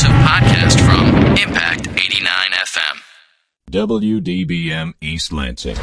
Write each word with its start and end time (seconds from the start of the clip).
exclusive 0.00 0.26
podcast 0.26 0.80
from 0.86 1.06
Impact 1.36 1.88
89 1.88 2.50
FM. 2.52 3.00
WDBM 3.70 4.94
East 5.02 5.30
Lansing. 5.30 5.76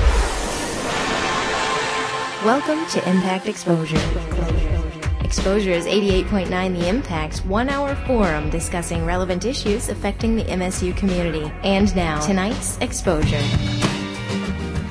Welcome 2.44 2.84
to 2.88 3.10
Impact 3.10 3.48
Exposure. 3.48 4.02
Exposure 5.24 5.70
is 5.70 5.86
88.9 5.86 6.80
The 6.80 6.90
Impact's 6.90 7.46
one 7.46 7.70
hour 7.70 7.94
forum 8.08 8.50
discussing 8.50 9.06
relevant 9.06 9.46
issues 9.46 9.90
affecting 9.90 10.36
the 10.36 10.46
MSU 10.46 10.98
community. 10.98 11.52
And 11.64 11.96
now, 11.96 12.20
tonight's 12.20 12.80
Exposure. 12.80 13.87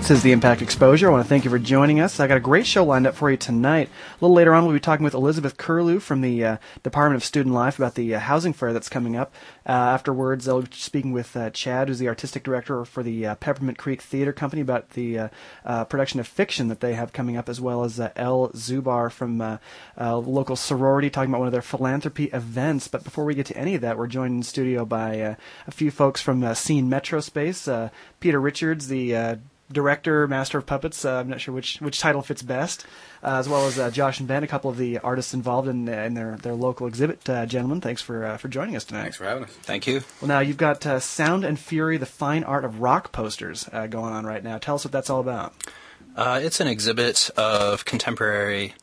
This 0.06 0.18
is 0.18 0.22
the 0.22 0.30
Impact 0.30 0.62
Exposure. 0.62 1.08
I 1.08 1.10
want 1.10 1.24
to 1.24 1.28
thank 1.28 1.44
you 1.44 1.50
for 1.50 1.58
joining 1.58 1.98
us. 1.98 2.20
I 2.20 2.28
got 2.28 2.36
a 2.36 2.40
great 2.40 2.64
show 2.64 2.84
lined 2.84 3.08
up 3.08 3.16
for 3.16 3.28
you 3.28 3.36
tonight. 3.36 3.88
A 3.88 4.24
little 4.24 4.36
later 4.36 4.54
on, 4.54 4.64
we'll 4.64 4.72
be 4.72 4.78
talking 4.78 5.02
with 5.02 5.14
Elizabeth 5.14 5.56
Curlew 5.56 5.98
from 5.98 6.20
the 6.20 6.44
uh, 6.44 6.56
Department 6.84 7.20
of 7.20 7.26
Student 7.26 7.56
Life 7.56 7.76
about 7.76 7.96
the 7.96 8.14
uh, 8.14 8.20
housing 8.20 8.52
fair 8.52 8.72
that's 8.72 8.88
coming 8.88 9.16
up. 9.16 9.34
Uh, 9.68 9.72
afterwards, 9.72 10.46
I'll 10.46 10.62
be 10.62 10.68
speaking 10.70 11.10
with 11.10 11.36
uh, 11.36 11.50
Chad, 11.50 11.88
who's 11.88 11.98
the 11.98 12.06
artistic 12.06 12.44
director 12.44 12.84
for 12.84 13.02
the 13.02 13.26
uh, 13.26 13.34
Peppermint 13.34 13.78
Creek 13.78 14.00
Theater 14.00 14.32
Company, 14.32 14.62
about 14.62 14.90
the 14.90 15.28
uh, 15.64 15.84
production 15.86 16.20
of 16.20 16.28
fiction 16.28 16.68
that 16.68 16.78
they 16.78 16.94
have 16.94 17.12
coming 17.12 17.36
up, 17.36 17.48
as 17.48 17.60
well 17.60 17.82
as 17.82 17.98
El 18.14 18.50
Zubar 18.50 19.10
from 19.10 19.40
a 19.40 19.58
local 19.98 20.54
sorority 20.54 21.10
talking 21.10 21.32
about 21.32 21.40
one 21.40 21.48
of 21.48 21.52
their 21.52 21.62
philanthropy 21.62 22.26
events. 22.26 22.86
But 22.86 23.02
before 23.02 23.24
we 23.24 23.34
get 23.34 23.46
to 23.46 23.56
any 23.56 23.74
of 23.74 23.80
that, 23.80 23.98
we're 23.98 24.06
joined 24.06 24.36
in 24.36 24.42
studio 24.44 24.84
by 24.84 25.14
a 25.14 25.36
few 25.72 25.90
folks 25.90 26.22
from 26.22 26.54
Scene 26.54 26.88
Metro 26.88 27.18
Space. 27.18 27.68
Peter 28.20 28.40
Richards, 28.40 28.86
the 28.86 29.40
director, 29.70 30.26
master 30.28 30.58
of 30.58 30.66
puppets. 30.66 31.04
Uh, 31.04 31.16
I'm 31.16 31.28
not 31.28 31.40
sure 31.40 31.54
which 31.54 31.78
which 31.80 31.98
title 31.98 32.22
fits 32.22 32.42
best, 32.42 32.86
uh, 33.22 33.36
as 33.36 33.48
well 33.48 33.66
as 33.66 33.78
uh, 33.78 33.90
Josh 33.90 34.18
and 34.18 34.28
Ben, 34.28 34.42
a 34.42 34.46
couple 34.46 34.70
of 34.70 34.76
the 34.76 34.98
artists 34.98 35.34
involved 35.34 35.68
in, 35.68 35.88
in 35.88 36.14
their 36.14 36.36
their 36.36 36.54
local 36.54 36.86
exhibit. 36.86 37.28
Uh, 37.28 37.46
gentlemen, 37.46 37.80
thanks 37.80 38.02
for 38.02 38.24
uh, 38.24 38.36
for 38.36 38.48
joining 38.48 38.76
us 38.76 38.84
tonight. 38.84 39.02
Thanks 39.02 39.16
for 39.16 39.24
having 39.24 39.44
us. 39.44 39.50
Thank 39.50 39.86
you. 39.86 40.02
Well, 40.20 40.28
now 40.28 40.40
you've 40.40 40.56
got 40.56 40.84
uh, 40.86 41.00
Sound 41.00 41.44
and 41.44 41.58
Fury, 41.58 41.96
the 41.96 42.06
fine 42.06 42.44
art 42.44 42.64
of 42.64 42.80
rock 42.80 43.12
posters 43.12 43.68
going 43.72 44.12
on 44.12 44.24
right 44.24 44.42
now. 44.42 44.58
Tell 44.58 44.76
us 44.76 44.84
what 44.84 44.92
that's 44.92 45.10
all 45.10 45.20
about. 45.20 45.54
it's 46.16 46.60
an 46.60 46.68
exhibit 46.68 47.30
of 47.36 47.84
contemporary 47.84 48.74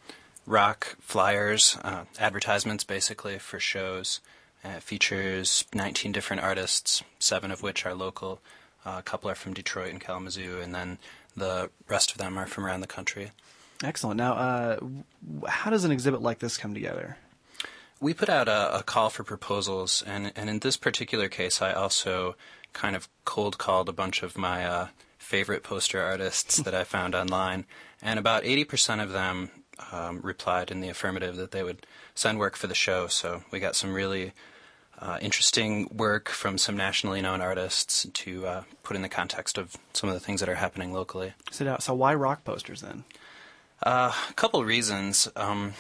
rock 0.45 0.97
flyers, 1.00 1.78
advertisements, 2.20 2.84
basically 2.84 3.40
for 3.40 3.59
shows. 3.59 4.20
it 4.64 4.84
features 4.84 5.66
19 5.73 6.12
different 6.12 6.42
artists, 6.42 7.03
seven 7.20 7.52
of 7.52 7.64
which 7.64 7.86
are 7.86 7.94
local. 7.94 8.42
Uh, 8.86 8.95
a 9.00 9.03
couple 9.03 9.30
are 9.30 9.36
from 9.36 9.53
Detroit 9.53 9.92
and 9.92 10.02
Kalamazoo, 10.02 10.59
and 10.62 10.73
then 10.73 10.98
the 11.36 11.70
rest 11.88 12.12
of 12.12 12.17
them 12.17 12.38
are 12.38 12.45
from 12.45 12.66
around 12.66 12.81
the 12.81 12.88
country. 12.88 13.31
Excellent. 13.84 14.17
Now, 14.17 14.34
uh, 14.34 14.80
how 15.48 15.70
does 15.70 15.84
an 15.84 15.92
exhibit 15.92 16.22
like 16.22 16.40
this 16.40 16.58
come 16.58 16.73
together? 16.73 17.17
We 18.00 18.14
put 18.14 18.30
out 18.30 18.48
a, 18.48 18.80
a, 18.80 18.84
call 18.84 19.09
for 19.09 19.23
proposals, 19.23 20.03
and, 20.06 20.31
and 20.36 20.50
in 20.50 20.59
this 20.59 20.78
particular 20.78 21.30
case, 21.30 21.62
I 21.62 21.72
also 21.72 22.36
kind 22.73 22.95
of 22.95 23.08
cold 23.23 23.58
called 23.58 23.88
a 23.88 23.94
bunch 23.94 24.23
of 24.23 24.38
my 24.38 24.66
uh, 24.66 24.88
favorite 25.18 25.64
poster 25.64 26.02
artists 26.02 26.58
that 26.58 26.75
I 26.75 26.84
found 26.84 27.16
online, 27.16 27.66
and 28.02 28.20
about 28.20 28.44
80% 28.44 29.02
of 29.02 29.12
them 29.12 29.52
um, 29.92 30.20
replied 30.22 30.72
in 30.72 30.81
the 30.81 30.90
affirmative 30.90 31.36
that 31.38 31.52
they 31.52 31.64
would 31.64 31.86
send 32.14 32.40
work 32.40 32.56
for 32.56 32.68
the 32.68 32.75
show. 32.75 33.08
So 33.08 33.44
we 33.52 33.59
got 33.59 33.75
some 33.75 33.94
really 33.94 34.34
uh, 35.04 35.18
interesting 35.22 35.90
work 35.94 36.30
from 36.30 36.58
some 36.58 36.78
nationally 36.78 37.22
known 37.22 37.42
artists 37.42 38.08
to 38.14 38.48
uh, 38.48 38.64
put 38.84 38.96
in 38.96 39.02
the 39.02 39.09
context 39.09 39.58
of 39.58 39.76
some 39.92 40.08
of 40.09 40.14
the 40.14 40.20
things 40.22 40.40
that 40.40 40.48
are 40.48 40.56
happening 40.56 40.94
locally. 40.94 41.34
So, 41.52 41.76
so 41.82 41.94
why 41.94 42.16
rock 42.16 42.46
posters 42.46 42.80
then? 42.80 43.04
Uh, 43.86 44.14
a 44.30 44.34
couple 44.34 44.64
reasons. 44.64 45.28
Um, 45.36 45.74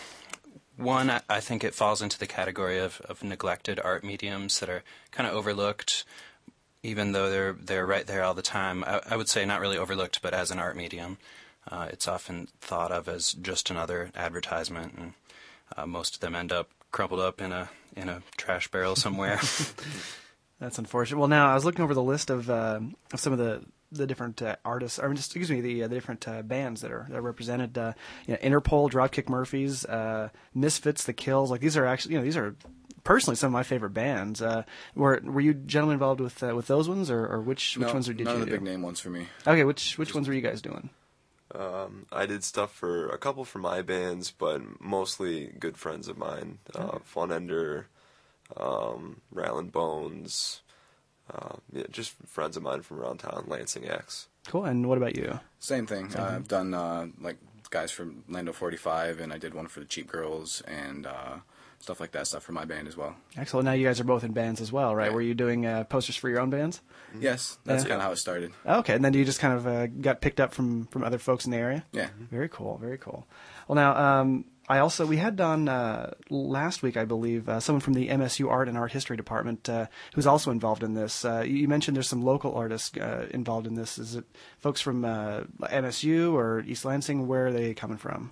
one, 0.75 1.09
I 1.29 1.39
think 1.39 1.63
it 1.63 1.73
falls 1.73 2.01
into 2.01 2.19
the 2.19 2.27
category 2.27 2.79
of, 2.79 2.99
of 3.07 3.23
neglected 3.23 3.79
art 3.79 4.03
mediums 4.03 4.59
that 4.59 4.67
are 4.67 4.83
kind 5.11 5.29
of 5.29 5.35
overlooked, 5.35 6.03
even 6.81 7.13
though 7.13 7.29
they're 7.29 7.53
they're 7.53 7.85
right 7.85 8.05
there 8.05 8.23
all 8.23 8.33
the 8.33 8.41
time. 8.41 8.83
I, 8.83 8.99
I 9.11 9.15
would 9.15 9.29
say 9.29 9.45
not 9.45 9.61
really 9.61 9.77
overlooked, 9.77 10.21
but 10.21 10.33
as 10.33 10.51
an 10.51 10.59
art 10.59 10.75
medium, 10.75 11.17
uh, 11.71 11.87
it's 11.89 12.09
often 12.09 12.49
thought 12.59 12.91
of 12.91 13.07
as 13.07 13.31
just 13.31 13.69
another 13.69 14.11
advertisement, 14.15 14.95
and 14.97 15.13
uh, 15.77 15.85
most 15.85 16.15
of 16.15 16.19
them 16.19 16.35
end 16.35 16.51
up 16.51 16.69
crumpled 16.93 17.19
up 17.19 17.41
in 17.41 17.51
a 17.51 17.69
in 17.97 18.07
a 18.07 18.21
trash 18.37 18.69
barrel 18.69 18.95
somewhere. 18.95 19.41
That's 20.59 20.77
unfortunate. 20.77 21.17
Well, 21.17 21.27
now 21.27 21.51
I 21.51 21.55
was 21.55 21.65
looking 21.65 21.83
over 21.83 21.93
the 21.93 22.01
list 22.01 22.29
of, 22.29 22.49
uh, 22.49 22.79
of 23.11 23.19
some 23.19 23.33
of 23.33 23.39
the 23.39 23.65
the 23.91 24.07
different 24.07 24.41
uh, 24.41 24.55
artists, 24.63 24.97
or 24.97 25.13
just 25.13 25.35
excuse 25.35 25.51
me, 25.51 25.59
the 25.59 25.83
uh, 25.83 25.87
the 25.89 25.95
different 25.95 26.25
uh, 26.27 26.41
bands 26.41 26.81
that 26.81 26.91
are 26.91 27.05
that 27.09 27.17
are 27.17 27.21
represented. 27.21 27.77
Uh, 27.77 27.93
you 28.25 28.33
know, 28.33 28.39
Interpol, 28.39 28.89
Dropkick 28.89 29.27
Murphys, 29.27 29.83
uh, 29.85 30.29
Misfits, 30.55 31.03
The 31.03 31.13
Kills. 31.13 31.51
Like 31.51 31.59
these 31.59 31.75
are 31.75 31.85
actually, 31.85 32.13
you 32.13 32.19
know, 32.19 32.23
these 32.23 32.37
are 32.37 32.55
personally 33.03 33.35
some 33.35 33.47
of 33.47 33.53
my 33.53 33.63
favorite 33.63 33.93
bands. 33.93 34.41
Uh, 34.41 34.63
were 34.95 35.19
were 35.23 35.41
you 35.41 35.53
gentlemen 35.53 35.95
involved 35.95 36.21
with 36.21 36.41
with 36.41 36.67
those 36.67 36.87
ones, 36.87 37.11
or, 37.11 37.27
or 37.27 37.41
which 37.41 37.77
which 37.77 37.87
no, 37.87 37.93
ones 37.93 38.07
did 38.07 38.19
none 38.19 38.27
you 38.27 38.33
of 38.33 38.39
the 38.39 38.45
do? 38.45 38.51
big 38.53 38.61
name 38.61 38.81
ones 38.81 38.99
for 38.99 39.09
me. 39.09 39.27
Okay, 39.45 39.63
which 39.63 39.97
which 39.97 40.15
ones 40.15 40.27
were 40.27 40.33
you 40.33 40.41
guys 40.41 40.61
doing? 40.61 40.89
Um, 41.53 42.07
I 42.11 42.25
did 42.25 42.43
stuff 42.43 42.73
for 42.73 43.07
a 43.09 43.17
couple 43.17 43.45
for 43.45 43.59
my 43.59 43.81
bands, 43.81 44.31
but 44.31 44.81
mostly 44.81 45.53
good 45.59 45.77
friends 45.77 46.07
of 46.07 46.17
mine. 46.17 46.59
Uh, 46.73 46.99
Fun 47.03 47.31
Ender, 47.31 47.87
um, 48.57 49.21
Rattlin' 49.31 49.69
Bones, 49.69 50.61
uh, 51.31 51.55
yeah, 51.71 51.83
just 51.91 52.13
friends 52.25 52.57
of 52.57 52.63
mine 52.63 52.81
from 52.81 52.99
around 52.99 53.19
town, 53.19 53.45
Lansing 53.47 53.87
X. 53.87 54.27
Cool. 54.47 54.65
And 54.65 54.87
what 54.87 54.97
about 54.97 55.15
you? 55.15 55.39
Same 55.59 55.85
thing. 55.85 56.09
Same 56.09 56.21
uh, 56.21 56.25
I've 56.25 56.47
done 56.47 56.73
uh, 56.73 57.07
like 57.21 57.37
guys 57.69 57.91
from 57.91 58.23
Lando 58.27 58.51
45, 58.51 59.19
and 59.19 59.31
I 59.31 59.37
did 59.37 59.53
one 59.53 59.67
for 59.67 59.79
the 59.79 59.85
Cheap 59.85 60.07
Girls 60.07 60.61
and 60.61 61.05
uh, 61.05 61.37
stuff 61.83 61.99
like 61.99 62.13
that 62.13 62.25
stuff 62.25 62.41
for 62.43 62.53
my 62.53 62.63
band 62.65 62.87
as 62.87 62.95
well. 62.95 63.13
Excellent. 63.37 63.65
Now 63.65 63.73
you 63.73 63.85
guys 63.85 63.99
are 63.99 64.05
both 64.05 64.23
in 64.23 64.31
bands 64.31 64.61
as 64.61 64.71
well, 64.71 64.95
right? 64.95 65.11
Were 65.13 65.21
you 65.21 65.33
doing 65.33 65.65
uh, 65.65 65.83
posters 65.83 66.15
for 66.15 66.29
your 66.29 66.39
own 66.39 66.49
bands? 66.49 66.81
Yes, 67.19 67.57
that's 67.65 67.83
Yeah. 67.83 67.89
kind 67.89 68.01
of 68.01 68.05
how 68.07 68.11
it 68.13 68.17
started. 68.17 68.53
Okay, 68.65 68.95
and 68.95 69.03
then 69.03 69.13
you 69.13 69.25
just 69.25 69.39
kind 69.41 69.53
of 69.53 69.67
uh, 69.67 69.87
got 69.87 70.21
picked 70.21 70.39
up 70.39 70.53
from 70.53 70.85
from 70.87 71.03
other 71.03 71.19
folks 71.19 71.45
in 71.45 71.51
the 71.51 71.57
area. 71.57 71.83
Yeah. 71.91 72.07
Very 72.31 72.47
cool. 72.49 72.77
Very 72.77 72.97
cool. 72.97 73.27
Well, 73.67 73.75
now 73.75 73.95
um, 74.21 74.45
I 74.69 74.79
also 74.79 75.05
we 75.05 75.17
had 75.17 75.39
on 75.41 75.67
uh, 75.67 76.13
last 76.29 76.81
week, 76.83 76.95
I 76.95 77.03
believe, 77.03 77.49
uh, 77.49 77.59
someone 77.59 77.81
from 77.81 77.93
the 77.95 78.07
MSU 78.07 78.49
Art 78.49 78.69
and 78.69 78.77
Art 78.77 78.93
History 78.93 79.17
Department 79.17 79.67
uh, 79.67 79.87
who's 80.15 80.25
also 80.25 80.51
involved 80.51 80.83
in 80.83 80.93
this. 80.93 81.25
Uh, 81.25 81.43
you 81.45 81.57
you 81.57 81.67
mentioned 81.67 81.97
there's 81.97 82.07
some 82.07 82.23
local 82.23 82.55
artists 82.55 82.97
uh, 82.97 83.27
involved 83.31 83.67
in 83.67 83.75
this. 83.75 83.97
Is 83.99 84.15
it 84.15 84.23
folks 84.57 84.79
from 84.79 85.03
uh, 85.03 85.41
MSU 85.63 86.31
or 86.33 86.61
East 86.65 86.85
Lansing? 86.85 87.27
Where 87.27 87.47
are 87.47 87.51
they 87.51 87.73
coming 87.73 87.97
from? 87.97 88.31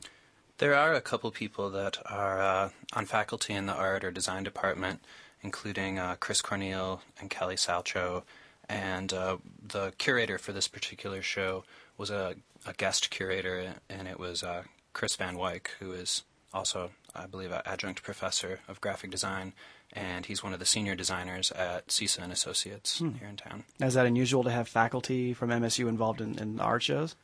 There 0.61 0.75
are 0.75 0.93
a 0.93 1.01
couple 1.01 1.31
people 1.31 1.71
that 1.71 1.97
are 2.05 2.39
uh, 2.39 2.69
on 2.93 3.07
faculty 3.07 3.51
in 3.51 3.65
the 3.65 3.73
art 3.73 4.03
or 4.03 4.11
design 4.11 4.43
department, 4.43 4.99
including 5.41 5.97
uh, 5.97 6.17
Chris 6.19 6.39
Cornell 6.39 7.01
and 7.19 7.31
Kelly 7.31 7.55
Salchow. 7.55 8.21
And 8.69 9.11
uh, 9.11 9.37
the 9.69 9.91
curator 9.97 10.37
for 10.37 10.51
this 10.51 10.67
particular 10.67 11.23
show 11.23 11.63
was 11.97 12.11
a, 12.11 12.35
a 12.63 12.73
guest 12.73 13.09
curator, 13.09 13.73
and 13.89 14.07
it 14.07 14.19
was 14.19 14.43
uh, 14.43 14.65
Chris 14.93 15.15
Van 15.15 15.35
Wyck, 15.35 15.71
who 15.79 15.93
is 15.93 16.25
also, 16.53 16.91
I 17.15 17.25
believe, 17.25 17.51
an 17.51 17.63
adjunct 17.65 18.03
professor 18.03 18.59
of 18.67 18.79
graphic 18.81 19.09
design, 19.09 19.53
and 19.91 20.27
he's 20.27 20.43
one 20.43 20.53
of 20.53 20.59
the 20.59 20.67
senior 20.67 20.93
designers 20.93 21.49
at 21.53 21.87
CISA 21.87 22.19
and 22.19 22.31
Associates 22.31 22.99
here 22.99 23.27
in 23.27 23.35
town. 23.35 23.63
Now, 23.79 23.87
Is 23.87 23.95
that 23.95 24.05
unusual 24.05 24.43
to 24.43 24.51
have 24.51 24.67
faculty 24.67 25.33
from 25.33 25.49
MSU 25.49 25.89
involved 25.89 26.21
in, 26.21 26.37
in 26.37 26.59
art 26.59 26.83
shows? 26.83 27.15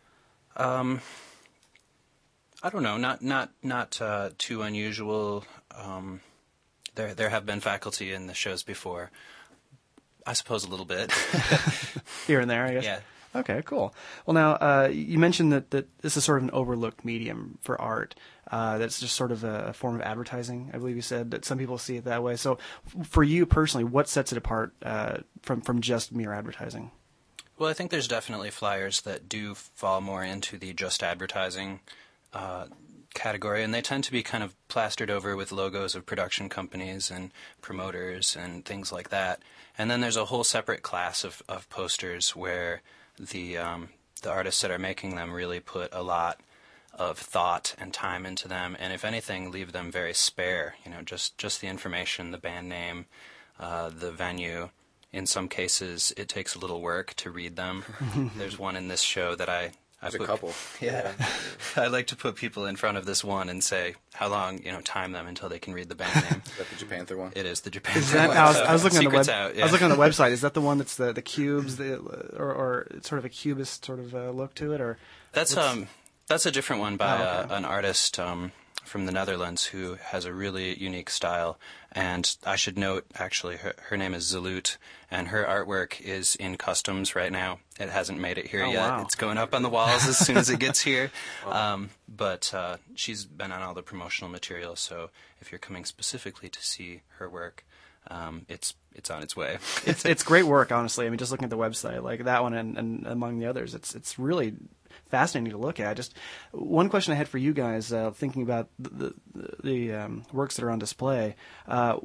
Um, 0.55 1.01
I 2.67 2.69
don't 2.69 2.83
know, 2.83 2.97
not 2.97 3.21
not 3.21 3.49
not 3.63 4.01
uh, 4.01 4.31
too 4.37 4.61
unusual. 4.61 5.45
Um, 5.73 6.19
there 6.95 7.13
there 7.13 7.29
have 7.29 7.45
been 7.45 7.61
faculty 7.61 8.11
in 8.11 8.27
the 8.27 8.33
shows 8.33 8.61
before. 8.61 9.09
I 10.25 10.33
suppose 10.33 10.65
a 10.65 10.69
little 10.69 10.85
bit. 10.85 11.13
Here 12.27 12.41
and 12.41 12.51
there, 12.51 12.65
I 12.65 12.73
guess. 12.73 12.83
Yeah. 12.83 12.99
Okay, 13.33 13.61
cool. 13.63 13.95
Well, 14.25 14.33
now 14.33 14.51
uh, 14.55 14.89
you 14.91 15.17
mentioned 15.17 15.53
that, 15.53 15.71
that 15.71 15.87
this 16.01 16.17
is 16.17 16.25
sort 16.25 16.39
of 16.39 16.43
an 16.43 16.51
overlooked 16.51 17.05
medium 17.05 17.57
for 17.61 17.79
art. 17.79 18.15
Uh, 18.51 18.77
that's 18.79 18.99
just 18.99 19.15
sort 19.15 19.31
of 19.31 19.45
a, 19.45 19.71
form 19.71 19.95
of 19.95 20.01
advertising. 20.01 20.69
I 20.73 20.77
believe 20.77 20.97
you 20.97 21.01
said 21.01 21.31
that 21.31 21.45
some 21.45 21.57
people 21.57 21.77
see 21.77 21.95
it 21.95 22.03
that 22.03 22.21
way. 22.21 22.35
So, 22.35 22.57
f- 22.85 23.07
for 23.07 23.23
you 23.23 23.45
personally, 23.45 23.85
what 23.85 24.09
sets 24.09 24.33
it 24.33 24.37
apart 24.37 24.73
uh, 24.83 25.19
from 25.41 25.61
from 25.61 25.79
just 25.79 26.11
mere 26.11 26.33
advertising? 26.33 26.91
Well, 27.57 27.69
I 27.69 27.73
think 27.73 27.91
there's 27.91 28.09
definitely 28.09 28.49
flyers 28.49 28.99
that 29.01 29.29
do 29.29 29.55
fall 29.55 30.01
more 30.01 30.25
into 30.25 30.57
the 30.57 30.73
just 30.73 31.01
advertising 31.01 31.79
uh, 32.37 32.65
category, 33.15 33.63
and 33.63 33.73
they 33.73 33.81
tend 33.81 34.03
to 34.03 34.11
be 34.11 34.21
kind 34.21 34.43
of 34.43 34.55
plastered 34.67 35.09
over 35.09 35.35
with 35.35 35.51
logos 35.51 35.95
of 35.95 36.05
production 36.05 36.49
companies 36.49 37.09
and 37.09 37.31
promoters 37.61 38.37
and 38.39 38.63
things 38.63 38.91
like 38.91 39.09
that. 39.09 39.41
And 39.75 39.89
then 39.89 40.01
there's 40.01 40.17
a 40.17 40.25
whole 40.25 40.43
separate 40.43 40.83
class 40.83 41.23
of, 41.23 41.41
of 41.49 41.67
posters 41.69 42.35
where 42.35 42.83
the 43.19 43.57
um, 43.57 43.89
the 44.21 44.29
artists 44.29 44.61
that 44.61 44.71
are 44.71 44.77
making 44.77 45.15
them 45.15 45.33
really 45.33 45.59
put 45.59 45.89
a 45.91 46.03
lot 46.03 46.39
of 46.93 47.17
thought 47.17 47.75
and 47.79 47.91
time 47.91 48.23
into 48.25 48.47
them, 48.47 48.77
and 48.79 48.93
if 48.93 49.03
anything, 49.03 49.51
leave 49.51 49.71
them 49.71 49.91
very 49.91 50.13
spare. 50.13 50.75
You 50.85 50.91
know, 50.91 51.01
just 51.01 51.39
just 51.39 51.59
the 51.59 51.67
information, 51.67 52.29
the 52.29 52.37
band 52.37 52.69
name, 52.69 53.07
uh, 53.59 53.89
the 53.89 54.11
venue. 54.11 54.69
In 55.11 55.25
some 55.25 55.47
cases, 55.47 56.13
it 56.17 56.29
takes 56.29 56.53
a 56.53 56.59
little 56.59 56.81
work 56.81 57.15
to 57.15 57.31
read 57.31 57.55
them. 57.55 57.85
There's 58.37 58.59
one 58.59 58.75
in 58.75 58.89
this 58.89 59.01
show 59.01 59.33
that 59.35 59.49
I 59.49 59.71
I 60.01 60.09
There's 60.09 60.21
a 60.21 60.25
couple. 60.27 60.53
Yeah. 60.81 61.11
I 61.75 61.87
like 61.87 62.07
to 62.07 62.15
put 62.15 62.35
people 62.35 62.65
in 62.65 62.75
front 62.75 62.97
of 62.97 63.05
this 63.05 63.23
one 63.23 63.49
and 63.49 63.63
say 63.63 63.95
how 64.13 64.27
long, 64.27 64.61
you 64.63 64.71
know, 64.71 64.81
time 64.81 65.11
them 65.11 65.25
until 65.27 65.49
they 65.49 65.57
can 65.59 65.73
read 65.73 65.89
the 65.89 65.95
band 65.95 66.13
name. 66.31 66.41
Is 66.45 66.57
that 66.57 66.69
the 66.69 66.85
Japanther 66.85 67.17
one? 67.17 67.31
it 67.35 67.45
is 67.45 67.61
the 67.61 67.69
Japan. 67.71 67.97
Is 67.97 68.11
that, 68.11 68.29
I 68.29 68.47
was, 68.47 68.57
I 68.57 68.73
was 68.73 68.83
looking 68.83 68.99
on 68.99 69.03
the 69.05 69.09
web. 69.09 69.25
Secrets 69.25 69.29
out, 69.29 69.59
I 69.59 69.63
was 69.63 69.71
looking 69.71 69.91
on 69.91 69.97
the 69.97 70.03
website. 70.03 70.31
Is 70.31 70.41
that 70.41 70.53
the 70.53 70.61
one 70.61 70.77
that's 70.77 70.95
the 70.95 71.13
the 71.13 71.21
cubes, 71.23 71.77
the 71.77 71.95
or, 72.37 72.53
or 72.53 72.87
sort 73.01 73.19
of 73.19 73.25
a 73.25 73.29
cubist 73.29 73.85
sort 73.85 73.99
of 73.99 74.13
uh, 74.13 74.29
look 74.29 74.53
to 74.55 74.71
it, 74.73 74.81
or 74.81 74.97
That's 75.33 75.57
um 75.57 75.87
that's 76.27 76.45
a 76.45 76.51
different 76.51 76.81
one 76.81 76.97
by 76.97 77.13
Oh, 77.13 77.15
okay. 77.43 77.53
uh, 77.53 77.57
an 77.57 77.65
artist 77.65 78.19
um, 78.19 78.51
from 78.83 79.05
the 79.07 79.11
Netherlands 79.11 79.65
who 79.65 79.95
has 79.95 80.25
a 80.25 80.33
really 80.33 80.77
unique 80.77 81.09
style. 81.09 81.57
And 81.99 82.37
I 82.45 82.57
should 82.57 82.77
note, 82.77 83.05
actually, 83.15 83.57
her, 83.57 83.73
her 83.89 83.97
name 83.97 84.13
is 84.13 84.31
Zalut, 84.31 84.77
and 85.09 85.29
her 85.29 85.43
artwork 85.43 85.99
is 85.99 86.35
in 86.35 86.55
customs 86.57 87.15
right 87.15 87.31
now. 87.31 87.57
It 87.79 87.89
hasn't 87.89 88.19
made 88.19 88.37
it 88.37 88.45
here 88.47 88.63
Oh, 88.63 88.71
yet. 88.71 88.87
wow. 88.89 89.01
It's 89.01 89.15
going 89.15 89.39
up 89.39 89.55
on 89.55 89.63
the 89.63 89.69
walls 89.69 90.07
as 90.07 90.15
soon 90.15 90.37
as 90.37 90.47
it 90.51 90.59
gets 90.59 90.79
here. 90.81 91.09
Um, 91.47 91.89
but 92.07 92.53
uh, 92.53 92.77
she's 92.93 93.25
been 93.25 93.51
on 93.51 93.61
all 93.63 93.73
the 93.73 93.81
promotional 93.81 94.29
material, 94.29 94.75
so 94.75 95.09
if 95.41 95.51
you're 95.51 95.57
coming 95.59 95.85
specifically 95.85 96.49
to 96.49 96.61
see 96.61 97.01
her 97.17 97.27
work, 97.29 97.65
um, 98.11 98.45
it's 98.47 98.75
it's 98.93 99.09
on 99.09 99.23
its 99.23 99.35
way. 99.35 99.57
it's 99.85 100.05
it's 100.05 100.23
great 100.23 100.43
work, 100.45 100.71
honestly. 100.71 101.05
I 101.05 101.09
mean, 101.09 101.17
just 101.17 101.31
looking 101.31 101.45
at 101.45 101.49
the 101.49 101.57
website, 101.57 102.03
like 102.03 102.25
that 102.25 102.43
one 102.43 102.53
and, 102.53 102.77
and 102.77 103.07
among 103.07 103.39
the 103.39 103.45
others, 103.47 103.73
it's 103.73 103.95
it's 103.95 104.19
really 104.19 104.53
fascinating 105.09 105.51
to 105.51 105.57
look 105.57 105.79
at. 105.79 105.95
Just 105.95 106.13
one 106.51 106.89
question 106.89 107.13
I 107.13 107.17
had 107.17 107.27
for 107.27 107.37
you 107.37 107.53
guys, 107.53 107.91
uh, 107.91 108.11
thinking 108.11 108.41
about 108.43 108.69
the 108.79 109.13
the, 109.33 109.55
the 109.63 109.93
um, 109.93 110.23
works 110.31 110.55
that 110.55 110.65
are 110.65 110.71
on 110.71 110.79
display. 110.79 111.35
Uh, 111.67 111.97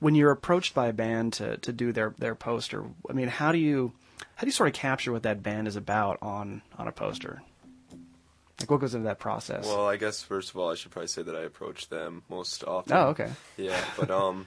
when 0.00 0.14
you're 0.14 0.30
approached 0.30 0.74
by 0.74 0.86
a 0.86 0.92
band 0.92 1.32
to, 1.34 1.56
to 1.58 1.72
do 1.72 1.92
their, 1.92 2.14
their 2.18 2.34
poster, 2.36 2.84
I 3.10 3.12
mean, 3.12 3.28
how 3.28 3.52
do 3.52 3.58
you 3.58 3.92
how 4.36 4.42
do 4.42 4.46
you 4.46 4.52
sort 4.52 4.68
of 4.68 4.74
capture 4.74 5.12
what 5.12 5.24
that 5.24 5.42
band 5.42 5.68
is 5.68 5.76
about 5.76 6.18
on 6.22 6.62
on 6.76 6.88
a 6.88 6.92
poster? 6.92 7.42
Like, 8.60 8.70
what 8.70 8.80
goes 8.80 8.94
into 8.94 9.06
that 9.06 9.20
process? 9.20 9.66
Well, 9.66 9.86
I 9.86 9.96
guess 9.96 10.22
first 10.22 10.50
of 10.50 10.56
all, 10.56 10.70
I 10.70 10.74
should 10.74 10.90
probably 10.90 11.08
say 11.08 11.22
that 11.22 11.34
I 11.34 11.42
approach 11.42 11.88
them 11.88 12.22
most 12.28 12.64
often. 12.64 12.92
oh, 12.96 13.08
okay. 13.08 13.30
Yeah, 13.56 13.84
but 13.98 14.10
um, 14.10 14.46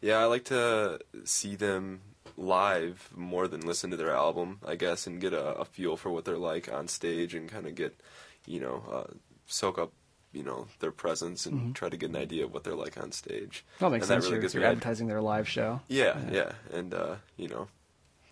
yeah, 0.00 0.18
I 0.18 0.24
like 0.26 0.44
to 0.46 1.00
see 1.24 1.56
them 1.56 2.00
live 2.38 3.10
more 3.16 3.48
than 3.48 3.60
listen 3.60 3.90
to 3.90 3.96
their 3.96 4.14
album, 4.14 4.60
I 4.66 4.76
guess, 4.76 5.06
and 5.06 5.20
get 5.20 5.32
a, 5.32 5.54
a 5.56 5.64
feel 5.64 5.96
for 5.96 6.08
what 6.10 6.24
they're 6.24 6.38
like 6.38 6.72
on 6.72 6.86
stage 6.88 7.34
and 7.34 7.50
kind 7.50 7.66
of 7.66 7.74
get, 7.74 8.00
you 8.46 8.60
know, 8.60 8.84
uh, 8.90 9.12
soak 9.46 9.78
up, 9.78 9.92
you 10.32 10.44
know, 10.44 10.68
their 10.78 10.92
presence 10.92 11.46
and 11.46 11.74
try 11.74 11.88
to 11.88 11.96
get 11.96 12.10
an 12.10 12.16
idea 12.16 12.44
of 12.44 12.54
what 12.54 12.62
they're 12.62 12.74
like 12.76 12.96
on 13.02 13.10
stage. 13.12 13.64
That 13.80 13.90
makes 13.90 14.04
And 14.04 14.22
sense. 14.22 14.24
really 14.30 14.40
you're, 14.42 14.50
you're 14.52 14.60
me 14.60 14.66
an- 14.66 14.72
advertising 14.72 15.08
their 15.08 15.20
live 15.20 15.48
show. 15.48 15.80
Yeah, 15.88 16.16
yeah, 16.30 16.52
and 16.72 16.94
uh, 16.94 17.16
you 17.36 17.48
know, 17.48 17.68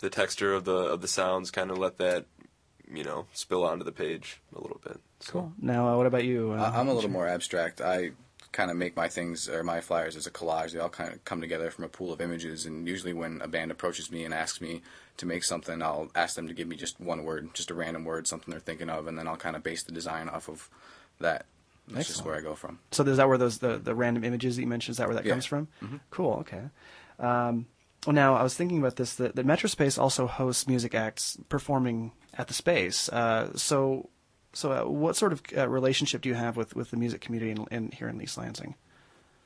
the 0.00 0.10
texture 0.10 0.54
of 0.54 0.64
the 0.64 0.76
of 0.76 1.00
the 1.00 1.08
sounds 1.08 1.50
kind 1.50 1.70
of 1.70 1.78
let 1.78 1.98
that, 1.98 2.26
you 2.92 3.02
know, 3.02 3.26
spill 3.32 3.64
onto 3.64 3.84
the 3.84 3.92
page 3.92 4.40
a 4.56 4.60
little 4.60 4.80
bit. 4.84 5.00
So. 5.20 5.32
Cool. 5.32 5.52
Now, 5.60 5.88
uh, 5.88 5.96
what 5.96 6.06
about 6.06 6.24
you? 6.24 6.52
Uh, 6.52 6.62
I- 6.62 6.78
I'm 6.78 6.88
a 6.88 6.94
little 6.94 7.10
more 7.10 7.26
abstract. 7.26 7.80
I 7.80 8.10
kind 8.56 8.70
of 8.70 8.76
make 8.78 8.96
my 8.96 9.06
things 9.08 9.48
or 9.50 9.62
my 9.62 9.82
flyers 9.82 10.16
as 10.16 10.26
a 10.26 10.30
collage. 10.30 10.72
They 10.72 10.78
all 10.78 10.88
kind 10.88 11.12
of 11.12 11.22
come 11.26 11.42
together 11.42 11.70
from 11.70 11.84
a 11.84 11.88
pool 11.88 12.10
of 12.10 12.22
images. 12.22 12.64
And 12.64 12.88
usually, 12.88 13.12
when 13.12 13.42
a 13.42 13.48
band 13.48 13.70
approaches 13.70 14.10
me 14.10 14.24
and 14.24 14.32
asks 14.32 14.62
me 14.62 14.80
to 15.18 15.26
make 15.26 15.44
something, 15.44 15.82
I'll 15.82 16.10
ask 16.14 16.34
them 16.36 16.48
to 16.48 16.54
give 16.54 16.66
me 16.66 16.76
just 16.76 16.98
one 16.98 17.22
word, 17.24 17.50
just 17.52 17.70
a 17.70 17.74
random 17.74 18.04
word, 18.04 18.26
something 18.26 18.50
they're 18.50 18.60
thinking 18.60 18.88
of, 18.88 19.06
and 19.06 19.18
then 19.18 19.28
I'll 19.28 19.36
kind 19.36 19.56
of 19.56 19.62
base 19.62 19.82
the 19.82 19.92
design 19.92 20.28
off 20.30 20.48
of 20.48 20.70
that. 21.20 21.44
That's 21.88 22.08
just 22.08 22.24
where 22.24 22.34
I 22.34 22.40
go 22.40 22.54
from. 22.54 22.78
So 22.92 23.04
is 23.04 23.18
that 23.18 23.28
where 23.28 23.38
those 23.38 23.58
the, 23.58 23.76
the 23.78 23.94
random 23.94 24.24
images 24.24 24.56
that 24.56 24.62
you 24.62 24.68
mentioned? 24.68 24.94
Is 24.94 24.96
that 24.98 25.06
where 25.06 25.16
that 25.16 25.24
Yeah. 25.26 25.32
comes 25.34 25.44
from? 25.44 25.68
Cool. 26.10 26.32
Okay. 26.40 26.62
Um, 27.20 27.66
well, 28.06 28.14
now 28.14 28.34
I 28.34 28.42
was 28.42 28.54
thinking 28.54 28.78
about 28.78 28.96
this. 28.96 29.14
That 29.16 29.36
the 29.36 29.44
Metrospace 29.44 29.98
also 29.98 30.26
hosts 30.26 30.66
music 30.66 30.94
acts 30.94 31.36
performing 31.48 32.12
at 32.34 32.48
the 32.48 32.54
space. 32.54 33.08
Uh, 33.08 33.52
so, 33.56 34.08
so 34.56 34.72
uh, 34.72 34.88
what 34.88 35.16
sort 35.16 35.32
of 35.32 35.42
uh, 35.56 35.68
relationship 35.68 36.22
do 36.22 36.28
you 36.30 36.34
have 36.34 36.56
with, 36.56 36.74
with 36.74 36.90
the 36.90 36.96
music 36.96 37.20
community 37.20 37.50
in, 37.50 37.66
in 37.70 37.90
here 37.90 38.08
in 38.08 38.20
East 38.20 38.38
Lansing? 38.38 38.74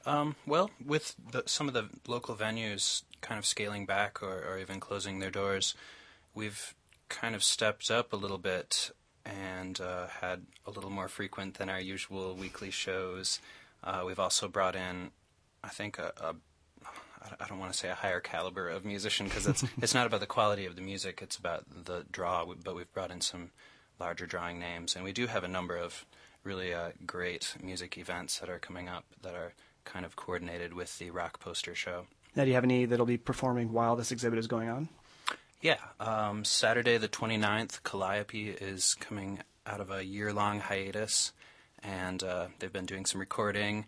Um, 0.06 0.36
well, 0.46 0.70
with 0.84 1.16
the, 1.32 1.42
some 1.46 1.66
of 1.66 1.74
the 1.74 1.88
local 2.06 2.36
venues 2.36 3.02
kind 3.20 3.38
of 3.38 3.44
scaling 3.44 3.86
back 3.86 4.22
or, 4.22 4.44
or 4.48 4.58
even 4.58 4.78
closing 4.78 5.18
their 5.18 5.30
doors, 5.30 5.74
we've 6.34 6.74
kind 7.08 7.34
of 7.34 7.42
stepped 7.42 7.90
up 7.90 8.12
a 8.12 8.16
little 8.16 8.38
bit 8.38 8.92
and 9.26 9.80
uh, 9.80 10.06
had 10.20 10.46
a 10.64 10.70
little 10.70 10.90
more 10.90 11.08
frequent 11.08 11.54
than 11.54 11.68
our 11.68 11.80
usual 11.80 12.34
weekly 12.34 12.70
shows. 12.70 13.40
Uh, 13.82 14.04
we've 14.06 14.20
also 14.20 14.46
brought 14.46 14.76
in, 14.76 15.10
I 15.64 15.68
think, 15.68 15.98
a, 15.98 16.12
a 16.20 16.34
I 17.38 17.46
don't 17.48 17.58
want 17.58 17.72
to 17.72 17.78
say 17.78 17.90
a 17.90 17.94
higher 17.94 18.20
caliber 18.20 18.68
of 18.68 18.84
musician 18.84 19.26
because 19.26 19.46
it's 19.46 19.64
it's 19.82 19.92
not 19.92 20.06
about 20.06 20.20
the 20.20 20.26
quality 20.26 20.66
of 20.66 20.74
the 20.74 20.82
music; 20.82 21.20
it's 21.22 21.36
about 21.36 21.64
the 21.84 22.06
draw. 22.10 22.46
But 22.64 22.74
we've 22.74 22.92
brought 22.94 23.10
in 23.10 23.20
some 23.20 23.50
larger 24.00 24.26
drawing 24.26 24.58
names, 24.58 24.96
and 24.96 25.04
we 25.04 25.12
do 25.12 25.26
have 25.26 25.44
a 25.44 25.48
number 25.48 25.76
of 25.76 26.06
really 26.42 26.72
uh, 26.72 26.90
great 27.06 27.54
music 27.62 27.98
events 27.98 28.38
that 28.38 28.48
are 28.48 28.58
coming 28.58 28.88
up 28.88 29.04
that 29.22 29.34
are 29.34 29.52
kind 29.84 30.04
of 30.04 30.16
coordinated 30.16 30.74
with 30.74 30.98
the 30.98 31.10
rock 31.10 31.38
poster 31.38 31.74
show. 31.74 32.06
Now, 32.34 32.44
do 32.44 32.48
you 32.48 32.54
have 32.54 32.64
any 32.64 32.86
that'll 32.86 33.06
be 33.06 33.16
performing 33.16 33.72
while 33.72 33.96
this 33.96 34.12
exhibit 34.12 34.38
is 34.38 34.46
going 34.46 34.68
on? 34.68 34.88
Yeah, 35.60 35.78
um, 35.98 36.44
Saturday 36.44 36.96
the 36.96 37.08
29th, 37.08 37.82
Calliope 37.82 38.48
is 38.48 38.94
coming 38.94 39.40
out 39.66 39.80
of 39.80 39.90
a 39.90 40.04
year-long 40.04 40.60
hiatus, 40.60 41.32
and 41.82 42.22
uh, 42.22 42.46
they've 42.58 42.72
been 42.72 42.86
doing 42.86 43.04
some 43.04 43.20
recording. 43.20 43.86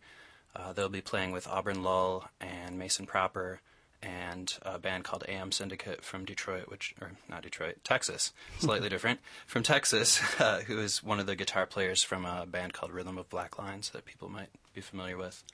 Uh, 0.55 0.75
they'll 0.75 0.91
be 0.91 1.00
playing 1.00 1.32
with 1.32 1.49
Auburn 1.49 1.82
Lull 1.82 2.29
and 2.41 2.79
Mason 2.79 3.06
Proper 3.06 3.61
and 4.02 4.58
a 4.62 4.78
band 4.78 5.04
called 5.04 5.25
AM 5.28 5.52
Syndicate 5.52 6.02
from 6.04 6.25
Detroit, 6.25 6.69
which 6.69 6.94
or 7.00 7.12
not 7.28 7.43
Detroit, 7.43 7.78
Texas, 7.84 8.32
slightly 8.58 8.88
different 8.88 9.20
from 9.46 9.62
Texas, 9.62 10.20
uh, 10.40 10.60
who 10.62 10.78
is 10.78 11.02
one 11.02 11.20
of 11.20 11.26
the 11.26 11.37
guitar 11.37 11.66
players 11.66 12.02
from 12.02 12.25
a 12.25 12.46
band 12.46 12.72
called 12.72 12.93
Rhythm 12.93 13.16
of 13.19 13.31
Black 13.31 13.58
Lines 13.58 13.90
that 13.90 14.04
people 14.04 14.28
might 14.28 14.50
be 14.75 14.81
familiar 14.81 15.16
with. 15.16 15.44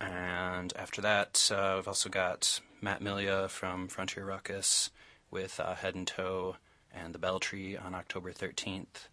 And 0.00 0.72
after 0.76 1.00
that, 1.02 1.50
uh, 1.52 1.74
we've 1.76 1.88
also 1.88 2.08
got 2.08 2.60
Matt 2.80 3.02
Milia 3.02 3.48
from 3.48 3.88
Frontier 3.88 4.24
Ruckus 4.24 4.90
with 5.30 5.60
uh, 5.60 5.74
Head 5.74 5.94
and 5.94 6.06
Toe 6.06 6.56
and 6.94 7.14
the 7.14 7.18
Bell 7.18 7.40
Tree 7.40 7.76
on 7.76 7.94
October 7.94 8.32
13th. 8.32 9.08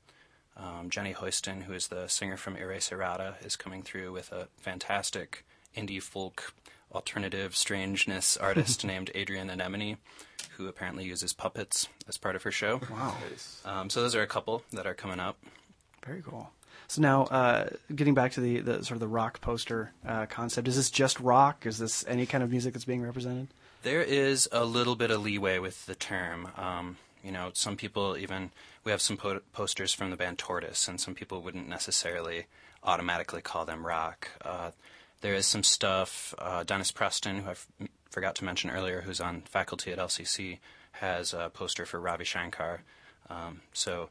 Um, 0.58 0.90
Jenny 0.90 1.14
Hoyston, 1.14 1.64
who 1.64 1.74
is 1.74 1.88
the 1.88 2.08
singer 2.08 2.38
from 2.38 2.56
Erase 2.56 2.92
Errata, 2.92 3.36
is 3.44 3.58
coming 3.58 3.84
through 3.84 4.14
with 4.14 4.32
a 4.32 4.48
fantastic 4.58 5.44
indie 5.76 6.02
folk 6.02 6.54
alternative 6.96 7.56
strangeness 7.56 8.38
artist 8.42 8.84
named 8.86 9.12
Adrian 9.16 9.50
Anemone, 9.50 9.98
who 10.58 10.68
apparently 10.68 11.04
uses 11.06 11.34
puppets 11.34 11.88
as 12.08 12.18
part 12.18 12.36
of 12.36 12.44
her 12.44 12.52
show. 12.52 12.82
Wow, 12.92 13.16
Um, 13.66 13.90
so 13.90 14.02
those 14.02 14.16
are 14.16 14.22
a 14.22 14.28
couple 14.28 14.64
that 14.74 14.88
are 14.88 14.94
coming 14.94 15.20
up. 15.20 15.38
very 16.06 16.22
cool. 16.22 16.50
So 16.88 17.02
now, 17.02 17.24
uh, 17.24 17.70
getting 17.96 18.14
back 18.14 18.34
to 18.34 18.42
the, 18.42 18.60
the 18.60 18.74
sort 18.84 18.92
of 18.92 19.00
the 19.00 19.08
rock 19.08 19.42
poster 19.42 19.92
uh, 20.08 20.28
concept, 20.28 20.68
is 20.68 20.76
this 20.76 20.92
just 20.92 21.20
rock? 21.20 21.66
Is 21.66 21.80
this 21.80 22.06
any 22.08 22.26
kind 22.28 22.44
of 22.44 22.52
music 22.52 22.74
that's 22.74 22.86
being 22.86 23.02
represented? 23.02 23.48
There 23.82 24.02
is 24.04 24.48
a 24.52 24.64
little 24.66 24.96
bit 24.96 25.10
of 25.12 25.22
leeway 25.24 25.58
with 25.58 25.86
the 25.88 25.96
term. 25.96 26.50
Um, 26.58 26.98
you 27.24 27.32
know, 27.32 27.50
some 27.54 27.76
people 27.76 28.16
even 28.18 28.52
we 28.84 28.92
have 28.92 29.02
some 29.02 29.18
po- 29.18 29.42
posters 29.52 29.94
from 29.94 30.12
the 30.12 30.16
band 30.16 30.38
Tortoise, 30.38 30.88
and 30.88 31.00
some 31.02 31.16
people 31.16 31.42
wouldn't 31.42 31.68
necessarily 31.68 32.46
automatically 32.84 33.42
call 33.42 33.66
them 33.66 33.84
rock. 33.86 34.30
Uh, 34.44 34.70
there 35.26 35.34
is 35.34 35.48
some 35.48 35.64
stuff. 35.64 36.36
Uh, 36.38 36.64
Dennis 36.64 36.92
Preston, 36.92 37.42
who 37.42 37.48
I 37.48 37.52
f- 37.54 37.68
forgot 38.12 38.36
to 38.36 38.46
mention 38.46 38.70
earlier, 38.70 39.02
who's 39.02 39.20
on 39.20 39.42
faculty 39.42 39.92
at 39.92 39.98
LCC, 39.98 40.60
has 40.92 41.34
a 41.34 41.50
poster 41.52 41.88
for 41.88 42.00
Ravi 42.00 42.24
Shankar. 42.24 42.84
Um, 43.28 43.62
so 43.74 44.10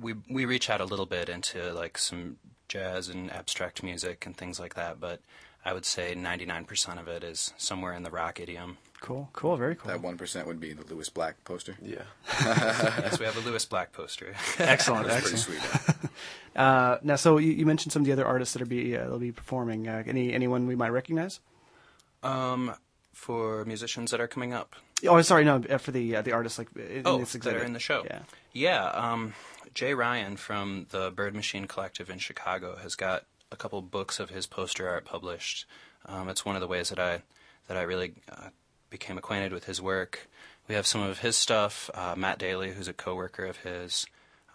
we 0.00 0.14
we 0.30 0.44
reach 0.44 0.70
out 0.70 0.80
a 0.80 0.84
little 0.84 1.06
bit 1.06 1.28
into 1.28 1.72
like 1.72 1.98
some 1.98 2.36
jazz 2.68 3.08
and 3.08 3.32
abstract 3.32 3.82
music 3.82 4.26
and 4.26 4.36
things 4.36 4.60
like 4.60 4.74
that, 4.74 5.00
but 5.00 5.18
I 5.64 5.72
would 5.72 5.84
say 5.84 6.14
99% 6.14 7.00
of 7.00 7.08
it 7.08 7.24
is 7.24 7.52
somewhere 7.56 7.92
in 7.92 8.04
the 8.04 8.10
rock 8.12 8.38
idiom. 8.38 8.78
Cool, 9.04 9.28
cool, 9.34 9.54
very 9.58 9.76
cool. 9.76 9.90
That 9.90 10.00
one 10.00 10.16
percent 10.16 10.46
would 10.46 10.58
be 10.58 10.72
the 10.72 10.82
Lewis 10.82 11.10
Black 11.10 11.44
poster. 11.44 11.76
Yeah. 11.82 12.04
yes, 12.40 13.18
we 13.18 13.26
have 13.26 13.36
a 13.36 13.40
Lewis 13.46 13.66
Black 13.66 13.92
poster. 13.92 14.34
Excellent, 14.58 15.06
That's 15.06 15.28
pretty 15.28 15.36
excellent. 15.36 15.62
sweet. 15.62 16.10
Uh, 16.56 16.98
now, 17.02 17.16
so 17.16 17.36
you, 17.38 17.50
you 17.50 17.66
mentioned 17.66 17.90
some 17.92 18.02
of 18.02 18.06
the 18.06 18.12
other 18.12 18.24
artists 18.24 18.54
that 18.54 18.62
are 18.62 18.66
be 18.66 18.96
uh, 18.96 19.04
they'll 19.08 19.18
be 19.18 19.32
performing. 19.32 19.88
Uh, 19.88 20.04
any 20.06 20.32
anyone 20.32 20.68
we 20.68 20.76
might 20.76 20.90
recognize? 20.90 21.40
um, 22.22 22.72
for 23.12 23.64
musicians 23.64 24.10
that 24.12 24.20
are 24.20 24.28
coming 24.28 24.52
up. 24.52 24.76
Oh, 25.06 25.20
sorry, 25.22 25.44
no, 25.44 25.62
uh, 25.68 25.78
for 25.78 25.90
the 25.90 26.16
uh, 26.16 26.22
the 26.22 26.32
artists 26.32 26.58
like 26.58 26.68
in 26.76 27.02
Oh, 27.04 27.18
this 27.18 27.32
that 27.32 27.38
exhibit 27.38 27.62
are 27.62 27.64
in 27.64 27.72
the 27.72 27.80
show. 27.80 28.04
Yeah, 28.04 28.20
Yeah, 28.52 28.84
um, 28.86 29.34
Jay 29.74 29.94
Ryan 29.94 30.36
from 30.36 30.86
the 30.90 31.10
Bird 31.10 31.34
Machine 31.34 31.66
Collective 31.66 32.08
in 32.08 32.18
Chicago 32.18 32.76
has 32.76 32.94
got 32.94 33.24
a 33.50 33.56
couple 33.56 33.82
books 33.82 34.20
of 34.20 34.30
his 34.30 34.46
poster 34.46 34.88
art 34.88 35.04
published. 35.04 35.66
Um, 36.06 36.28
it's 36.28 36.44
one 36.44 36.54
of 36.54 36.60
the 36.60 36.68
ways 36.68 36.88
that 36.90 36.98
I 37.00 37.22
that 37.66 37.76
I 37.76 37.82
really 37.82 38.14
uh, 38.30 38.50
became 38.98 39.18
acquainted 39.18 39.52
with 39.52 39.64
his 39.64 39.82
work. 39.82 40.28
We 40.68 40.76
have 40.76 40.86
some 40.86 41.02
of 41.02 41.18
his 41.18 41.36
stuff. 41.36 41.90
Uh, 41.92 42.14
Matt 42.16 42.38
Daly, 42.38 42.70
who's 42.70 42.86
a 42.88 42.92
coworker 42.92 43.44
of 43.44 43.56
his. 43.58 44.06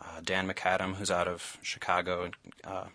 Uh, 0.01 0.21
Dan 0.23 0.47
McAdam, 0.47 0.95
who's 0.95 1.11
out 1.11 1.27
of 1.27 1.57
Chicago. 1.61 2.23
and 2.23 2.35
Uh, 2.63 2.85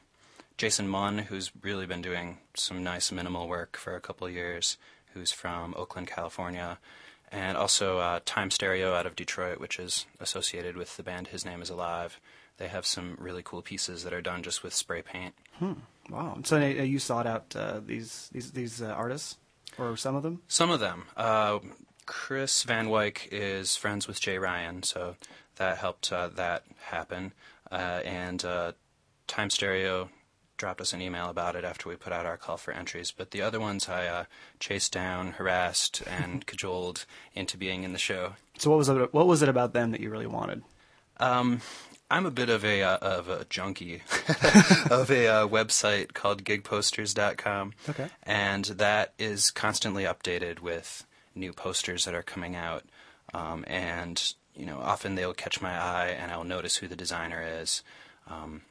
Jason 0.57 0.89
Munn, 0.89 1.19
who's 1.19 1.53
really 1.63 1.85
been 1.87 2.01
doing 2.01 2.39
some 2.55 2.83
nice 2.83 3.13
minimal 3.13 3.47
work 3.47 3.77
for 3.77 3.95
a 3.95 4.01
couple 4.01 4.27
years, 4.31 4.79
who's 5.13 5.33
from 5.33 5.75
Oakland, 5.77 6.09
California, 6.09 6.79
and 7.31 7.57
also 7.59 7.99
uh, 7.99 8.21
Time 8.25 8.51
Stereo 8.51 8.95
out 8.95 9.07
of 9.07 9.17
Detroit, 9.17 9.59
which 9.61 9.79
is 9.79 10.07
associated 10.19 10.77
with 10.77 10.97
the 10.97 11.03
band 11.03 11.29
His 11.29 11.45
Name 11.45 11.61
Is 11.61 11.71
Alive. 11.71 12.19
they 12.57 12.69
have 12.69 12.87
some 12.87 13.17
really 13.21 13.43
cool 13.43 13.63
pieces 13.63 14.03
that 14.05 14.13
are 14.15 14.23
done 14.23 14.43
just 14.43 14.63
with 14.63 14.73
spray 14.73 15.03
paint. 15.03 15.35
Hmm. 15.59 15.73
Wow. 16.09 16.39
So 16.45 16.57
uh, 16.57 16.61
you 16.93 16.99
sought 16.99 17.27
out 17.27 17.55
uh, 17.57 17.81
these 17.85 18.31
these 18.33 18.53
these 18.53 18.81
artists, 18.83 19.37
or 19.78 19.97
some 19.97 20.14
of 20.14 20.23
them? 20.23 20.43
Some 20.49 20.71
of 20.71 20.81
them. 20.81 21.04
Uh, 21.16 21.59
Chris 22.07 22.62
Van 22.64 22.88
Wyck 22.88 23.28
is 23.33 23.76
friends 23.76 24.07
with 24.07 24.21
Jay 24.21 24.38
Ryan, 24.38 24.83
so 24.83 25.16
that 25.57 25.78
helped 25.78 26.12
uh, 26.12 26.28
that 26.28 26.64
happen. 26.87 27.33
Uh, 27.71 28.00
and 28.04 28.45
uh, 28.45 28.73
Time 29.26 29.50
Stereo 29.50 30.11
dropped 30.57 30.81
us 30.81 30.93
an 30.93 31.02
email 31.02 31.28
about 31.28 31.57
it 31.57 31.64
after 31.64 31.88
we 31.88 31.97
put 31.97 32.12
out 32.12 32.26
our 32.26 32.37
call 32.37 32.57
for 32.57 32.73
entries. 32.73 33.11
But 33.11 33.31
the 33.31 33.43
other 33.43 33.59
ones 33.59 33.88
I 33.88 34.07
uh, 34.07 34.25
chased 34.61 34.93
down, 34.93 35.33
harassed, 35.33 36.02
and 36.07 36.47
cajoled 36.47 37.07
into 37.35 37.57
being 37.57 37.85
in 37.85 37.93
the 37.93 37.99
show. 37.99 38.35
So 38.59 38.71
what 38.71 38.76
was 38.76 38.88
it? 38.88 39.12
What 39.12 39.26
was 39.26 39.43
it 39.43 39.49
about 39.49 39.73
them 39.73 39.90
that 39.90 40.00
you 40.00 40.11
really 40.11 40.26
wanted? 40.26 40.62
Um, 41.19 41.61
I'm 42.14 42.26
a 42.26 42.30
bit 42.30 42.49
of 42.49 42.64
a 42.64 42.80
uh, 42.80 42.99
of 42.99 43.28
a 43.28 43.44
junkie 43.50 44.02
of 44.88 45.11
a 45.11 45.26
uh, 45.26 45.49
website 45.49 46.14
called 46.14 46.44
gigposters.com. 46.44 47.73
Okay. 47.88 48.09
And 48.23 48.66
that 48.66 49.14
is 49.18 49.50
constantly 49.50 50.04
updated 50.04 50.61
with 50.61 51.04
new 51.35 51.52
posters 51.52 52.04
that 52.04 52.14
are 52.14 52.23
coming 52.23 52.54
out. 52.54 52.85
Um, 53.35 53.64
and 53.66 54.33
you 54.54 54.64
know, 54.64 54.78
often 54.78 55.16
they'll 55.16 55.35
catch 55.35 55.61
my 55.61 55.73
eye, 55.76 56.16
and 56.16 56.30
I'll 56.30 56.44
notice 56.44 56.76
who 56.76 56.87
the 56.87 56.94
designer 56.94 57.44
is. 57.44 57.83
Um, 58.28 58.62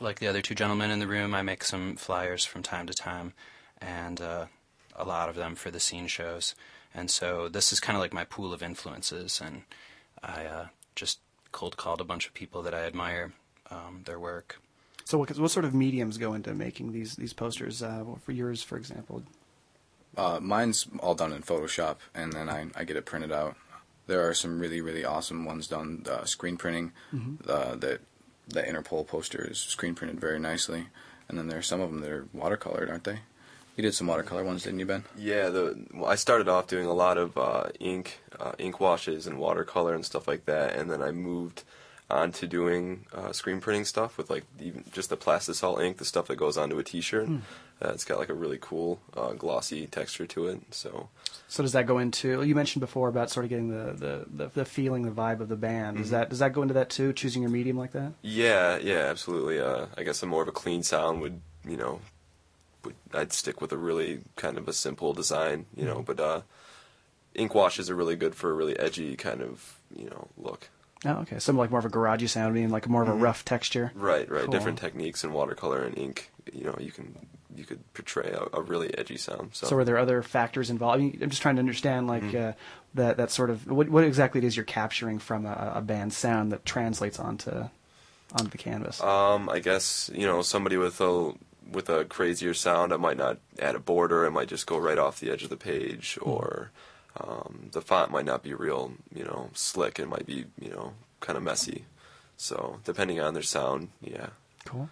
like 0.00 0.18
the 0.18 0.28
other 0.28 0.40
two 0.40 0.54
gentlemen 0.54 0.90
in 0.90 1.00
the 1.00 1.06
room, 1.06 1.34
I 1.34 1.42
make 1.42 1.64
some 1.64 1.96
flyers 1.96 2.46
from 2.46 2.62
time 2.62 2.86
to 2.86 2.94
time, 2.94 3.34
and 3.78 4.22
uh, 4.22 4.46
a 4.96 5.04
lot 5.04 5.28
of 5.28 5.34
them 5.34 5.54
for 5.54 5.70
the 5.70 5.80
scene 5.80 6.06
shows. 6.06 6.54
And 6.94 7.10
so 7.10 7.50
this 7.50 7.74
is 7.74 7.78
kind 7.78 7.98
of 7.98 8.00
like 8.00 8.14
my 8.14 8.24
pool 8.24 8.54
of 8.54 8.62
influences, 8.62 9.38
and 9.44 9.64
I 10.22 10.46
uh, 10.46 10.66
just 10.96 11.18
cold 11.52 11.76
called 11.76 12.00
a 12.00 12.04
bunch 12.04 12.26
of 12.26 12.34
people 12.34 12.62
that 12.62 12.74
I 12.74 12.80
admire 12.86 13.32
um, 13.70 14.02
their 14.04 14.18
work. 14.18 14.60
So 15.04 15.18
what, 15.18 15.36
what 15.38 15.50
sort 15.50 15.64
of 15.64 15.74
mediums 15.74 16.18
go 16.18 16.34
into 16.34 16.54
making 16.54 16.92
these 16.92 17.16
these 17.16 17.32
posters? 17.32 17.82
Uh, 17.82 18.04
for 18.24 18.32
yours, 18.32 18.62
for 18.62 18.76
example. 18.76 19.22
Uh, 20.16 20.38
mine's 20.40 20.86
all 21.00 21.14
done 21.14 21.32
in 21.32 21.42
Photoshop, 21.42 21.96
and 22.14 22.32
then 22.32 22.48
I, 22.48 22.66
I 22.74 22.84
get 22.84 22.96
it 22.96 23.06
printed 23.06 23.32
out. 23.32 23.56
There 24.06 24.28
are 24.28 24.34
some 24.34 24.58
really 24.58 24.80
really 24.80 25.04
awesome 25.04 25.44
ones 25.44 25.66
done 25.68 26.04
uh, 26.08 26.24
screen 26.24 26.56
printing. 26.56 26.92
Uh, 27.48 27.76
that 27.76 28.00
the 28.48 28.62
Interpol 28.62 29.06
poster 29.06 29.48
is 29.50 29.58
screen 29.58 29.94
printed 29.94 30.20
very 30.20 30.38
nicely, 30.38 30.86
and 31.28 31.38
then 31.38 31.48
there 31.48 31.58
are 31.58 31.62
some 31.62 31.80
of 31.80 31.90
them 31.90 32.00
that 32.00 32.10
are 32.10 32.26
watercolored, 32.36 32.90
aren't 32.90 33.04
they? 33.04 33.20
You 33.76 33.82
did 33.82 33.94
some 33.94 34.06
watercolor 34.06 34.44
ones, 34.44 34.64
didn't 34.64 34.80
you, 34.80 34.86
Ben? 34.86 35.04
Yeah, 35.16 35.48
the 35.48 35.86
well, 35.94 36.10
I 36.10 36.16
started 36.16 36.48
off 36.48 36.66
doing 36.66 36.86
a 36.86 36.92
lot 36.92 37.16
of 37.16 37.38
uh, 37.38 37.68
ink, 37.78 38.20
uh, 38.38 38.52
ink 38.58 38.80
washes 38.80 39.26
and 39.26 39.38
watercolor 39.38 39.94
and 39.94 40.04
stuff 40.04 40.28
like 40.28 40.44
that, 40.46 40.74
and 40.74 40.90
then 40.90 41.02
I 41.02 41.12
moved 41.12 41.62
on 42.10 42.32
to 42.32 42.46
doing 42.46 43.06
uh, 43.14 43.32
screen 43.32 43.60
printing 43.60 43.84
stuff 43.84 44.18
with 44.18 44.28
like 44.30 44.44
even 44.60 44.84
just 44.92 45.08
the 45.10 45.16
plastisol 45.16 45.82
ink, 45.82 45.98
the 45.98 46.04
stuff 46.04 46.26
that 46.26 46.36
goes 46.36 46.58
onto 46.58 46.78
a 46.78 46.82
T-shirt. 46.84 47.28
Uh, 47.28 47.90
it's 47.90 48.04
got 48.04 48.18
like 48.18 48.28
a 48.28 48.34
really 48.34 48.58
cool 48.60 49.00
uh, 49.16 49.32
glossy 49.32 49.86
texture 49.86 50.26
to 50.26 50.48
it. 50.48 50.60
So 50.74 51.08
So 51.48 51.62
does 51.62 51.72
that 51.72 51.86
go 51.86 51.98
into? 51.98 52.42
You 52.42 52.54
mentioned 52.54 52.80
before 52.80 53.08
about 53.08 53.30
sort 53.30 53.44
of 53.44 53.50
getting 53.50 53.68
the 53.68 53.92
the, 53.92 54.26
the, 54.28 54.48
the 54.48 54.64
feeling, 54.64 55.02
the 55.04 55.12
vibe 55.12 55.40
of 55.40 55.48
the 55.48 55.56
band. 55.56 55.98
Does 55.98 56.10
that 56.10 56.28
does 56.28 56.40
that 56.40 56.52
go 56.52 56.62
into 56.62 56.74
that 56.74 56.90
too? 56.90 57.12
Choosing 57.12 57.42
your 57.42 57.50
medium 57.50 57.78
like 57.78 57.92
that? 57.92 58.12
yeah, 58.22 58.76
yeah, 58.78 59.06
absolutely. 59.06 59.60
Uh, 59.60 59.86
I 59.96 60.02
guess 60.02 60.22
a 60.22 60.26
more 60.26 60.42
of 60.42 60.48
a 60.48 60.52
clean 60.52 60.82
sound 60.82 61.20
would 61.20 61.40
you 61.66 61.76
know, 61.76 61.92
would, 61.92 62.00
I'd 63.12 63.32
stick 63.32 63.60
with 63.60 63.72
a 63.72 63.76
really 63.78 64.20
kind 64.36 64.58
of 64.58 64.68
a 64.68 64.72
simple 64.72 65.12
design, 65.12 65.66
you 65.76 65.84
know. 65.84 66.02
But 66.02 66.20
uh, 66.20 66.40
ink 67.34 67.54
washes 67.54 67.90
are 67.90 67.94
really 67.94 68.16
good 68.16 68.34
for 68.34 68.50
a 68.50 68.54
really 68.54 68.78
edgy 68.78 69.16
kind 69.16 69.42
of 69.42 69.78
you 69.94 70.08
know 70.10 70.28
look. 70.36 70.68
Oh, 71.06 71.12
okay. 71.22 71.38
Something 71.38 71.58
like 71.58 71.70
more 71.70 71.78
of 71.78 71.86
a 71.86 71.90
garagey 71.90 72.28
sound, 72.28 72.54
meaning 72.54 72.68
like 72.70 72.86
more 72.86 73.02
of 73.02 73.08
a 73.08 73.14
rough 73.14 73.42
texture. 73.44 73.90
Right, 73.94 74.30
right. 74.30 74.42
Cool. 74.42 74.52
Different 74.52 74.78
techniques 74.78 75.24
in 75.24 75.32
watercolor 75.32 75.82
and 75.82 75.96
ink. 75.96 76.30
You 76.52 76.64
know, 76.64 76.76
you 76.78 76.92
can 76.92 77.16
you 77.56 77.64
could 77.64 77.80
portray 77.94 78.30
a, 78.30 78.58
a 78.58 78.60
really 78.62 78.96
edgy 78.98 79.16
sound. 79.16 79.50
So, 79.54 79.66
So 79.66 79.76
are 79.76 79.84
there 79.84 79.96
other 79.98 80.22
factors 80.22 80.68
involved? 80.68 80.96
I 81.00 81.02
mean, 81.02 81.18
I'm 81.22 81.30
just 81.30 81.40
trying 81.40 81.56
to 81.56 81.60
understand 81.60 82.06
like 82.06 82.34
uh, 82.34 82.52
that 82.94 83.16
that 83.16 83.30
sort 83.30 83.48
of 83.48 83.66
what 83.70 83.88
what 83.88 84.04
exactly 84.04 84.38
it 84.40 84.44
is 84.44 84.56
you're 84.56 84.64
capturing 84.64 85.18
from 85.18 85.46
a, 85.46 85.72
a 85.76 85.80
band's 85.80 86.16
sound 86.18 86.52
that 86.52 86.66
translates 86.66 87.18
onto 87.18 87.50
onto 88.34 88.50
the 88.50 88.58
canvas. 88.58 89.02
um, 89.02 89.48
I 89.48 89.58
guess 89.60 90.10
you 90.14 90.26
know 90.26 90.42
somebody 90.42 90.76
with 90.76 91.00
a 91.00 91.32
with 91.70 91.88
a 91.88 92.04
crazier 92.04 92.54
sound. 92.54 92.92
I 92.92 92.96
might 92.96 93.16
not 93.16 93.38
add 93.58 93.74
a 93.74 93.80
border. 93.80 94.24
It 94.24 94.32
might 94.32 94.48
just 94.48 94.66
go 94.66 94.78
right 94.78 94.98
off 94.98 95.20
the 95.20 95.30
edge 95.30 95.42
of 95.42 95.50
the 95.50 95.56
page, 95.56 96.18
or 96.20 96.70
um, 97.18 97.70
the 97.72 97.80
font 97.80 98.10
might 98.10 98.24
not 98.24 98.42
be 98.42 98.54
real. 98.54 98.92
You 99.14 99.24
know, 99.24 99.50
slick. 99.54 99.98
It 99.98 100.08
might 100.08 100.26
be 100.26 100.46
you 100.60 100.70
know 100.70 100.94
kind 101.20 101.36
of 101.36 101.42
messy. 101.42 101.84
So 102.36 102.80
depending 102.84 103.20
on 103.20 103.34
their 103.34 103.42
sound, 103.42 103.88
yeah. 104.00 104.28
cool. 104.64 104.88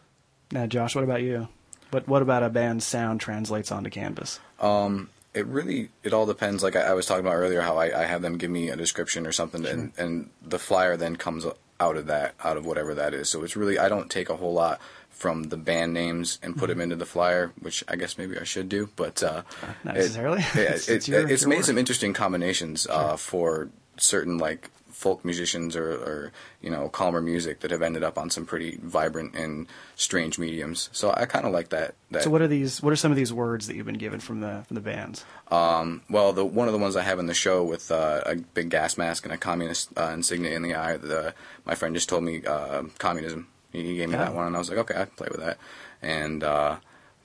Now, 0.51 0.67
Josh, 0.67 0.95
what 0.95 1.05
about 1.05 1.23
you? 1.23 1.49
What 1.91 2.07
what 2.07 2.23
about 2.23 2.43
a 2.43 2.51
band's 2.51 2.85
sound 2.85 3.21
translates 3.21 3.73
onto 3.73 3.91
canvas? 3.91 4.41
Um, 4.61 5.11
it 5.35 5.47
really 5.47 5.91
it 6.03 6.13
all 6.13 6.27
depends. 6.27 6.63
Like 6.63 6.77
I, 6.77 6.83
I 6.83 6.93
was 6.95 7.07
talking 7.07 7.25
about 7.25 7.37
earlier, 7.37 7.63
how 7.63 7.79
I, 7.79 8.03
I 8.03 8.05
have 8.05 8.23
them 8.23 8.39
give 8.39 8.51
me 8.51 8.69
a 8.69 8.77
description 8.77 9.27
or 9.27 9.33
something, 9.33 9.65
and 9.67 9.93
and 9.97 10.31
the 10.43 10.59
flyer 10.59 10.97
then 10.97 11.17
comes 11.17 11.47
out 11.81 11.97
of 11.97 12.07
that, 12.07 12.35
out 12.43 12.57
of 12.57 12.67
whatever 12.67 12.95
that 12.95 13.15
is. 13.15 13.29
So 13.29 13.43
it's 13.45 13.57
really 13.57 13.79
I 13.79 13.89
don't 13.89 14.11
take 14.11 14.29
a 14.29 14.37
whole 14.37 14.53
lot 14.53 14.81
from 15.19 15.45
the 15.51 15.57
band 15.57 15.93
names 15.93 16.39
and 16.43 16.57
put 16.57 16.69
them 16.69 16.81
into 16.81 16.95
the 16.97 17.05
flyer, 17.07 17.51
which 17.61 17.83
I 17.89 17.97
guess 17.97 18.17
maybe 18.17 18.39
I 18.39 18.45
should 18.45 18.69
do, 18.69 18.89
but 18.95 19.21
uh, 19.23 19.43
Not 19.85 19.97
necessarily. 19.97 20.41
yeah, 20.55 20.61
It's- 20.79 20.89
it- 20.89 20.95
it's 20.97 21.09
your- 21.09 21.29
it's 21.29 21.43
your 21.43 21.49
made 21.51 21.57
work. 21.57 21.65
some 21.67 21.79
interesting 21.79 22.13
combinations 22.15 22.87
uh, 22.89 23.17
for 23.17 23.69
certain 23.97 24.39
like 24.39 24.71
folk 24.93 25.25
musicians 25.25 25.77
or, 25.77 25.91
or 25.93 26.33
you 26.61 26.69
know 26.71 26.89
calmer 26.89 27.21
music 27.21 27.61
that 27.61 27.71
have 27.71 27.83
ended 27.83 28.03
up 28.03 28.19
on 28.19 28.29
some 28.31 28.45
pretty 28.45 28.79
vibrant 28.83 29.33
and 29.35 29.67
strange 29.97 30.39
mediums. 30.41 30.89
So 30.93 31.13
I 31.17 31.25
kind 31.27 31.47
of 31.47 31.53
like 31.53 31.69
that. 31.71 31.95
that 32.11 32.23
So 32.25 32.31
what 32.31 32.43
are 32.43 32.49
these? 32.49 32.83
What 32.83 32.93
are 32.93 32.97
some 32.97 33.11
of 33.13 33.17
these 33.17 33.33
words 33.33 33.67
that 33.69 33.75
you've 33.77 33.87
been 33.87 33.99
given 33.99 34.19
from 34.21 34.41
the 34.41 34.65
from 34.69 34.75
the 34.77 34.81
bands? 34.81 35.25
um, 35.53 36.03
well, 36.11 36.33
the 36.33 36.45
one 36.45 36.67
of 36.69 36.73
the 36.73 36.79
ones 36.81 36.95
I 36.97 37.03
have 37.03 37.19
in 37.19 37.27
the 37.27 37.35
show 37.35 37.63
with 37.65 37.91
uh, 37.91 38.23
a 38.27 38.37
big 38.37 38.71
gas 38.71 38.97
mask 38.99 39.25
and 39.25 39.33
a 39.33 39.39
communist 39.39 39.91
uh, 39.97 40.11
insignia 40.15 40.55
in 40.57 40.63
the 40.63 40.75
eye. 40.75 40.97
The, 40.97 41.35
my 41.65 41.75
friend 41.75 41.95
just 41.95 42.09
told 42.09 42.23
me 42.25 42.45
uh, 42.45 42.83
communism. 42.99 43.49
He, 43.73 43.97
gave 43.97 44.09
me 44.09 44.15
Yeah. 44.15 44.25
that 44.25 44.35
one, 44.35 44.47
and 44.47 44.57
I 44.57 44.59
was 44.59 44.71
like, 44.71 44.79
okay, 44.79 44.95
I 44.95 45.05
can 45.05 45.15
play 45.17 45.29
with 45.31 45.41
that. 45.41 45.59
And 46.03 46.43
uh, 46.45 46.77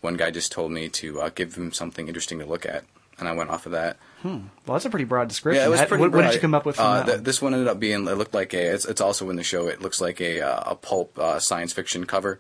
one 0.02 0.16
guy 0.18 0.32
just 0.32 0.52
told 0.52 0.72
me 0.72 0.90
to 0.90 1.22
uh, 1.22 1.30
give 1.34 1.56
him 1.56 1.72
something 1.72 2.08
interesting 2.08 2.40
to 2.40 2.46
look 2.46 2.66
at, 2.66 2.84
and 3.20 3.28
I 3.28 3.34
went 3.34 3.50
off 3.50 3.66
of 3.66 3.72
that. 3.74 3.98
Well, 4.24 4.42
that's 4.68 4.86
a 4.86 4.90
pretty 4.90 5.04
broad 5.06 5.28
description. 5.28 5.62
Yeah, 5.62 5.68
it 5.68 5.70
was 5.72 5.82
pretty. 5.82 6.02
What, 6.02 6.12
what 6.14 6.22
did 6.24 6.34
you 6.34 6.40
come 6.40 6.54
up 6.56 6.66
with 6.66 6.80
uh, 6.80 7.04
th- 7.06 7.20
This 7.22 7.42
one 7.42 7.54
ended 7.54 7.68
up 7.68 7.78
being. 7.80 8.08
It 8.08 8.14
looked 8.18 8.34
like 8.34 8.54
a. 8.54 8.74
It's, 8.74 8.86
it's 8.86 9.02
also 9.02 9.30
in 9.30 9.36
the 9.36 9.44
show. 9.44 9.68
It 9.68 9.82
looks 9.82 10.00
like 10.00 10.22
a 10.22 10.40
uh, 10.42 10.72
a 10.72 10.76
pulp 10.76 11.20
uh, 11.20 11.40
science 11.40 11.74
fiction 11.74 12.06
cover 12.06 12.40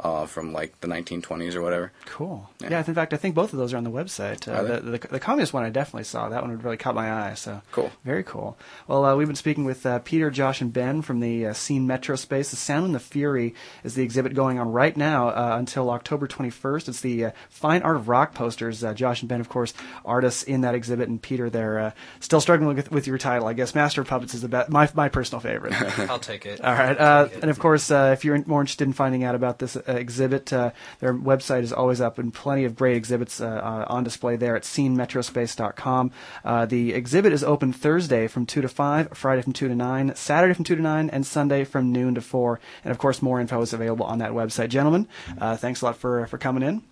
uh, 0.00 0.26
from 0.26 0.52
like 0.52 0.80
the 0.80 0.88
1920s 0.88 1.54
or 1.54 1.62
whatever. 1.62 1.92
Cool. 2.06 2.48
Yeah. 2.60 2.70
Yeah. 2.70 2.84
in 2.86 2.94
fact, 2.94 3.12
I 3.12 3.16
think 3.16 3.34
both 3.34 3.52
of 3.52 3.58
those 3.58 3.72
are 3.72 3.76
on 3.76 3.84
the 3.84 3.90
website. 3.90 4.48
Uh, 4.48 4.52
Are 4.52 4.64
they? 4.64 4.74
the, 4.90 4.98
the 4.98 5.08
the 5.08 5.20
communist 5.20 5.52
one 5.52 5.64
I 5.64 5.70
definitely 5.70 6.04
saw. 6.04 6.28
That 6.28 6.42
one 6.42 6.56
really 6.58 6.76
caught 6.76 6.94
my 6.94 7.12
eye. 7.12 7.34
So 7.34 7.62
Cool. 7.72 7.90
Very 8.04 8.22
cool. 8.24 8.56
Well, 8.88 9.04
uh, 9.04 9.16
we've 9.16 9.26
been 9.28 9.36
speaking 9.36 9.64
with 9.64 9.86
uh, 9.86 10.00
Peter, 10.00 10.30
Josh, 10.30 10.60
and 10.60 10.72
Ben 10.72 11.02
from 11.02 11.20
the 11.20 11.46
uh, 11.46 11.52
Scene 11.52 11.86
Metro 11.86 12.16
Space. 12.16 12.50
The 12.50 12.56
Sound 12.56 12.86
and 12.86 12.94
the 12.94 13.00
Fury 13.00 13.54
is 13.84 13.94
the 13.94 14.02
exhibit 14.02 14.34
going 14.34 14.58
on 14.58 14.72
right 14.72 14.96
now 14.96 15.28
uh, 15.28 15.56
until 15.58 15.90
October 15.90 16.26
21st. 16.26 16.88
It's 16.88 17.00
the 17.00 17.26
uh, 17.26 17.30
Fine 17.48 17.82
Art 17.82 17.96
of 17.96 18.08
Rock 18.08 18.34
posters. 18.34 18.82
Uh, 18.82 18.94
Josh 18.94 19.22
and 19.22 19.28
Ben, 19.28 19.40
of 19.40 19.48
course, 19.48 19.74
artists 20.04 20.42
in 20.42 20.62
that 20.62 20.74
exhibit, 20.74 21.08
and 21.08 21.20
Peter, 21.22 21.48
they're 21.48 21.78
uh, 21.78 21.90
still 22.20 22.40
struggling 22.40 22.74
with, 22.76 22.90
with 22.90 23.06
your 23.06 23.18
title. 23.18 23.46
I 23.46 23.52
guess 23.52 23.74
Master 23.74 24.00
of 24.00 24.08
Puppets 24.08 24.34
is 24.34 24.42
the 24.42 24.48
best, 24.48 24.70
my 24.70 24.88
my 24.94 25.08
personal 25.08 25.40
favorite. 25.40 25.72
I'll 26.10 26.18
take 26.18 26.46
it. 26.46 26.60
All 26.60 26.72
right, 26.72 26.98
uh, 26.98 27.28
and 27.40 27.50
of 27.50 27.58
course, 27.58 27.90
uh, 27.90 28.10
if 28.12 28.24
you're 28.24 28.42
more 28.46 28.60
interested 28.60 28.86
in 28.86 28.92
finding 28.92 29.24
out 29.24 29.34
about 29.34 29.58
this 29.58 29.76
exhibit, 29.86 30.52
uh, 30.52 30.70
their 31.00 31.14
website 31.14 31.62
is 31.62 31.72
always 31.72 32.00
up, 32.00 32.18
and 32.18 32.32
plenty 32.32 32.64
of 32.64 32.76
great 32.76 32.96
exhibits 32.96 33.40
uh, 33.40 33.46
uh, 33.46 33.84
on 33.88 34.04
display 34.04 34.36
there 34.36 34.56
at 34.56 34.62
scenemetrospace.com. 34.62 36.10
Uh, 36.44 36.66
the 36.66 36.92
exhibit 36.92 37.32
is 37.32 37.44
open 37.44 37.72
Thursday 37.72 38.26
from 38.26 38.46
two 38.46 38.60
to 38.60 38.68
five, 38.68 39.08
Friday 39.12 39.42
from 39.42 39.52
two 39.52 39.68
to 39.68 39.74
nine, 39.74 40.14
Saturday 40.14 40.54
from 40.54 40.64
two 40.64 40.76
to 40.76 40.82
nine, 40.82 41.10
and 41.10 41.26
Sunday 41.26 41.64
from 41.64 41.92
noon 41.92 42.14
to 42.14 42.20
four. 42.20 42.60
And 42.84 42.90
of 42.90 42.98
course, 42.98 43.22
more 43.22 43.40
info 43.40 43.60
is 43.62 43.72
available 43.72 44.06
on 44.06 44.18
that 44.18 44.32
website. 44.32 44.68
Gentlemen, 44.68 45.08
uh, 45.40 45.56
thanks 45.56 45.82
a 45.82 45.86
lot 45.86 45.96
for 45.96 46.26
for 46.26 46.38
coming 46.38 46.62
in. 46.62 46.82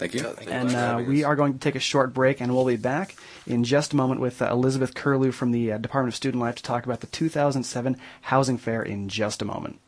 Thank 0.00 0.14
you. 0.14 0.20
Thank 0.20 0.50
And 0.50 0.74
uh, 0.74 1.04
we 1.06 1.24
are 1.24 1.36
going 1.36 1.52
to 1.52 1.58
take 1.58 1.74
a 1.74 1.80
short 1.80 2.14
break, 2.14 2.40
and 2.40 2.54
we'll 2.54 2.64
be 2.64 2.76
back 2.76 3.14
in 3.46 3.64
just 3.64 3.92
a 3.92 3.96
moment 3.96 4.18
with 4.18 4.40
uh, 4.40 4.48
Elizabeth 4.50 4.94
Curlew 4.94 5.30
from 5.30 5.52
the 5.52 5.72
uh, 5.72 5.78
Department 5.78 6.14
of 6.14 6.16
Student 6.16 6.40
Life 6.40 6.54
to 6.54 6.62
talk 6.62 6.86
about 6.86 7.00
the 7.00 7.06
2007 7.06 7.98
Housing 8.22 8.56
Fair 8.56 8.82
in 8.82 9.10
just 9.10 9.42
a 9.42 9.44
moment. 9.44 9.78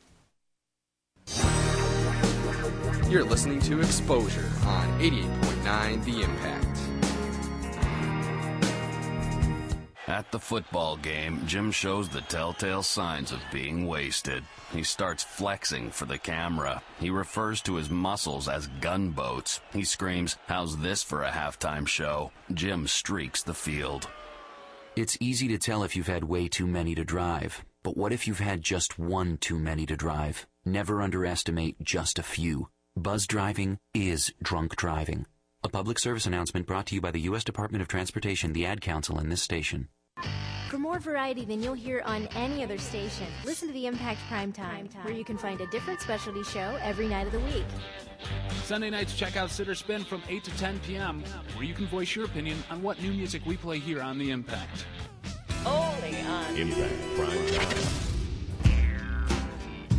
You're 3.13 3.25
listening 3.25 3.61
to 3.61 3.79
Exposure 3.81 4.51
on 4.65 4.89
88.9 4.99 6.05
The 6.07 6.23
Impact. 6.23 6.79
At 10.07 10.33
the 10.33 10.39
football 10.39 10.97
game, 10.97 11.43
Jim 11.47 11.71
shows 11.73 12.09
the 12.09 12.23
telltale 12.23 12.83
signs 12.83 13.31
of 13.31 13.41
being 13.53 13.87
wasted. 13.87 14.43
He 14.73 14.83
starts 14.83 15.23
flexing 15.23 15.91
for 15.91 16.07
the 16.07 16.17
camera. 16.17 16.83
He 17.01 17.11
refers 17.11 17.61
to 17.63 17.75
his 17.75 17.91
muscles 17.91 18.49
as 18.49 18.69
gunboats. 18.81 19.61
He 19.75 19.85
screams, 19.85 20.39
How's 20.47 20.79
this 20.79 21.03
for 21.03 21.23
a 21.23 21.31
halftime 21.31 21.87
show? 21.87 22.33
Jim 22.55 22.87
streaks 22.87 23.43
the 23.43 23.53
field. 23.53 24.09
It's 24.97 25.19
easy 25.21 25.49
to 25.49 25.59
tell 25.59 25.83
if 25.83 25.97
you've 25.97 26.07
had 26.07 26.25
way 26.25 26.49
too 26.49 26.67
many 26.67 26.95
to 26.95 27.05
drive. 27.05 27.63
But 27.83 27.95
what 27.95 28.15
if 28.15 28.27
you've 28.27 28.39
had 28.39 28.63
just 28.63 28.99
one 28.99 29.37
too 29.37 29.59
many 29.59 29.85
to 29.85 29.97
drive? 29.97 30.47
Never 30.65 31.03
underestimate 31.03 31.79
just 31.83 32.19
a 32.19 32.23
few. 32.23 32.69
Buzz 32.97 33.27
driving 33.27 33.79
is 33.95 34.35
drunk 34.43 34.77
driving. 34.77 35.25
A 35.65 35.69
public 35.71 35.99
service 35.99 36.27
announcement 36.27 36.67
brought 36.67 36.85
to 36.87 36.95
you 36.95 37.01
by 37.01 37.11
the 37.11 37.21
U.S. 37.21 37.43
Department 37.43 37.81
of 37.81 37.89
Transportation, 37.89 38.53
the 38.53 38.67
Ad 38.67 38.83
Council, 38.83 39.19
and 39.19 39.33
this 39.33 39.41
station. 39.41 39.89
For 40.69 40.77
more 40.77 40.99
variety 40.99 41.47
than 41.47 41.63
you'll 41.63 41.73
hear 41.73 42.03
on 42.05 42.27
any 42.35 42.63
other 42.63 42.77
station, 42.77 43.27
listen 43.47 43.69
to 43.69 43.75
the 43.75 43.87
Impact 43.87 44.21
Prime 44.29 44.53
Time, 44.53 44.91
where 45.03 45.15
you 45.15 45.25
can 45.25 45.39
find 45.39 45.63
a 45.63 45.67
different 45.69 46.03
specialty 46.03 46.43
show 46.45 46.79
every 46.83 47.09
night 47.09 47.27
of 47.27 47.33
the 47.33 47.41
week. 47.41 47.65
Sunday 48.65 48.91
nights, 48.91 49.17
check 49.17 49.39
out 49.39 49.51
Sitter 49.51 49.75
Spin 49.75 50.05
from 50.05 50.23
8 50.29 50.45
to 50.45 50.51
10 50.59 50.79
p.m., 50.81 51.25
where 51.55 51.65
you 51.65 51.73
can 51.73 51.87
voice 51.87 52.15
your 52.15 52.27
opinion 52.27 52.63
on 52.71 52.83
what 52.83 53.01
new 53.01 53.13
music 53.13 53.41
we 53.47 53.57
play 53.57 53.79
here 53.79 54.03
on 54.03 54.19
The 54.19 54.31
Impact. 54.31 54.85
Only 55.65 56.21
on 56.21 56.57
Impact 56.57 57.17
Prime 57.17 57.47
Time. 57.47 58.12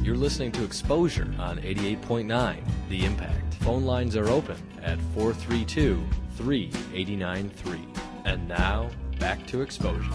You're 0.03 0.17
listening 0.17 0.51
to 0.51 0.65
Exposure 0.65 1.33
on 1.39 1.59
88.9 1.59 2.57
The 2.89 3.05
Impact. 3.05 3.53
Phone 3.61 3.85
lines 3.85 4.17
are 4.17 4.27
open 4.27 4.57
at 4.81 4.99
432 5.15 6.03
3893. 6.35 7.79
And 8.25 8.45
now, 8.45 8.89
back 9.17 9.47
to 9.47 9.61
Exposure. 9.61 10.11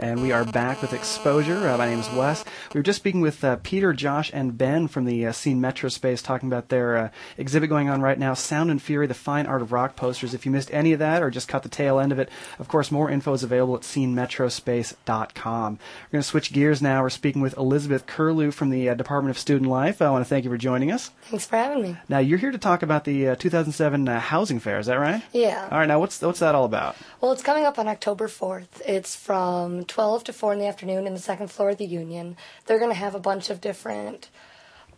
And 0.00 0.22
we 0.22 0.30
are 0.30 0.44
back 0.44 0.80
with 0.80 0.92
Exposure. 0.92 1.68
Uh, 1.68 1.76
my 1.76 1.86
name 1.86 1.98
is 1.98 2.08
Wes. 2.10 2.44
We 2.72 2.78
were 2.78 2.84
just 2.84 3.00
speaking 3.00 3.20
with 3.20 3.42
uh, 3.42 3.56
Peter, 3.64 3.92
Josh, 3.92 4.30
and 4.32 4.56
Ben 4.56 4.86
from 4.86 5.06
the 5.06 5.26
uh, 5.26 5.32
Scene 5.32 5.60
Metro 5.60 5.88
Space, 5.88 6.22
talking 6.22 6.48
about 6.48 6.68
their 6.68 6.96
uh, 6.96 7.08
exhibit 7.36 7.68
going 7.68 7.88
on 7.88 8.00
right 8.00 8.16
now, 8.18 8.34
Sound 8.34 8.70
and 8.70 8.80
Fury: 8.80 9.08
The 9.08 9.14
Fine 9.14 9.46
Art 9.46 9.60
of 9.60 9.72
Rock 9.72 9.96
posters. 9.96 10.34
If 10.34 10.46
you 10.46 10.52
missed 10.52 10.72
any 10.72 10.92
of 10.92 11.00
that 11.00 11.20
or 11.20 11.30
just 11.30 11.48
caught 11.48 11.64
the 11.64 11.68
tail 11.68 11.98
end 11.98 12.12
of 12.12 12.20
it, 12.20 12.28
of 12.60 12.68
course, 12.68 12.92
more 12.92 13.10
info 13.10 13.32
is 13.32 13.42
available 13.42 13.74
at 13.74 13.82
scenemetrospace.com. 13.82 15.72
We're 15.72 16.12
going 16.12 16.22
to 16.22 16.28
switch 16.28 16.52
gears 16.52 16.80
now. 16.80 17.02
We're 17.02 17.10
speaking 17.10 17.42
with 17.42 17.56
Elizabeth 17.56 18.06
Curlew 18.06 18.52
from 18.52 18.70
the 18.70 18.90
uh, 18.90 18.94
Department 18.94 19.34
of 19.34 19.38
Student 19.40 19.68
Life. 19.68 20.00
I 20.00 20.10
want 20.10 20.24
to 20.24 20.28
thank 20.28 20.44
you 20.44 20.50
for 20.50 20.56
joining 20.58 20.92
us. 20.92 21.10
Thanks 21.22 21.46
for 21.46 21.56
having 21.56 21.82
me. 21.82 21.96
Now, 22.08 22.18
you're 22.18 22.38
here 22.38 22.52
to 22.52 22.58
talk 22.58 22.84
about 22.84 23.02
the 23.02 23.30
uh, 23.30 23.34
2007 23.34 24.08
uh, 24.08 24.20
housing 24.20 24.60
fair. 24.60 24.78
Is 24.78 24.86
that 24.86 24.94
right? 25.00 25.24
Yeah. 25.32 25.68
All 25.72 25.78
right. 25.78 25.86
Now, 25.86 25.98
what's 25.98 26.22
what's 26.22 26.38
that 26.38 26.54
all 26.54 26.64
about? 26.64 26.94
Well, 27.20 27.32
it's 27.32 27.42
coming 27.42 27.64
up 27.64 27.80
on 27.80 27.88
October 27.88 28.28
4th. 28.28 28.80
It's 28.86 29.16
from 29.16 29.86
12 29.88 30.24
to 30.24 30.32
4 30.32 30.52
in 30.52 30.58
the 30.58 30.66
afternoon 30.66 31.06
in 31.06 31.14
the 31.14 31.20
second 31.20 31.48
floor 31.48 31.70
of 31.70 31.78
the 31.78 31.86
Union. 31.86 32.36
They're 32.66 32.78
going 32.78 32.90
to 32.90 32.96
have 32.96 33.14
a 33.14 33.20
bunch 33.20 33.50
of 33.50 33.60
different 33.60 34.28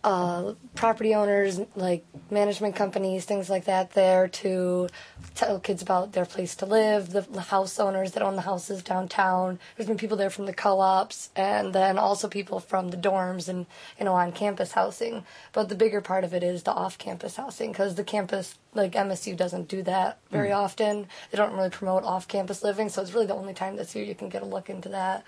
uh, 0.03 0.55
property 0.75 1.15
owners, 1.15 1.61
like 1.77 2.05
management 2.31 2.75
companies, 2.75 3.25
things 3.27 3.51
like 3.51 3.67
that, 3.67 3.93
there 3.93 4.29
to 4.29 4.89
tell 5.35 5.61
kids 5.61 5.83
about 5.83 6.13
their 6.13 6.25
place 6.25 6.55
to 6.57 6.67
live, 6.67 7.11
the, 7.13 7.21
the 7.23 7.43
house 7.43 7.79
owners 7.79 8.13
that 8.13 8.23
own 8.23 8.35
the 8.37 8.43
houses 8.43 8.83
downtown. 8.83 9.59
There's 9.77 9.89
been 9.89 9.99
people 9.99 10.17
there 10.17 10.31
from 10.31 10.47
the 10.47 10.55
co-ops, 10.55 11.29
and 11.37 11.75
then 11.75 11.99
also 11.99 12.29
people 12.29 12.61
from 12.61 12.89
the 12.89 12.97
dorms 12.97 13.49
and 13.49 13.67
you 13.99 14.05
know 14.07 14.15
on 14.15 14.33
campus 14.33 14.73
housing. 14.73 15.25
But 15.53 15.69
the 15.69 15.75
bigger 15.75 16.01
part 16.01 16.25
of 16.25 16.33
it 16.33 16.43
is 16.43 16.63
the 16.63 16.73
off-campus 16.73 17.37
housing 17.37 17.73
because 17.73 17.97
the 17.97 18.05
campus, 18.05 18.57
like 18.73 18.93
MSU, 18.93 19.37
doesn't 19.37 19.69
do 19.69 19.83
that 19.83 20.19
very 20.31 20.49
Mm. 20.49 20.57
often. 20.57 21.09
They 21.31 21.37
don't 21.37 21.53
really 21.53 21.71
promote 21.71 22.05
off-campus 22.05 22.63
living, 22.63 22.89
so 22.89 23.03
it's 23.03 23.13
really 23.13 23.27
the 23.27 23.35
only 23.35 23.53
time 23.55 23.77
this 23.77 23.95
year 23.95 24.05
you 24.05 24.15
can 24.15 24.31
get 24.31 24.43
a 24.43 24.47
look 24.47 24.71
into 24.71 24.89
that. 24.91 25.25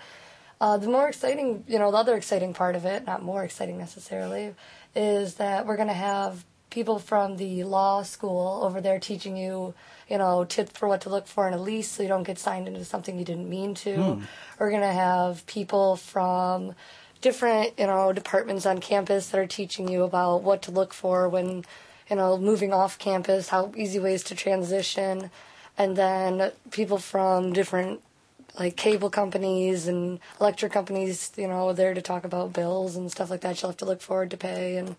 Uh, 0.63 0.77
the 0.77 0.87
more 0.87 1.09
exciting, 1.09 1.61
you 1.67 1.77
know, 1.77 1.91
the 1.91 1.97
other 1.97 2.15
exciting 2.15 2.53
part 2.53 2.73
of 2.73 2.85
it, 2.85 3.05
not 3.05 3.21
more 3.21 3.43
exciting 3.43 3.77
necessarily, 3.77 4.55
is 4.95 5.33
that 5.33 5.65
we're 5.65 5.75
going 5.75 5.89
to 5.89 5.93
have 5.93 6.45
people 6.69 6.99
from 6.99 7.35
the 7.35 7.65
law 7.65 8.01
school 8.01 8.61
over 8.63 8.79
there 8.79 8.97
teaching 8.97 9.35
you, 9.35 9.73
you 10.09 10.17
know, 10.17 10.45
tips 10.45 10.71
for 10.79 10.87
what 10.87 11.01
to 11.01 11.09
look 11.09 11.27
for 11.27 11.49
in 11.49 11.53
a 11.53 11.61
lease 11.61 11.91
so 11.91 12.01
you 12.01 12.07
don't 12.07 12.23
get 12.23 12.39
signed 12.39 12.65
into 12.65 12.85
something 12.85 13.19
you 13.19 13.25
didn't 13.25 13.49
mean 13.49 13.73
to. 13.73 13.93
Hmm. 13.93 14.21
We're 14.57 14.69
going 14.69 14.83
to 14.83 14.87
have 14.93 15.45
people 15.47 15.97
from 15.97 16.75
different, 17.19 17.77
you 17.77 17.87
know, 17.87 18.13
departments 18.13 18.65
on 18.65 18.79
campus 18.79 19.31
that 19.31 19.39
are 19.41 19.45
teaching 19.45 19.89
you 19.89 20.03
about 20.03 20.43
what 20.43 20.61
to 20.61 20.71
look 20.71 20.93
for 20.93 21.27
when, 21.27 21.65
you 22.09 22.15
know, 22.15 22.37
moving 22.37 22.71
off 22.71 22.97
campus, 22.97 23.49
how 23.49 23.73
easy 23.75 23.99
ways 23.99 24.23
to 24.23 24.33
transition, 24.33 25.29
and 25.77 25.97
then 25.97 26.53
people 26.71 26.99
from 26.99 27.51
different 27.51 27.99
like 28.57 28.75
cable 28.75 29.09
companies 29.09 29.87
and 29.87 30.19
electric 30.39 30.71
companies, 30.71 31.31
you 31.35 31.47
know, 31.47 31.73
there 31.73 31.93
to 31.93 32.01
talk 32.01 32.23
about 32.23 32.53
bills 32.53 32.95
and 32.95 33.11
stuff 33.11 33.29
like 33.29 33.41
that. 33.41 33.61
You'll 33.61 33.71
have 33.71 33.77
to 33.77 33.85
look 33.85 34.01
forward 34.01 34.31
to 34.31 34.37
pay 34.37 34.77
and 34.77 34.95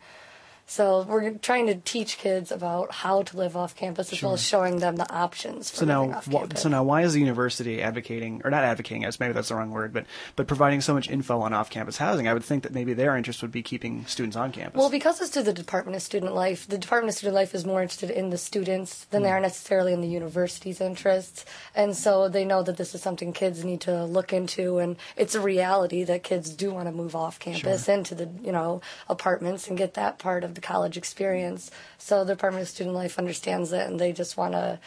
so 0.67 1.03
we're 1.09 1.33
trying 1.33 1.67
to 1.67 1.75
teach 1.75 2.19
kids 2.19 2.51
about 2.51 2.91
how 2.93 3.23
to 3.23 3.37
live 3.37 3.57
off 3.57 3.77
campus 3.77 4.13
as 4.13 4.23
well 4.23 4.33
as 4.33 4.43
showing 4.43 4.79
them 4.79 4.97
the 4.97 5.11
options 5.13 5.71
for 5.71 5.77
So 5.79 5.85
now, 5.85 6.21
wh- 6.23 6.57
so 6.57 6.69
now, 6.69 6.83
why 6.83 7.03
is 7.03 7.13
the 7.13 7.21
university 7.21 7.83
advocating, 7.83 8.41
or 8.45 8.51
not 8.51 8.65
advocating? 8.65 9.05
I 9.05 9.09
guess 9.09 9.21
maybe 9.21 9.33
that's 9.35 9.49
the 9.49 9.55
wrong 9.57 9.71
word, 9.71 9.93
but 9.93 10.07
but 10.37 10.47
providing 10.47 10.81
so 10.81 10.95
much 10.95 11.09
info 11.11 11.41
on 11.41 11.53
off-campus 11.53 11.99
housing? 11.99 12.27
I 12.29 12.33
would 12.35 12.45
think 12.45 12.63
that 12.63 12.73
maybe 12.73 12.95
their 12.95 13.17
interest 13.17 13.43
would 13.43 13.53
be 13.53 13.63
keeping 13.63 14.07
students 14.07 14.37
on 14.37 14.53
campus. 14.53 14.79
Well, 14.79 14.91
because 14.91 15.21
it's 15.21 15.31
to 15.33 15.43
the 15.43 15.53
Department 15.53 15.97
of 15.97 16.03
Student 16.03 16.35
Life, 16.35 16.67
the 16.67 16.79
Department 16.79 17.11
of 17.11 17.17
Student 17.19 17.35
Life 17.35 17.55
is 17.55 17.65
more 17.67 17.83
interested 17.83 18.11
in 18.11 18.31
the 18.31 18.39
students 18.39 19.05
than 19.11 19.23
they 19.23 19.29
Hmm. 19.29 19.35
are 19.37 19.41
necessarily 19.41 19.93
in 19.93 20.01
the 20.01 20.09
university's 20.09 20.81
interests. 20.81 21.45
And 21.75 21.97
so 21.97 22.29
they 22.29 22.45
know 22.45 22.63
that 22.63 22.77
this 22.77 22.95
is 22.95 23.03
something 23.03 23.33
kids 23.33 23.65
need 23.65 23.81
to 23.83 24.05
look 24.05 24.33
into, 24.33 24.79
and 24.79 24.97
it's 25.17 25.35
a 25.35 25.41
reality 25.41 26.05
that 26.05 26.23
kids 26.23 26.51
do 26.51 26.73
want 26.73 26.87
to 26.89 26.93
move 26.93 27.15
off 27.15 27.39
campus 27.39 27.85
Sure. 27.87 27.95
into 27.95 28.15
the, 28.15 28.29
you 28.43 28.53
know, 28.53 28.81
apartments 29.09 29.69
and 29.69 29.77
get 29.79 29.95
that 29.95 30.19
part 30.19 30.45
of 30.45 30.54
the 30.55 30.61
college 30.61 30.97
experience. 30.97 31.71
So 31.99 32.25
the 32.25 32.35
Department 32.35 32.63
of 32.63 32.69
Student 32.69 32.95
Life 32.95 33.19
understands 33.19 33.73
it, 33.73 33.87
and 33.89 33.99
they 34.01 34.13
just 34.13 34.37
want 34.37 34.53
to 34.55 34.79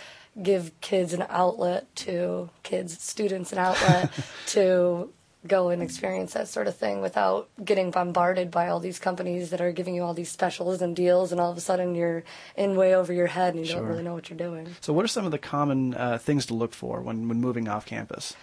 give 0.42 0.72
kids 0.82 1.14
an 1.14 1.26
outlet 1.30 1.94
to 1.96 2.50
kids, 2.64 3.02
students, 3.02 3.52
an 3.52 3.58
outlet 3.58 4.12
to 4.48 5.12
go 5.46 5.70
and 5.70 5.82
experience 5.82 6.34
that 6.34 6.48
sort 6.48 6.68
of 6.68 6.76
thing 6.76 7.00
without 7.02 7.48
getting 7.64 7.90
bombarded 7.90 8.52
by 8.52 8.68
all 8.68 8.80
these 8.82 9.00
companies 9.00 9.50
that 9.52 9.62
are 9.62 9.72
giving 9.72 9.96
you 9.96 10.04
all 10.04 10.14
these 10.14 10.30
specials 10.30 10.82
and 10.82 10.96
deals, 10.96 11.32
and 11.32 11.40
all 11.40 11.52
of 11.52 11.58
a 11.58 11.62
sudden 11.62 11.96
you're 11.96 12.24
in 12.58 12.76
way 12.76 12.94
over 12.94 13.14
your 13.14 13.28
head 13.28 13.54
and 13.56 13.66
you 13.66 13.72
Sure. 13.72 13.80
don't 13.80 13.90
really 13.90 14.04
know 14.04 14.14
what 14.14 14.30
you're 14.30 14.38
doing. 14.38 14.76
so, 14.82 14.92
what 14.94 15.06
are 15.06 15.08
some 15.08 15.26
of 15.26 15.32
the 15.32 15.38
common 15.38 15.94
uh, 15.94 16.18
things 16.18 16.46
to 16.48 16.54
look 16.54 16.74
for 16.74 17.02
when 17.02 17.28
when 17.30 17.40
moving 17.40 17.68
off 17.70 17.86
campus? 17.86 18.36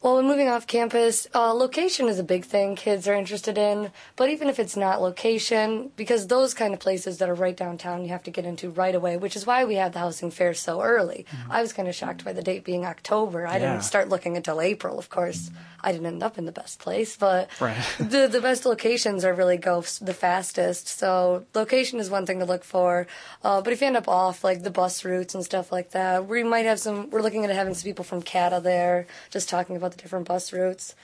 Well, 0.00 0.14
when 0.14 0.26
moving 0.28 0.48
off 0.48 0.68
campus, 0.68 1.26
uh, 1.34 1.52
location 1.52 2.06
is 2.06 2.20
a 2.20 2.22
big 2.22 2.44
thing 2.44 2.76
kids 2.76 3.08
are 3.08 3.14
interested 3.14 3.58
in. 3.58 3.90
But 4.14 4.30
even 4.30 4.48
if 4.48 4.60
it's 4.60 4.76
not 4.76 5.02
location, 5.02 5.90
because 5.96 6.28
those 6.28 6.54
kind 6.54 6.72
of 6.72 6.78
places 6.78 7.18
that 7.18 7.28
are 7.28 7.34
right 7.34 7.56
downtown, 7.56 8.02
you 8.04 8.10
have 8.10 8.22
to 8.22 8.30
get 8.30 8.44
into 8.44 8.70
right 8.70 8.94
away, 8.94 9.16
which 9.16 9.34
is 9.34 9.44
why 9.44 9.64
we 9.64 9.74
have 9.74 9.92
the 9.94 9.98
housing 9.98 10.30
fair 10.30 10.54
so 10.54 10.82
early. 10.82 11.26
I 11.50 11.62
was 11.62 11.72
kind 11.72 11.88
of 11.88 11.96
shocked 11.96 12.24
by 12.24 12.32
the 12.32 12.42
date 12.42 12.62
being 12.64 12.86
October. 12.86 13.44
I 13.44 13.54
Yeah. 13.58 13.72
didn't 13.72 13.82
start 13.84 14.08
looking 14.08 14.36
until 14.36 14.60
April, 14.60 15.00
of 15.00 15.10
course. 15.10 15.50
I 15.80 15.92
didn't 15.92 16.06
end 16.06 16.22
up 16.24 16.38
in 16.38 16.44
the 16.44 16.52
best 16.52 16.80
place, 16.80 17.16
but 17.16 17.48
Right. 17.60 17.76
the 18.00 18.26
the 18.26 18.40
best 18.40 18.66
locations 18.66 19.24
are 19.24 19.32
really 19.32 19.56
go 19.56 19.80
the 20.00 20.14
fastest. 20.14 20.88
So 20.88 21.44
location 21.54 22.00
is 22.00 22.10
one 22.10 22.26
thing 22.26 22.38
to 22.40 22.44
look 22.44 22.64
for. 22.64 23.06
Uh, 23.44 23.60
but 23.62 23.72
if 23.72 23.80
you 23.80 23.86
end 23.86 23.96
up 23.96 24.08
off 24.08 24.42
like 24.42 24.62
the 24.64 24.70
bus 24.72 25.04
routes 25.04 25.34
and 25.36 25.44
stuff 25.44 25.70
like 25.70 25.90
that, 25.90 26.26
we 26.26 26.42
might 26.42 26.66
have 26.66 26.80
some. 26.80 27.10
We're 27.10 27.22
looking 27.22 27.44
at 27.44 27.50
having 27.50 27.74
some 27.74 27.84
people 27.84 28.04
from 28.04 28.22
CATA 28.22 28.60
there, 28.60 29.06
just 29.30 29.48
talking 29.48 29.76
about 29.76 29.87
the 29.88 29.96
different 29.96 30.26
bus 30.28 30.52
routes. 30.52 30.94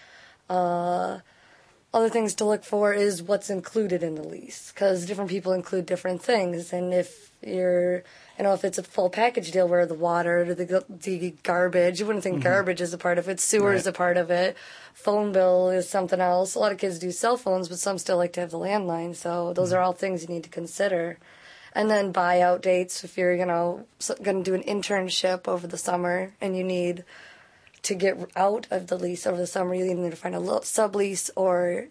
Uh, 0.49 1.21
other 1.93 2.09
things 2.09 2.35
to 2.35 2.45
look 2.45 2.65
for 2.65 2.93
is 2.93 3.23
what's 3.23 3.51
included 3.51 4.03
in 4.03 4.17
the 4.17 4.27
lease, 4.27 4.73
because 4.75 5.07
different 5.07 5.31
people 5.31 5.53
include 5.53 5.87
different 5.87 6.23
things, 6.23 6.73
and 6.73 6.93
if 6.93 7.31
you're 7.41 8.03
you 8.37 8.43
know, 8.43 8.53
if 8.53 8.65
it's 8.65 8.79
a 8.79 8.83
full 8.83 9.11
package 9.11 9.53
deal 9.53 9.69
where 9.69 9.87
the 9.87 9.95
water, 9.95 10.55
the 10.55 10.85
the 10.89 11.35
garbage, 11.45 12.01
you 12.01 12.07
wouldn't 12.07 12.25
think 12.25 12.41
Mhm. 12.41 12.45
garbage 12.45 12.81
is 12.81 12.93
a 12.93 12.99
part 12.99 13.17
of 13.17 13.29
it. 13.29 13.39
Sewer 13.39 13.75
is 13.75 13.87
a 13.87 13.93
part 13.93 14.17
of 14.17 14.29
it. 14.29 14.57
Phone 14.93 15.31
bill 15.31 15.71
is 15.71 15.89
something 15.89 16.21
else. 16.21 16.57
A 16.57 16.59
lot 16.59 16.73
of 16.73 16.79
kids 16.79 16.99
do 16.99 17.13
cell 17.13 17.37
phones, 17.37 17.69
but 17.69 17.79
some 17.79 17.97
still 17.97 18.17
like 18.17 18.33
to 18.33 18.41
have 18.41 18.51
the 18.51 18.59
landline. 18.59 19.15
So 19.15 19.53
those 19.53 19.73
are 19.73 19.81
all 19.81 19.93
things 19.93 20.23
you 20.23 20.29
need 20.29 20.43
to 20.43 20.51
consider. 20.51 21.19
And 21.77 21.89
then 21.89 22.13
buyout 22.13 22.61
dates 22.61 23.05
if 23.05 23.17
you're, 23.17 23.35
you 23.35 23.47
know, 23.47 23.87
going 24.23 24.43
to 24.43 24.51
do 24.51 24.55
an 24.55 24.65
internship 24.65 25.47
over 25.47 25.69
the 25.69 25.79
summer 25.79 26.33
and 26.41 26.57
you 26.57 26.65
need 26.65 27.05
to 27.85 27.95
get 27.95 28.19
out 28.35 28.67
of 28.71 28.89
the 28.89 28.99
lease 28.99 29.27
over 29.27 29.37
the 29.37 29.47
summer, 29.47 29.75
you 29.75 29.95
need 29.95 30.11
to 30.11 30.17
find 30.17 30.35
a 30.35 30.39
sublease 30.39 31.31
or 31.37 31.89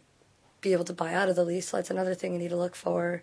be 0.62 0.74
able 0.74 0.86
to 0.86 0.94
buy 0.94 1.14
out 1.14 1.30
of 1.30 1.36
the 1.36 1.46
lease. 1.46 1.70
So 1.70 1.78
that's 1.78 1.92
another 1.92 2.16
thing 2.16 2.34
you 2.34 2.40
need 2.40 2.50
to 2.50 2.58
look 2.58 2.76
for. 2.76 3.22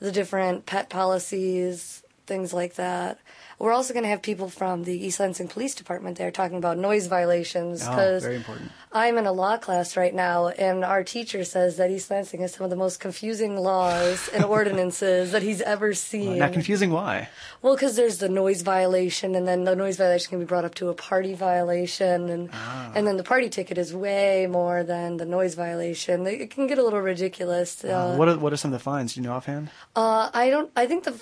The 0.00 0.12
different 0.12 0.66
pet 0.66 0.90
policies, 0.90 2.02
things 2.28 2.52
like 2.52 2.74
that. 2.74 3.18
We're 3.58 3.72
also 3.72 3.92
going 3.92 4.04
to 4.04 4.08
have 4.10 4.22
people 4.22 4.48
from 4.48 4.84
the 4.84 4.94
East 5.06 5.18
Lansing 5.18 5.48
Police 5.48 5.74
Department 5.74 6.16
there 6.16 6.30
talking 6.30 6.58
about 6.58 6.78
noise 6.78 7.08
violations 7.08 7.82
Oh, 7.84 7.90
because 7.90 8.22
very 8.22 8.36
important. 8.36 8.70
I'm 8.92 9.18
in 9.18 9.26
a 9.26 9.32
law 9.32 9.56
class 9.56 9.96
right 9.96 10.14
now, 10.14 10.46
and 10.48 10.84
our 10.84 11.02
teacher 11.02 11.42
says 11.44 11.76
that 11.78 11.90
East 11.90 12.08
Lansing 12.08 12.40
has 12.40 12.52
some 12.54 12.62
of 12.62 12.70
the 12.70 12.76
most 12.76 13.00
confusing 13.00 13.56
laws 13.56 14.28
and 14.32 14.44
ordinances 14.58 15.32
that 15.32 15.42
he's 15.42 15.60
ever 15.60 15.92
seen. 15.92 16.38
Not 16.38 16.52
confusing. 16.52 16.92
Why? 16.92 17.28
Well, 17.60 17.74
because 17.74 17.96
there's 17.96 18.18
the 18.18 18.28
noise 18.28 18.62
violation, 18.62 19.34
and 19.34 19.46
then 19.48 19.64
the 19.64 19.74
noise 19.74 19.96
violation 19.96 20.30
can 20.30 20.38
be 20.38 20.44
brought 20.44 20.64
up 20.64 20.76
to 20.76 20.88
a 20.90 20.94
party 20.94 21.34
violation, 21.34 22.28
and 22.28 22.50
Ah. 22.52 22.92
and 22.94 23.06
then 23.08 23.16
the 23.16 23.24
party 23.24 23.48
ticket 23.50 23.76
is 23.76 23.92
way 23.92 24.46
more 24.46 24.84
than 24.84 25.16
the 25.16 25.26
noise 25.26 25.54
violation. 25.54 26.24
It 26.28 26.50
can 26.50 26.68
get 26.68 26.78
a 26.78 26.84
little 26.84 27.00
ridiculous. 27.00 27.84
Uh, 27.84 27.88
Uh, 27.88 28.16
what 28.16 28.28
are 28.28 28.38
what 28.38 28.52
are 28.52 28.56
some 28.56 28.72
of 28.72 28.78
the 28.78 28.84
fines? 28.90 29.14
Do 29.14 29.20
you 29.20 29.26
know 29.26 29.34
offhand? 29.34 29.70
uh, 29.96 30.30
I 30.32 30.48
don't. 30.50 30.70
I 30.76 30.86
think 30.86 31.02
the 31.04 31.12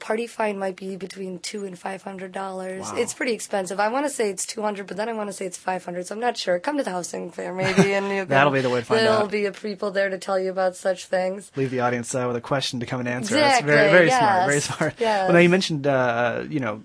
party 0.00 0.26
find 0.44 0.58
might 0.58 0.76
be 0.76 0.96
between 0.96 1.38
two 1.38 1.64
and 1.64 1.78
five 1.78 2.02
hundred 2.02 2.32
dollars. 2.32 2.82
Wow. 2.82 2.96
It's 2.96 3.14
pretty 3.14 3.32
expensive. 3.32 3.80
I 3.80 3.88
want 3.88 4.04
to 4.04 4.10
say 4.10 4.28
it's 4.30 4.44
two 4.44 4.60
hundred, 4.62 4.86
but 4.86 4.96
then 4.96 5.08
I 5.08 5.12
want 5.14 5.28
to 5.28 5.32
say 5.32 5.46
it's 5.46 5.56
five 5.56 5.84
hundred. 5.84 6.06
So 6.06 6.14
I'm 6.14 6.20
not 6.20 6.36
sure. 6.36 6.58
Come 6.58 6.76
to 6.76 6.82
the 6.84 6.90
housing 6.90 7.30
fair 7.30 7.54
maybe, 7.54 7.94
and 7.98 8.08
you 8.14 8.24
That'll 8.26 8.52
be 8.52 8.60
the 8.60 8.70
way 8.70 8.80
to 8.80 8.86
find 8.86 9.00
out. 9.00 9.04
there'll 9.04 9.28
be 9.28 9.46
a 9.46 9.52
people 9.52 9.90
there 9.90 10.10
to 10.10 10.18
tell 10.18 10.38
you 10.38 10.50
about 10.50 10.76
such 10.76 11.06
things. 11.06 11.50
Leave 11.56 11.70
the 11.70 11.80
audience 11.80 12.14
uh, 12.14 12.24
with 12.26 12.36
a 12.36 12.40
question 12.40 12.80
to 12.80 12.86
come 12.86 13.00
and 13.00 13.08
answer. 13.08 13.34
Exactly, 13.36 13.70
That's 13.70 13.90
very, 13.90 14.08
very 14.08 14.10
smart. 14.10 14.48
Very 14.48 14.60
smart. 14.60 14.94
yes. 14.98 15.26
Well, 15.26 15.32
now 15.32 15.38
you 15.38 15.48
mentioned, 15.48 15.86
uh, 15.86 16.44
you 16.48 16.60
know, 16.60 16.82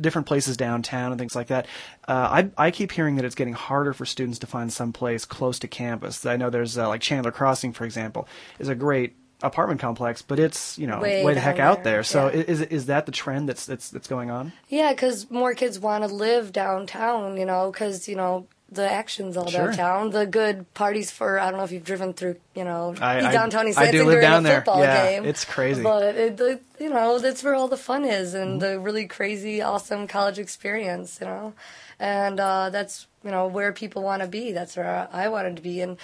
different 0.00 0.26
places 0.26 0.56
downtown 0.56 1.12
and 1.12 1.18
things 1.18 1.34
like 1.34 1.46
that. 1.48 1.66
Uh, 2.06 2.48
I, 2.58 2.66
I 2.66 2.70
keep 2.70 2.92
hearing 2.92 3.16
that 3.16 3.24
it's 3.24 3.34
getting 3.34 3.54
harder 3.54 3.92
for 3.92 4.04
students 4.04 4.38
to 4.40 4.46
find 4.46 4.72
some 4.72 4.92
place 4.92 5.24
close 5.24 5.58
to 5.60 5.68
campus. 5.68 6.26
I 6.26 6.36
know 6.36 6.50
there's 6.50 6.76
uh, 6.76 6.88
like 6.88 7.00
Chandler 7.00 7.32
Crossing, 7.32 7.72
for 7.72 7.84
example, 7.84 8.28
is 8.58 8.68
a 8.68 8.74
great 8.74 9.16
apartment 9.42 9.80
complex, 9.80 10.22
but 10.22 10.38
it's 10.38 10.78
you 10.78 10.86
know 10.86 11.00
Way 11.00 11.24
way, 11.24 11.34
the 11.34 11.40
heck 11.40 11.58
out 11.58 11.84
there. 11.84 12.02
So 12.02 12.26
yeah. 12.26 12.42
is 12.42 12.60
is 12.62 12.86
that 12.86 13.06
the 13.06 13.12
trend 13.12 13.48
that's 13.48 13.66
that's 13.66 13.90
that's 13.90 14.08
going 14.08 14.30
on? 14.30 14.52
Yeah, 14.68 14.92
because 14.92 15.30
more 15.30 15.54
kids 15.54 15.78
want 15.78 16.04
to 16.04 16.12
live 16.12 16.52
downtown, 16.52 17.36
you 17.36 17.44
know, 17.46 17.70
because, 17.70 18.08
you 18.08 18.16
know, 18.16 18.46
the 18.70 18.90
action's 18.90 19.36
all 19.36 19.46
Sure. 19.46 19.68
downtown. 19.68 20.10
The 20.10 20.26
good 20.26 20.72
parties 20.74 21.10
for, 21.10 21.38
I 21.40 21.48
don't 21.50 21.58
know 21.58 21.64
if 21.64 21.72
you've 21.72 21.84
driven 21.84 22.12
through, 22.12 22.36
you 22.54 22.64
know, 22.64 22.94
I- 23.00 23.32
downtown 23.32 23.66
East 23.68 23.78
I 23.78 23.90
do 23.90 23.98
Lansing 24.04 24.08
during 24.10 24.20
down 24.20 24.44
a 24.44 24.48
there. 24.48 24.56
football 24.58 24.80
Yeah, 24.80 25.10
game. 25.10 25.24
it's 25.24 25.44
crazy. 25.46 25.82
But, 25.82 26.14
it, 26.14 26.62
you 26.78 26.90
know, 26.90 27.18
that's 27.18 27.42
where 27.42 27.54
all 27.54 27.68
the 27.68 27.78
fun 27.78 28.04
is 28.04 28.34
and 28.34 28.60
Mm-hmm. 28.60 28.72
the 28.72 28.78
really 28.80 29.06
crazy, 29.06 29.62
awesome 29.62 30.06
college 30.06 30.38
experience, 30.38 31.18
you 31.20 31.26
know. 31.26 31.54
And 31.98 32.38
uh, 32.38 32.68
that's, 32.70 33.06
you 33.24 33.30
know, 33.30 33.46
where 33.46 33.72
people 33.72 34.02
want 34.02 34.20
to 34.22 34.28
be. 34.28 34.52
That's 34.52 34.76
where 34.76 35.08
I 35.12 35.28
wanted 35.28 35.56
to 35.56 35.62
be. 35.62 35.80
And 35.80 35.96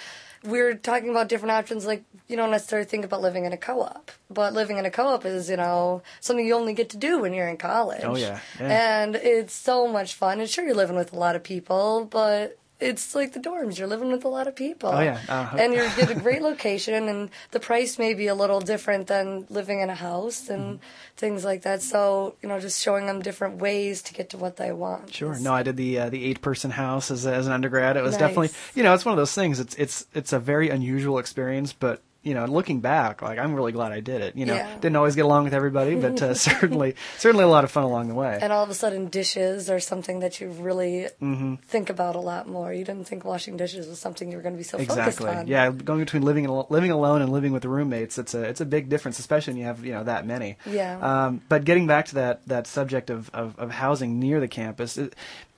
we're 0.45 0.75
talking 0.75 1.09
about 1.09 1.29
different 1.29 1.51
options. 1.51 1.85
Like, 1.85 2.03
you 2.27 2.35
don't 2.35 2.51
necessarily 2.51 2.87
think 2.87 3.05
about 3.05 3.21
living 3.21 3.45
in 3.45 3.53
a 3.53 3.57
co-op, 3.57 4.11
but 4.29 4.53
living 4.53 4.77
in 4.77 4.85
a 4.85 4.91
co-op 4.91 5.25
is, 5.25 5.49
you 5.49 5.57
know, 5.57 6.01
something 6.21 6.45
you 6.45 6.55
only 6.55 6.73
get 6.73 6.89
to 6.89 6.97
do 6.97 7.19
when 7.19 7.33
you're 7.33 7.47
in 7.47 7.57
college. 7.57 8.01
Oh, 8.03 8.15
yeah. 8.15 8.39
Yeah. 8.59 9.01
And 9.01 9.15
it's 9.15 9.53
so 9.53 9.87
much 9.87 10.13
fun. 10.13 10.39
And 10.39 10.49
sure, 10.49 10.65
you're 10.65 10.75
living 10.75 10.95
with 10.95 11.13
a 11.13 11.19
lot 11.19 11.35
of 11.35 11.43
people, 11.43 12.07
but 12.09 12.57
it's 12.79 13.15
like 13.15 13.33
the 13.33 13.39
dorms. 13.39 13.77
You're 13.79 13.87
living 13.87 14.11
with 14.11 14.25
a 14.25 14.27
lot 14.27 14.47
of 14.47 14.55
people. 14.55 14.89
Oh, 14.89 14.99
yeah. 15.01 15.19
Uh-huh. 15.29 15.57
And 15.57 15.73
you're 15.73 15.87
get 15.95 16.09
a 16.11 16.15
great 16.15 16.41
location, 16.51 17.07
and 17.07 17.29
the 17.51 17.59
price 17.59 17.97
may 17.97 18.13
be 18.13 18.27
a 18.27 18.35
little 18.35 18.59
different 18.59 19.07
than 19.07 19.45
living 19.49 19.79
in 19.79 19.89
a 19.89 19.95
house 19.95 20.49
and 20.49 20.65
Mm-hmm. 20.79 20.83
things 21.15 21.45
like 21.45 21.61
that. 21.61 21.81
So, 21.81 22.35
you 22.41 22.49
know, 22.49 22.59
just 22.59 22.81
showing 22.81 23.05
them 23.05 23.21
different 23.21 23.57
ways 23.61 24.01
to 24.03 24.13
get 24.13 24.29
to 24.31 24.37
what 24.37 24.57
they 24.57 24.71
want. 24.71 25.13
Sure. 25.13 25.37
No, 25.39 25.53
I 25.53 25.63
did 25.63 25.77
the 25.77 25.99
uh, 25.99 26.09
the 26.09 26.25
eight 26.25 26.41
person 26.41 26.71
house 26.71 27.11
as 27.11 27.25
as 27.25 27.47
an 27.47 27.53
undergrad. 27.53 27.95
It 27.97 28.03
was 28.03 28.13
Nice. 28.13 28.19
definitely 28.19 28.49
you 28.75 28.83
know 28.83 28.93
it's 28.93 29.05
one 29.05 29.13
of 29.13 29.17
those 29.17 29.33
things. 29.33 29.59
It's 29.59 29.75
it's 29.75 30.05
it's 30.13 30.33
a 30.33 30.39
very 30.39 30.69
unusual 30.69 31.17
experience, 31.19 31.71
but 31.73 32.01
you 32.25 32.33
know, 32.33 32.45
looking 32.45 32.81
back, 32.81 33.21
like 33.21 33.39
I'm 33.39 33.53
really 33.55 33.71
glad 33.71 33.91
I 33.93 34.01
did 34.01 34.19
it. 34.21 34.35
You 34.35 34.45
know, 34.45 34.55
Yeah. 34.55 34.67
didn't 34.81 34.95
always 34.97 35.15
get 35.15 35.23
along 35.25 35.45
with 35.45 35.53
everybody, 35.53 35.95
but 35.95 36.21
uh, 36.21 36.33
certainly 36.49 36.95
certainly 37.17 37.43
a 37.45 37.47
lot 37.47 37.63
of 37.63 37.71
fun 37.71 37.83
along 37.83 38.07
the 38.09 38.15
way. 38.15 38.39
And 38.41 38.51
all 38.51 38.63
of 38.63 38.69
a 38.69 38.73
sudden, 38.73 39.07
dishes 39.07 39.69
are 39.69 39.79
something 39.79 40.19
that 40.19 40.41
you 40.41 40.49
really 40.49 41.07
hmm 41.19 41.55
think 41.67 41.89
about 41.89 42.15
a 42.15 42.19
lot 42.19 42.47
more. 42.49 42.73
You 42.73 42.83
didn't 42.83 43.05
think 43.07 43.23
washing 43.23 43.55
dishes 43.57 43.87
was 43.87 43.99
something 43.99 44.29
you 44.31 44.37
were 44.37 44.43
going 44.43 44.55
to 44.55 44.57
be 44.57 44.63
so 44.63 44.77
Exactly. 44.79 45.27
focused 45.27 45.39
on. 45.41 45.47
Yeah, 45.47 45.69
going 45.71 45.99
between 45.99 46.23
living 46.23 46.47
living 46.69 46.91
alone 46.91 47.21
and 47.21 47.31
living 47.31 47.53
with 47.53 47.63
roommates, 47.63 48.17
it's 48.17 48.33
a 48.33 48.41
it's 48.43 48.59
a 48.61 48.65
big 48.65 48.89
difference, 48.89 49.19
especially 49.19 49.53
when 49.53 49.59
you 49.61 49.65
have 49.67 49.85
you 49.85 49.93
know 49.93 50.03
that 50.03 50.25
many. 50.25 50.57
Yeah. 50.65 50.97
Um, 50.99 51.41
but 51.47 51.63
getting 51.63 51.85
back 51.87 52.07
to 52.07 52.15
that 52.15 52.47
that 52.47 52.65
subject 52.67 53.09
of, 53.09 53.29
of, 53.33 53.57
of 53.59 53.69
housing 53.71 54.19
near 54.19 54.39
the 54.39 54.47
campus, 54.47 54.97
is, 54.97 55.11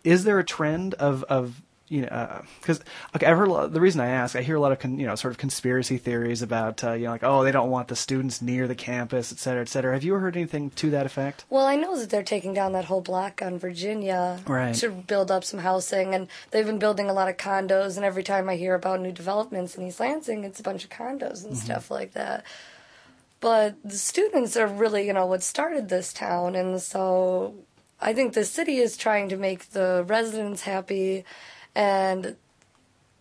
is 0.03 0.23
there 0.25 0.38
a 0.39 0.43
trend 0.43 0.93
of 0.95 1.23
of 1.23 1.62
you 1.89 2.02
know 2.02 2.41
because 2.60 2.82
okay, 3.15 3.26
I've 3.26 3.38
heard 3.38 3.47
lot, 3.47 3.71
the 3.71 3.80
reason 3.82 4.02
I 4.02 4.08
ask, 4.08 4.36
I 4.36 4.41
hear 4.41 4.56
a 4.56 4.60
lot 4.60 4.71
of 4.71 4.80
con, 4.80 5.00
you 5.00 5.08
know 5.08 5.15
sort 5.15 5.32
of 5.32 5.38
conspiracy 5.38 5.97
theories 5.97 6.41
about 6.41 6.84
uh, 6.84 6.93
you 6.93 7.06
know 7.06 7.12
like 7.12 7.23
oh 7.23 7.43
they 7.43 7.52
don't 7.52 7.69
want 7.69 7.88
the 7.88 7.95
students 7.95 8.41
near 8.41 8.67
the 8.67 8.76
campus, 8.76 9.32
et 9.32 9.39
cetera, 9.39 9.62
et 9.62 9.69
cetera. 9.69 9.93
Have 9.93 10.04
you 10.04 10.13
heard 10.15 10.36
anything 10.36 10.69
to 10.71 10.89
that 10.91 11.06
effect? 11.06 11.45
Well, 11.50 11.65
I 11.65 11.76
know 11.76 11.97
that 11.97 12.10
they're 12.10 12.23
taking 12.23 12.54
down 12.54 12.73
that 12.73 12.86
whole 12.86 13.02
block 13.02 13.41
on 13.41 13.58
Virginia 13.58 14.39
Right. 14.47 14.76
to 14.76 14.89
build 14.89 15.32
up 15.32 15.43
some 15.43 15.60
housing, 15.62 16.13
and 16.13 16.28
they've 16.52 16.65
been 16.65 16.80
building 16.80 17.10
a 17.10 17.13
lot 17.13 17.30
of 17.30 17.38
condos. 17.38 17.95
And 17.95 18.06
every 18.06 18.23
time 18.23 18.50
I 18.50 18.56
hear 18.58 18.76
about 18.76 19.00
new 19.02 19.12
developments 19.12 19.76
in 19.76 19.88
East 19.88 20.00
Lansing, 20.00 20.43
it's 20.43 20.60
a 20.60 20.63
bunch 20.63 20.84
of 20.84 20.89
condos 20.89 21.43
and 21.45 21.54
Mhm. 21.54 21.63
stuff 21.63 21.89
like 21.91 22.13
that. 22.13 22.43
But 23.39 23.76
the 23.84 23.97
students 23.97 24.58
are 24.58 24.65
really, 24.67 25.06
you 25.06 25.13
know, 25.13 25.26
what 25.28 25.43
started 25.43 25.89
this 25.89 26.12
town, 26.12 26.56
and 26.56 26.82
so 26.82 27.54
I 28.02 28.13
think 28.13 28.34
the 28.34 28.43
city 28.45 28.78
is 28.78 28.97
trying 28.97 29.30
to 29.30 29.38
make 29.38 29.69
the 29.71 30.04
residents 30.08 30.63
happy, 30.63 31.23
and 31.78 32.36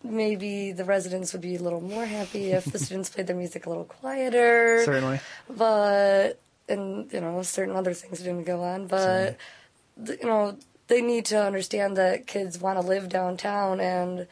maybe 0.03 0.71
the 0.71 0.83
residents 0.83 1.31
would 1.33 1.41
be 1.41 1.55
a 1.55 1.61
little 1.61 1.81
more 1.81 2.05
happy 2.05 2.51
if 2.51 2.65
the 2.65 2.79
students 2.79 3.09
played 3.09 3.27
their 3.27 3.35
music 3.35 3.65
a 3.65 3.69
little 3.69 3.85
quieter. 3.85 4.83
Certainly. 4.83 5.19
but 5.49 6.39
and 6.69 7.11
you 7.13 7.21
know 7.21 7.41
certain 7.43 7.75
other 7.75 7.93
things 7.93 8.19
didn't 8.19 8.43
go 8.43 8.61
on 8.61 8.87
but 8.87 9.37
th- 10.05 10.19
you 10.19 10.27
know 10.27 10.57
they 10.87 11.01
need 11.01 11.25
to 11.25 11.41
understand 11.41 11.95
that 11.95 12.27
kids 12.27 12.59
want 12.59 12.79
to 12.79 12.85
live 12.85 13.07
downtown 13.07 13.79
and 13.79 14.27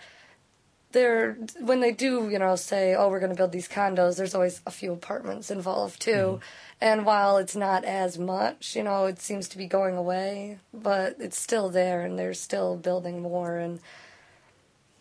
they're 0.91 1.37
when 1.61 1.79
they 1.79 1.91
do 1.91 2.29
you 2.29 2.39
know 2.39 2.55
say 2.55 2.93
oh 2.95 3.09
we're 3.09 3.19
going 3.19 3.31
to 3.31 3.37
build 3.37 3.51
these 3.51 3.67
condos 3.67 4.17
there's 4.17 4.35
always 4.35 4.61
a 4.65 4.71
few 4.71 4.91
apartments 4.91 5.51
involved 5.51 6.01
too. 6.01 6.11
Mm-hmm. 6.11 6.43
And 6.81 7.05
while 7.05 7.37
it's 7.37 7.55
not 7.55 7.85
as 7.85 8.19
much 8.19 8.75
you 8.75 8.83
know 8.83 9.05
it 9.05 9.21
seems 9.21 9.47
to 9.49 9.57
be 9.57 9.65
going 9.65 9.95
away 9.95 10.59
but 10.73 11.15
it's 11.19 11.39
still 11.39 11.69
there 11.69 12.01
and 12.01 12.19
they're 12.19 12.33
still 12.33 12.75
building 12.75 13.21
more 13.21 13.57
and 13.57 13.79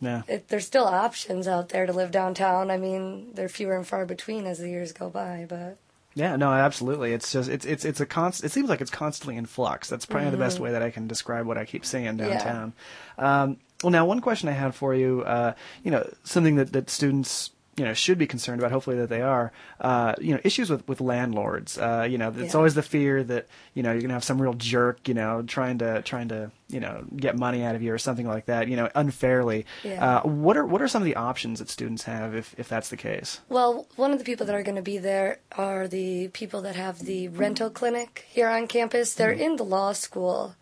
Yeah. 0.04 0.22
it, 0.28 0.48
there's 0.48 0.66
still 0.66 0.84
options 0.86 1.48
out 1.48 1.70
there 1.70 1.86
to 1.86 1.92
live 1.92 2.10
downtown 2.10 2.70
i 2.70 2.76
mean 2.76 3.32
they're 3.34 3.48
fewer 3.48 3.76
and 3.76 3.86
far 3.86 4.04
between 4.06 4.46
as 4.46 4.58
the 4.58 4.68
years 4.68 4.92
go 4.92 5.08
by 5.10 5.46
but 5.48 5.78
Yeah, 6.16 6.36
no, 6.36 6.52
absolutely. 6.52 7.12
It's 7.12 7.32
just 7.32 7.50
it's 7.50 7.64
it's 7.66 7.84
it's 7.84 7.98
a 8.00 8.06
const. 8.06 8.44
It 8.44 8.52
seems 8.52 8.68
like 8.68 8.80
it's 8.80 8.90
constantly 9.02 9.36
in 9.36 9.46
flux. 9.46 9.88
That's 9.88 10.06
probably 10.06 10.30
the 10.30 10.36
best 10.36 10.58
Mhm. 10.58 10.60
way 10.62 10.70
that 10.70 10.80
I 10.80 10.90
can 10.90 11.08
describe 11.08 11.44
what 11.44 11.58
I 11.58 11.64
keep 11.64 11.84
seeing 11.84 12.04
Yeah. 12.04 12.12
downtown. 12.12 12.72
Um, 13.18 13.56
well, 13.82 13.90
now 13.90 14.06
one 14.06 14.20
question 14.20 14.48
I 14.48 14.52
had 14.52 14.76
for 14.76 14.94
you, 14.94 15.22
uh, 15.26 15.54
you 15.82 15.90
know, 15.90 16.08
something 16.22 16.54
that 16.54 16.70
that 16.72 16.88
students 16.88 17.50
you 17.76 17.84
know 17.84 17.92
should 17.94 18.18
be 18.18 18.26
concerned 18.26 18.60
about. 18.60 18.70
Hopefully 18.72 18.96
that 18.96 19.08
they 19.08 19.22
are. 19.22 19.52
Uh, 19.80 20.14
you 20.20 20.32
know, 20.34 20.40
issues 20.44 20.70
with 20.70 20.86
with 20.88 21.00
landlords. 21.00 21.76
Uh, 21.78 22.06
you 22.08 22.18
know, 22.18 22.28
it's 22.36 22.52
Yeah. 22.54 22.56
always 22.58 22.74
the 22.74 22.82
fear 22.82 23.22
that 23.24 23.46
you 23.74 23.82
know 23.82 23.92
you're 23.92 24.02
gonna 24.02 24.14
have 24.14 24.24
some 24.24 24.40
real 24.40 24.54
jerk, 24.54 25.08
you 25.08 25.14
know, 25.14 25.42
trying 25.46 25.78
to 25.78 26.02
trying 26.02 26.28
to 26.28 26.50
you 26.68 26.80
know 26.80 27.04
get 27.16 27.36
money 27.36 27.62
out 27.64 27.74
of 27.74 27.82
you 27.82 27.92
or 27.92 27.98
something 27.98 28.26
like 28.26 28.46
that. 28.46 28.68
You 28.68 28.76
know, 28.76 28.88
unfairly. 28.94 29.66
Yeah. 29.82 30.18
Uh, 30.18 30.22
what 30.22 30.56
are 30.56 30.64
what 30.66 30.80
are 30.82 30.88
some 30.88 31.02
of 31.02 31.06
the 31.06 31.16
options 31.16 31.58
that 31.58 31.68
students 31.68 32.04
have 32.04 32.34
if 32.34 32.54
if 32.58 32.68
that's 32.68 32.88
the 32.90 32.96
case? 32.96 33.40
Well, 33.48 33.86
one 33.96 34.12
of 34.12 34.18
the 34.18 34.24
people 34.24 34.46
that 34.46 34.54
are 34.54 34.62
going 34.62 34.76
to 34.76 34.82
be 34.82 34.98
there 34.98 35.38
are 35.56 35.88
the 35.88 36.28
people 36.28 36.62
that 36.62 36.76
have 36.76 37.00
the 37.00 37.28
rental 37.28 37.70
clinic 37.70 38.26
here 38.28 38.48
on 38.48 38.66
campus. 38.68 39.14
They're 39.14 39.30
in 39.32 39.56
the 39.56 39.64
law 39.64 39.92
school. 39.92 40.54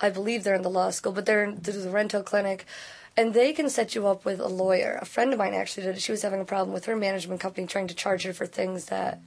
I 0.00 0.10
believe 0.10 0.42
they're 0.42 0.56
in 0.56 0.62
the 0.62 0.70
law 0.70 0.90
school, 0.90 1.12
but 1.12 1.26
they're 1.26 1.44
in 1.44 1.60
the 1.62 1.88
rental 1.90 2.22
clinic. 2.24 2.66
And 3.16 3.34
they 3.34 3.52
can 3.52 3.68
set 3.68 3.94
you 3.94 4.06
up 4.06 4.24
with 4.24 4.40
a 4.40 4.48
lawyer. 4.48 4.98
A 5.00 5.04
friend 5.04 5.32
of 5.32 5.38
mine 5.38 5.54
actually 5.54 5.84
did 5.84 5.96
it. 5.96 6.02
She 6.02 6.12
was 6.12 6.22
having 6.22 6.40
a 6.40 6.44
problem 6.44 6.72
with 6.72 6.86
her 6.86 6.96
management 6.96 7.40
company 7.40 7.66
trying 7.66 7.88
to 7.88 7.94
charge 7.94 8.22
her 8.24 8.32
for 8.32 8.46
things 8.46 8.86
that 8.86 9.20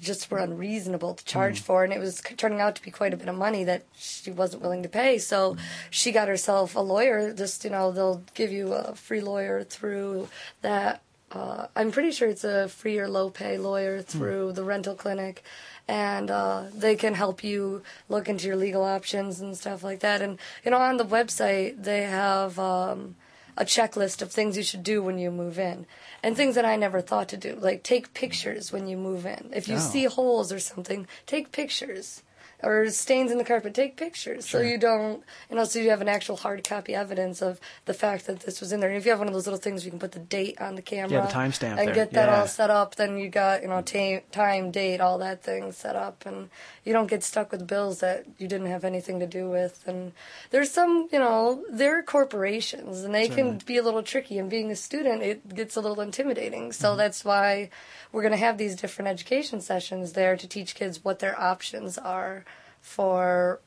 just 0.00 0.30
were 0.30 0.38
unreasonable 0.38 1.14
to 1.14 1.24
charge 1.24 1.60
for. 1.60 1.84
And 1.84 1.92
it 1.92 1.98
was 1.98 2.20
turning 2.36 2.60
out 2.60 2.76
to 2.76 2.82
be 2.82 2.90
quite 2.90 3.14
a 3.14 3.16
bit 3.16 3.28
of 3.28 3.34
money 3.34 3.64
that 3.64 3.84
she 3.96 4.30
wasn't 4.30 4.62
willing 4.62 4.82
to 4.82 4.88
pay. 4.88 5.18
So 5.18 5.56
she 5.90 6.12
got 6.12 6.28
herself 6.28 6.76
a 6.76 6.80
lawyer. 6.80 7.32
Just, 7.32 7.64
you 7.64 7.70
know, 7.70 7.90
they'll 7.90 8.22
give 8.34 8.52
you 8.52 8.74
a 8.74 8.94
free 8.94 9.22
lawyer 9.22 9.64
through 9.64 10.28
that 10.60 11.00
uh, 11.34 11.66
I'm 11.74 11.90
pretty 11.90 12.12
sure 12.12 12.28
it's 12.28 12.44
a 12.44 12.68
free 12.68 12.98
or 12.98 13.08
low 13.08 13.28
pay 13.28 13.58
lawyer 13.58 14.02
through 14.02 14.52
the 14.52 14.62
rental 14.62 14.94
clinic, 14.94 15.42
and 15.88 16.30
uh, 16.30 16.64
they 16.74 16.96
can 16.96 17.14
help 17.14 17.44
you 17.44 17.82
look 18.08 18.28
into 18.28 18.46
your 18.46 18.56
legal 18.56 18.82
options 18.84 19.40
and 19.40 19.56
stuff 19.56 19.82
like 19.82 20.00
that. 20.00 20.22
And 20.22 20.38
you 20.64 20.70
know, 20.70 20.78
on 20.78 20.96
the 20.96 21.04
website 21.04 21.82
they 21.84 22.02
have 22.02 22.58
um, 22.58 23.16
a 23.56 23.64
checklist 23.64 24.22
of 24.22 24.32
things 24.32 24.56
you 24.56 24.62
should 24.62 24.82
do 24.82 25.02
when 25.02 25.18
you 25.18 25.30
move 25.30 25.58
in, 25.58 25.86
and 26.22 26.36
things 26.36 26.54
that 26.54 26.64
I 26.64 26.76
never 26.76 27.00
thought 27.00 27.28
to 27.28 27.36
do, 27.36 27.56
like 27.60 27.82
take 27.82 28.14
pictures 28.14 28.72
when 28.72 28.86
you 28.86 28.96
move 28.96 29.26
in. 29.26 29.50
If 29.54 29.68
you 29.68 29.76
Oh. 29.76 29.80
see 29.80 30.04
holes 30.04 30.52
or 30.52 30.58
something, 30.58 31.06
take 31.26 31.52
pictures. 31.52 32.22
Or 32.64 32.88
stains 32.88 33.30
in 33.30 33.36
the 33.38 33.44
carpet, 33.44 33.74
take 33.74 33.96
pictures 33.96 34.48
so 34.48 34.60
you 34.60 34.78
don't, 34.78 35.22
you 35.50 35.56
know, 35.56 35.64
so 35.64 35.78
you 35.78 35.90
have 35.90 36.00
an 36.00 36.08
actual 36.08 36.36
hard 36.36 36.64
copy 36.64 36.94
evidence 36.94 37.42
of 37.42 37.60
the 37.84 37.92
fact 37.92 38.26
that 38.26 38.40
this 38.40 38.60
was 38.60 38.72
in 38.72 38.80
there. 38.80 38.88
And 38.88 38.96
if 38.96 39.04
you 39.04 39.10
have 39.10 39.18
one 39.18 39.28
of 39.28 39.34
those 39.34 39.46
little 39.46 39.60
things, 39.60 39.84
you 39.84 39.90
can 39.90 40.00
put 40.00 40.12
the 40.12 40.18
date 40.18 40.58
on 40.60 40.74
the 40.74 40.82
camera, 40.82 41.10
Yeah, 41.20 41.26
the 41.26 41.32
timestamp 41.32 41.76
and 41.78 41.88
there. 41.88 41.94
get 41.94 42.12
that 42.12 42.28
Yeah. 42.30 42.40
all 42.40 42.46
set 42.46 42.70
up. 42.70 42.94
Then 42.94 43.18
you 43.18 43.28
got, 43.28 43.60
you 43.62 43.68
know, 43.68 43.82
ta- 43.82 44.22
time, 44.32 44.70
date, 44.70 45.00
all 45.00 45.18
that 45.18 45.42
thing 45.42 45.72
set 45.72 45.94
up, 45.94 46.24
and 46.24 46.48
you 46.84 46.92
don't 46.94 47.06
get 47.08 47.22
stuck 47.22 47.52
with 47.52 47.66
bills 47.66 48.00
that 48.00 48.24
you 48.38 48.48
didn't 48.48 48.68
have 48.68 48.84
anything 48.84 49.20
to 49.20 49.26
do 49.26 49.50
with. 49.50 49.86
And 49.86 50.12
there's 50.50 50.70
some, 50.70 51.08
you 51.12 51.18
know, 51.18 51.64
they're 51.70 52.02
corporations, 52.02 53.02
and 53.04 53.14
they 53.14 53.28
Certainly. 53.28 53.58
can 53.58 53.66
be 53.66 53.76
a 53.76 53.82
little 53.82 54.02
tricky. 54.02 54.38
And 54.38 54.48
being 54.48 54.70
a 54.70 54.76
student, 54.76 55.22
it 55.22 55.54
gets 55.54 55.76
a 55.76 55.80
little 55.80 56.00
intimidating. 56.00 56.72
So 56.72 56.88
Mm-hmm. 56.88 56.98
that's 56.98 57.24
why 57.24 57.70
we're 58.12 58.22
going 58.22 58.32
to 58.32 58.38
have 58.38 58.58
these 58.58 58.74
different 58.76 59.08
education 59.08 59.60
sessions 59.60 60.12
there 60.14 60.36
to 60.36 60.46
teach 60.48 60.74
kids 60.74 61.04
what 61.04 61.18
their 61.18 61.38
options 61.40 61.98
are 61.98 62.44
for 62.84 63.60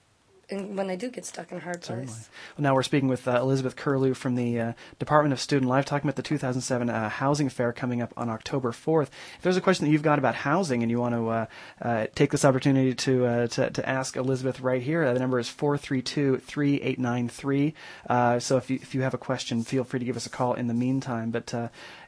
in, 0.49 0.75
when 0.75 0.88
they 0.88 0.95
do 0.95 1.10
get 1.10 1.25
stuck 1.25 1.51
in 1.51 1.58
a 1.58 1.62
hard 1.62 1.82
place. 1.82 2.30
Well, 2.56 2.63
now 2.63 2.75
we're 2.75 2.84
speaking 2.84 3.10
with 3.10 3.27
uh, 3.27 3.41
Elizabeth 3.41 3.75
Curlew 3.75 4.13
from 4.13 4.36
the 4.36 4.60
uh, 4.60 4.73
Department 4.99 5.34
of 5.34 5.41
Student 5.41 5.67
Life, 5.67 5.86
talking 5.86 6.08
about 6.08 6.15
the 6.15 6.21
2007 6.21 6.88
uh, 6.89 7.10
Housing 7.10 7.49
Fair 7.49 7.73
coming 7.73 8.01
up 8.01 8.13
on 8.15 8.30
October 8.30 8.71
4th. 8.71 9.08
If 9.08 9.41
there's 9.41 9.58
a 9.58 9.62
question 9.62 9.86
that 9.86 9.91
you've 9.91 10.03
got 10.03 10.19
about 10.19 10.36
housing 10.36 10.84
and 10.84 10.91
you 10.91 10.99
want 10.99 11.15
to 11.15 11.27
uh, 11.27 11.47
uh, 11.82 12.08
take 12.15 12.32
this 12.32 12.45
opportunity 12.45 12.93
to, 12.93 13.25
uh, 13.25 13.47
to 13.47 13.71
to 13.71 13.89
ask 13.89 14.15
Elizabeth 14.15 14.62
right 14.62 14.82
here, 14.82 15.13
the 15.13 15.19
number 15.19 15.38
is 15.39 15.49
432-3893. 15.49 17.73
Uh, 18.10 18.39
so 18.39 18.56
if 18.58 18.69
you 18.69 18.80
if 18.82 18.95
you 18.95 19.01
have 19.01 19.13
a 19.13 19.17
question, 19.17 19.63
feel 19.63 19.84
free 19.84 19.99
to 19.99 20.06
give 20.06 20.15
us 20.15 20.27
a 20.27 20.30
call 20.30 20.53
in 20.53 20.67
the 20.67 20.73
meantime. 20.73 21.32
But 21.32 21.53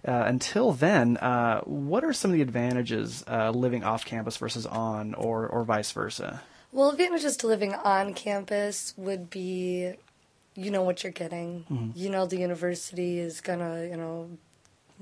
until 0.04 0.72
then, 0.72 1.16
what 1.66 2.06
are 2.06 2.14
some 2.14 2.32
of 2.32 2.36
the 2.36 2.42
advantages 2.42 3.26
living 3.28 3.84
off 3.84 4.06
campus 4.06 4.38
versus 4.38 4.66
on, 4.66 5.14
or 5.16 5.46
or 5.48 5.66
vice 5.66 5.92
versa? 5.92 6.42
Well, 6.72 6.92
advantages 6.92 7.36
to 7.38 7.48
living 7.48 7.74
on 7.74 8.14
campus 8.14 8.94
would 8.98 9.30
be 9.30 9.94
you 10.56 10.72
know 10.72 10.84
what 10.84 11.04
you're 11.04 11.12
getting. 11.12 11.66
Mhm. 11.70 11.92
You 11.96 12.10
know 12.10 12.26
the 12.26 12.38
university 12.38 13.20
is 13.20 13.40
gonna, 13.40 13.86
you 13.86 13.96
know, 13.96 14.30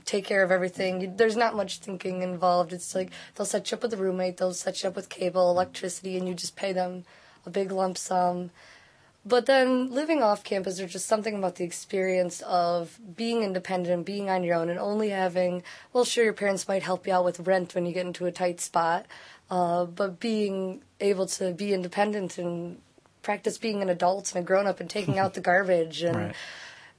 take 0.06 0.26
care 0.26 0.44
of 0.44 0.52
everything. 0.52 1.16
There's 1.18 1.36
not 1.36 1.56
much 1.56 1.80
thinking 1.80 2.22
involved. 2.22 2.72
It's 2.74 2.94
like 2.94 3.10
they'll 3.36 3.46
set 3.46 3.72
you 3.72 3.76
up 3.78 3.82
with 3.84 3.94
a 3.94 3.98
roommate, 3.98 4.38
they'll 4.38 4.54
set 4.54 4.84
you 4.84 4.90
up 4.90 4.96
with 4.96 5.10
cable, 5.10 5.50
electricity, 5.50 6.16
and 6.18 6.28
you 6.28 6.36
just 6.36 6.56
pay 6.56 6.74
them 6.74 7.06
a 7.46 7.50
big 7.50 7.72
lump 7.72 7.98
sum. 7.98 8.52
But 9.26 9.46
then 9.46 9.92
living 9.92 10.22
off 10.24 10.44
campus, 10.44 10.78
there's 10.78 10.94
just 10.94 11.08
something 11.08 11.36
about 11.36 11.56
the 11.56 11.66
experience 11.66 12.42
of 12.42 12.98
being 13.18 13.42
independent, 13.42 13.94
and 13.94 14.06
being 14.06 14.30
on 14.30 14.44
your 14.44 14.56
own, 14.56 14.70
and 14.70 14.80
only 14.80 15.10
having, 15.10 15.64
well, 15.92 16.06
sure, 16.06 16.24
your 16.24 16.34
parents 16.34 16.68
might 16.68 16.84
help 16.84 17.06
you 17.08 17.14
out 17.14 17.26
with 17.26 17.42
rent 17.42 17.76
when 17.76 17.86
you 17.86 17.92
get 17.94 18.06
into 18.06 18.26
a 18.26 18.32
tight 18.32 18.62
spot, 18.62 19.06
uh, 19.50 19.86
but 19.86 20.20
being 20.20 20.82
able 21.00 21.26
to 21.26 21.54
be 21.54 21.74
independent 21.74 22.38
and 22.38 22.82
practice 23.22 23.58
being 23.58 23.82
an 23.82 23.90
adult 23.90 24.34
and 24.34 24.44
a 24.44 24.46
grown 24.46 24.68
up 24.68 24.80
and 24.80 24.90
taking 24.90 25.20
out 25.20 25.34
the 25.34 25.42
garbage 25.42 26.02
and 26.02 26.16
Right. 26.28 26.36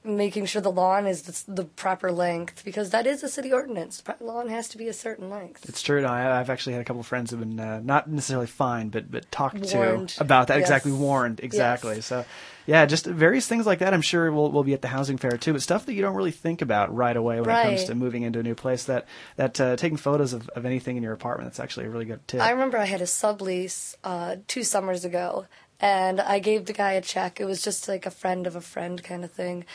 Making 0.03 0.45
sure 0.45 0.61
the 0.61 0.71
lawn 0.71 1.05
is 1.05 1.23
the, 1.23 1.51
the 1.53 1.65
proper 1.65 2.11
length 2.11 2.63
because 2.63 2.89
that 2.91 3.05
is 3.05 3.21
a 3.23 3.29
city 3.29 3.51
ordinance. 3.51 4.01
Lawn 4.21 4.47
has 4.47 4.69
to 4.69 4.77
be 4.77 4.87
a 4.87 4.93
certain 4.93 5.29
length. 5.29 5.67
It's 5.67 5.81
true. 5.81 6.01
No, 6.01 6.07
I, 6.07 6.39
I've 6.39 6.49
actually 6.49 6.73
had 6.73 6.81
a 6.81 6.85
couple 6.85 7.01
of 7.01 7.07
friends 7.07 7.31
who've 7.31 7.39
been 7.39 7.59
uh, 7.59 7.81
not 7.83 8.09
necessarily 8.09 8.47
fined, 8.47 8.91
but 8.91 9.11
but 9.11 9.29
talked 9.31 9.73
Warned. 9.73 10.09
to 10.09 10.21
about 10.21 10.47
that. 10.47 10.55
Yes. 10.55 10.67
Exactly, 10.69 10.91
warned. 10.91 11.39
Exactly. 11.41 11.95
Yes. 11.95 12.05
So, 12.05 12.25
yeah, 12.65 12.85
just 12.85 13.05
various 13.05 13.47
things 13.47 13.65
like 13.65 13.79
that. 13.79 13.93
I'm 13.93 14.01
sure 14.01 14.31
will 14.31 14.51
will 14.51 14.63
be 14.63 14.73
at 14.73 14.81
the 14.81 14.87
housing 14.87 15.17
fair 15.17 15.31
too. 15.31 15.53
But 15.53 15.61
stuff 15.61 15.85
that 15.85 15.93
you 15.93 16.01
don't 16.01 16.15
really 16.15 16.31
think 16.31 16.61
about 16.61 16.95
right 16.95 17.15
away 17.15 17.41
when 17.41 17.49
it 17.49 17.63
comes 17.63 17.83
to 17.85 17.95
moving 17.95 18.23
into 18.23 18.39
a 18.39 18.43
new 18.43 18.55
place. 18.55 18.85
That 18.85 19.05
that 19.35 19.59
uh, 19.59 19.75
taking 19.75 19.97
photos 19.97 20.33
of, 20.33 20.47
of 20.49 20.65
anything 20.65 20.95
in 20.95 21.03
your 21.03 21.13
apartment. 21.13 21.49
That's 21.49 21.59
actually 21.59 21.87
a 21.87 21.89
really 21.89 22.05
good 22.05 22.25
tip. 22.27 22.41
I 22.41 22.51
remember 22.51 22.77
I 22.77 22.85
had 22.85 23.01
a 23.01 23.05
sublease 23.05 23.95
uh, 24.03 24.37
two 24.47 24.63
summers 24.63 25.03
ago, 25.03 25.45
and 25.79 26.19
I 26.21 26.39
gave 26.39 26.65
the 26.65 26.73
guy 26.73 26.93
a 26.93 27.01
check. 27.01 27.39
It 27.39 27.45
was 27.45 27.61
just 27.61 27.87
like 27.87 28.05
a 28.05 28.11
friend 28.11 28.45
of 28.47 28.55
a 28.55 28.61
friend 28.61 29.03
kind 29.03 29.23
of 29.23 29.31
thing. 29.31 29.65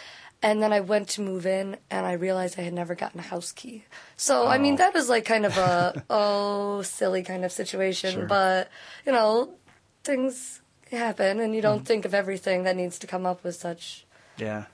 And 0.42 0.62
then 0.62 0.72
I 0.74 0.80
went 0.80 1.08
to 1.10 1.22
move 1.22 1.46
in, 1.46 1.78
and 1.90 2.04
I 2.04 2.12
realized 2.12 2.58
I 2.58 2.62
had 2.62 2.74
never 2.74 2.94
gotten 2.94 3.18
a 3.20 3.22
house 3.22 3.50
key. 3.52 3.84
So 4.16 4.46
I 4.46 4.58
mean, 4.58 4.74
Oh. 4.74 4.76
that 4.78 4.92
was 4.94 5.08
like 5.08 5.24
kind 5.24 5.46
of 5.46 5.56
a 5.56 6.02
oh 6.10 6.82
silly 6.82 7.22
kind 7.22 7.44
of 7.44 7.52
situation. 7.52 8.12
Sure. 8.12 8.26
But 8.26 8.68
you 9.06 9.12
know, 9.12 9.54
things 10.02 10.60
happen, 10.92 11.40
and 11.40 11.54
you 11.54 11.62
don't 11.62 11.82
Mhm. 11.82 11.86
think 11.86 12.04
of 12.04 12.12
everything 12.14 12.64
that 12.64 12.76
needs 12.76 12.98
to 12.98 13.06
come 13.06 13.24
up 13.24 13.42
with 13.42 13.56
such. 13.56 14.04
Yeah. 14.36 14.64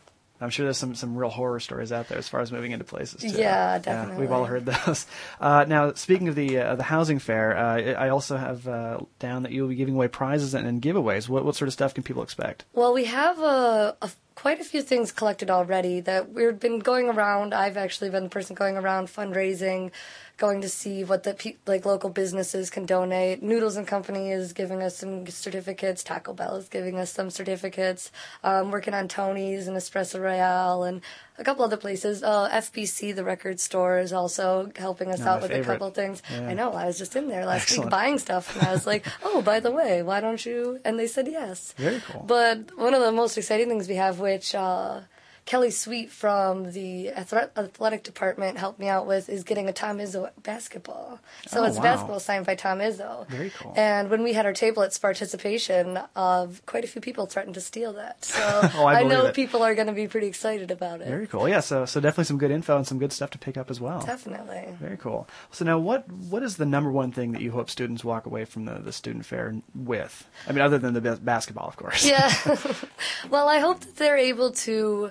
I'm 0.41 0.51
sure 0.51 0.65
there's 0.65 0.79
some, 0.79 0.95
some 0.95 1.17
real 1.17 1.29
horror 1.29 1.61
stories 1.61 1.93
out 1.93 2.09
there 2.09 2.19
as 2.19 2.29
far 2.29 2.41
as 2.41 2.51
moving 2.51 2.73
into 2.73 2.85
places. 2.85 3.21
Too. 3.21 3.39
Yeah, 3.39 3.79
definitely. 3.79 4.23
we've 4.23 4.33
all 4.33 4.45
heard 4.45 4.67
those. 4.67 5.07
Uh, 5.41 5.65
now, 5.67 5.93
speaking 5.95 6.29
of 6.29 6.35
the 6.35 6.59
uh, 6.59 6.75
the 6.77 6.83
housing 6.83 7.19
fair, 7.19 7.57
uh, 7.57 7.95
I 7.95 8.11
also 8.11 8.37
have 8.37 8.69
uh, 8.69 8.99
down 9.19 9.43
that 9.45 9.53
you 9.53 9.63
will 9.63 9.69
be 9.71 9.75
giving 9.75 9.95
away 9.95 10.09
prizes 10.09 10.55
and, 10.55 10.67
and 10.67 10.83
giveaways. 10.83 11.29
What 11.29 11.45
what 11.45 11.57
sort 11.57 11.69
of 11.69 11.73
stuff 11.73 11.95
can 11.95 12.03
people 12.03 12.23
expect? 12.23 12.65
Well, 12.75 12.93
we 12.93 13.05
have 13.05 13.39
a, 13.39 13.97
a 14.03 14.11
quite 14.41 14.59
a 14.59 14.65
few 14.65 14.81
things 14.81 15.13
collected 15.13 15.51
already 15.51 16.01
that 16.01 16.33
we've 16.33 16.59
been 16.59 16.79
going 16.79 17.11
around. 17.11 17.53
I've 17.53 17.77
actually 17.77 18.09
been 18.09 18.25
the 18.25 18.31
person 18.31 18.57
going 18.57 18.79
around 18.79 19.09
fundraising, 19.09 19.91
going 20.39 20.63
to 20.63 20.69
see 20.69 21.05
what 21.05 21.25
the 21.25 21.35
pe- 21.35 21.57
like 21.67 21.85
local 21.85 22.09
businesses 22.09 22.71
can 22.71 22.87
donate. 22.87 23.43
Noodles 23.43 23.77
and 23.77 23.87
Company 23.87 24.31
is 24.31 24.55
giving 24.55 24.83
us 24.83 24.97
some 24.97 25.27
certificates. 25.27 26.03
Taco 26.03 26.33
Bell 26.33 26.57
is 26.57 26.71
giving 26.71 26.99
us 26.99 27.13
some 27.13 27.29
certificates. 27.29 28.11
Um, 28.43 28.71
working 28.71 28.95
on 28.95 29.09
Tony's 29.09 29.69
and 29.69 29.77
Espresso 29.77 30.19
Royale 30.19 30.85
and 30.85 31.03
a 31.41 31.45
couple 31.45 31.65
other 31.65 31.77
places. 31.77 32.23
Uh, 32.23 32.49
FBC, 32.51 33.15
the 33.17 33.25
record 33.25 33.59
store, 33.59 33.99
is 33.99 34.13
also 34.13 34.71
helping 34.77 35.11
us 35.11 35.21
out 35.23 35.41
with 35.43 35.51
favorite. 35.51 35.65
a 35.75 35.79
couple 35.79 35.91
things. 35.91 36.23
Yeah. 36.31 36.49
I 36.51 36.55
know. 36.55 36.73
I 36.73 36.87
was 36.87 36.99
just 36.99 37.17
in 37.17 37.29
there 37.29 37.45
last 37.47 37.63
Excellent. 37.63 37.87
week 37.87 37.91
buying 37.91 38.19
stuff, 38.19 38.55
and 38.57 38.69
I 38.69 38.73
was 38.73 38.87
like, 38.87 39.07
"Oh, 39.25 39.41
by 39.43 39.59
the 39.61 39.71
way, 39.73 40.03
why 40.03 40.21
don't 40.21 40.45
you?" 40.45 40.79
And 40.85 40.99
they 40.99 41.07
said 41.09 41.27
yes. 41.27 41.75
Very 41.79 42.01
cool. 42.07 42.25
But 42.27 42.77
one 42.77 42.95
of 42.95 43.01
the 43.03 43.11
most 43.13 43.37
exciting 43.39 43.69
things 43.69 43.89
we 43.89 43.97
have, 43.97 44.21
which 44.21 44.55
uh, 44.55 45.01
Kelly 45.47 45.71
Sweet 45.71 46.11
from 46.11 46.73
the 46.73 47.11
athletic 47.11 48.03
department 48.03 48.59
helped 48.59 48.79
me 48.79 48.89
out 48.89 49.07
with, 49.07 49.29
is 49.29 49.43
getting 49.45 49.69
a 49.69 49.73
Tom 49.73 49.99
Izzo 49.99 50.31
basketball. 50.43 51.19
So 51.49 51.61
Oh, 51.61 51.65
it's 51.65 51.77
wow. 51.77 51.83
basketball 51.83 52.21
signed 52.21 52.47
by 52.47 52.55
Tom 52.55 52.79
Izzo. 52.79 53.27
Very 53.29 53.51
cool. 53.51 53.73
And 53.77 54.11
when 54.11 54.23
we 54.23 54.33
had 54.33 54.47
our 54.47 54.53
table 54.53 54.83
it's 54.83 54.99
participation, 54.99 55.99
of 56.15 56.63
quite 56.67 56.85
a 56.85 56.87
few 56.87 57.01
people 57.01 57.27
threatened 57.27 57.55
to 57.55 57.61
steal 57.61 57.93
that. 57.95 58.25
So 58.41 58.61
Oh, 58.75 58.87
I 58.87 59.03
know 59.03 59.27
it. 59.27 59.35
people 59.35 59.63
are 59.63 59.75
going 59.75 59.87
to 59.89 59.93
be 59.93 60.07
pretty 60.09 60.27
excited 60.29 60.71
about 60.71 61.01
it. 61.01 61.09
Very 61.09 61.27
cool. 61.27 61.49
Yeah, 61.49 61.61
so 61.61 61.85
so 61.85 62.01
definitely 62.01 62.25
some 62.25 62.39
good 62.39 62.51
info 62.51 62.77
and 62.77 62.87
some 62.87 62.99
good 62.99 63.13
stuff 63.13 63.31
to 63.31 63.39
pick 63.39 63.57
up 63.57 63.71
as 63.71 63.81
well. 63.81 64.01
Definitely. 64.01 64.75
Very 64.81 64.97
cool. 64.97 65.29
So 65.51 65.65
now, 65.65 65.79
what 65.79 66.09
what 66.11 66.43
is 66.43 66.57
the 66.57 66.67
number 66.67 66.91
one 66.91 67.13
thing 67.13 67.33
that 67.33 67.43
you 67.43 67.51
hope 67.51 67.69
students 67.71 68.05
walk 68.05 68.27
away 68.27 68.45
from 68.45 68.65
the, 68.67 68.75
the 68.79 68.93
student 68.93 69.27
fair 69.27 69.55
with? 69.75 70.27
I 70.49 70.53
mean, 70.53 70.63
other 70.63 70.79
than 70.79 70.95
the 70.95 71.01
basketball, 71.17 71.69
of 71.69 71.77
course. 71.77 72.07
Yeah. 72.07 72.33
well, 73.31 73.49
I 73.49 73.59
hope 73.59 73.81
that 73.81 73.97
they're 73.97 74.17
able 74.19 74.53
to. 74.53 75.11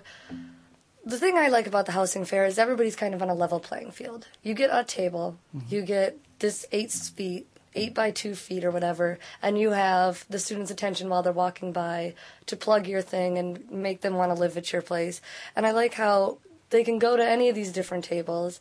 The 1.10 1.18
thing 1.18 1.40
I 1.40 1.48
like 1.48 1.66
about 1.66 1.88
the 1.88 1.94
housing 1.94 2.24
fair 2.24 2.46
is 2.46 2.60
everybody's 2.60 2.96
kind 2.96 3.16
of 3.16 3.22
on 3.24 3.30
a 3.30 3.34
level 3.34 3.60
playing 3.60 3.90
field. 3.90 4.28
You 4.44 4.54
get 4.54 4.70
a 4.72 4.84
table, 4.84 5.40
mm-hmm. 5.56 5.74
you 5.74 5.82
get 5.82 6.20
this 6.38 6.68
eight 6.72 6.92
feet, 6.92 7.48
eight 7.74 7.96
by 7.96 8.12
two 8.12 8.36
feet 8.36 8.64
or 8.64 8.70
whatever, 8.70 9.18
and 9.42 9.58
you 9.58 9.72
have 9.72 10.24
the 10.30 10.38
students' 10.38 10.70
attention 10.70 11.10
while 11.10 11.24
they're 11.24 11.34
walking 11.34 11.72
by 11.72 12.14
to 12.46 12.56
plug 12.56 12.86
your 12.86 13.02
thing 13.02 13.40
and 13.40 13.72
make 13.72 14.02
them 14.02 14.14
want 14.18 14.32
to 14.32 14.40
live 14.40 14.56
at 14.56 14.72
your 14.72 14.84
place. 14.84 15.20
And 15.56 15.66
I 15.66 15.72
like 15.72 15.96
how 15.96 16.38
they 16.70 16.84
can 16.84 17.00
go 17.00 17.18
to 17.18 17.28
any 17.28 17.50
of 17.50 17.56
these 17.56 17.72
different 17.72 18.06
tables, 18.06 18.60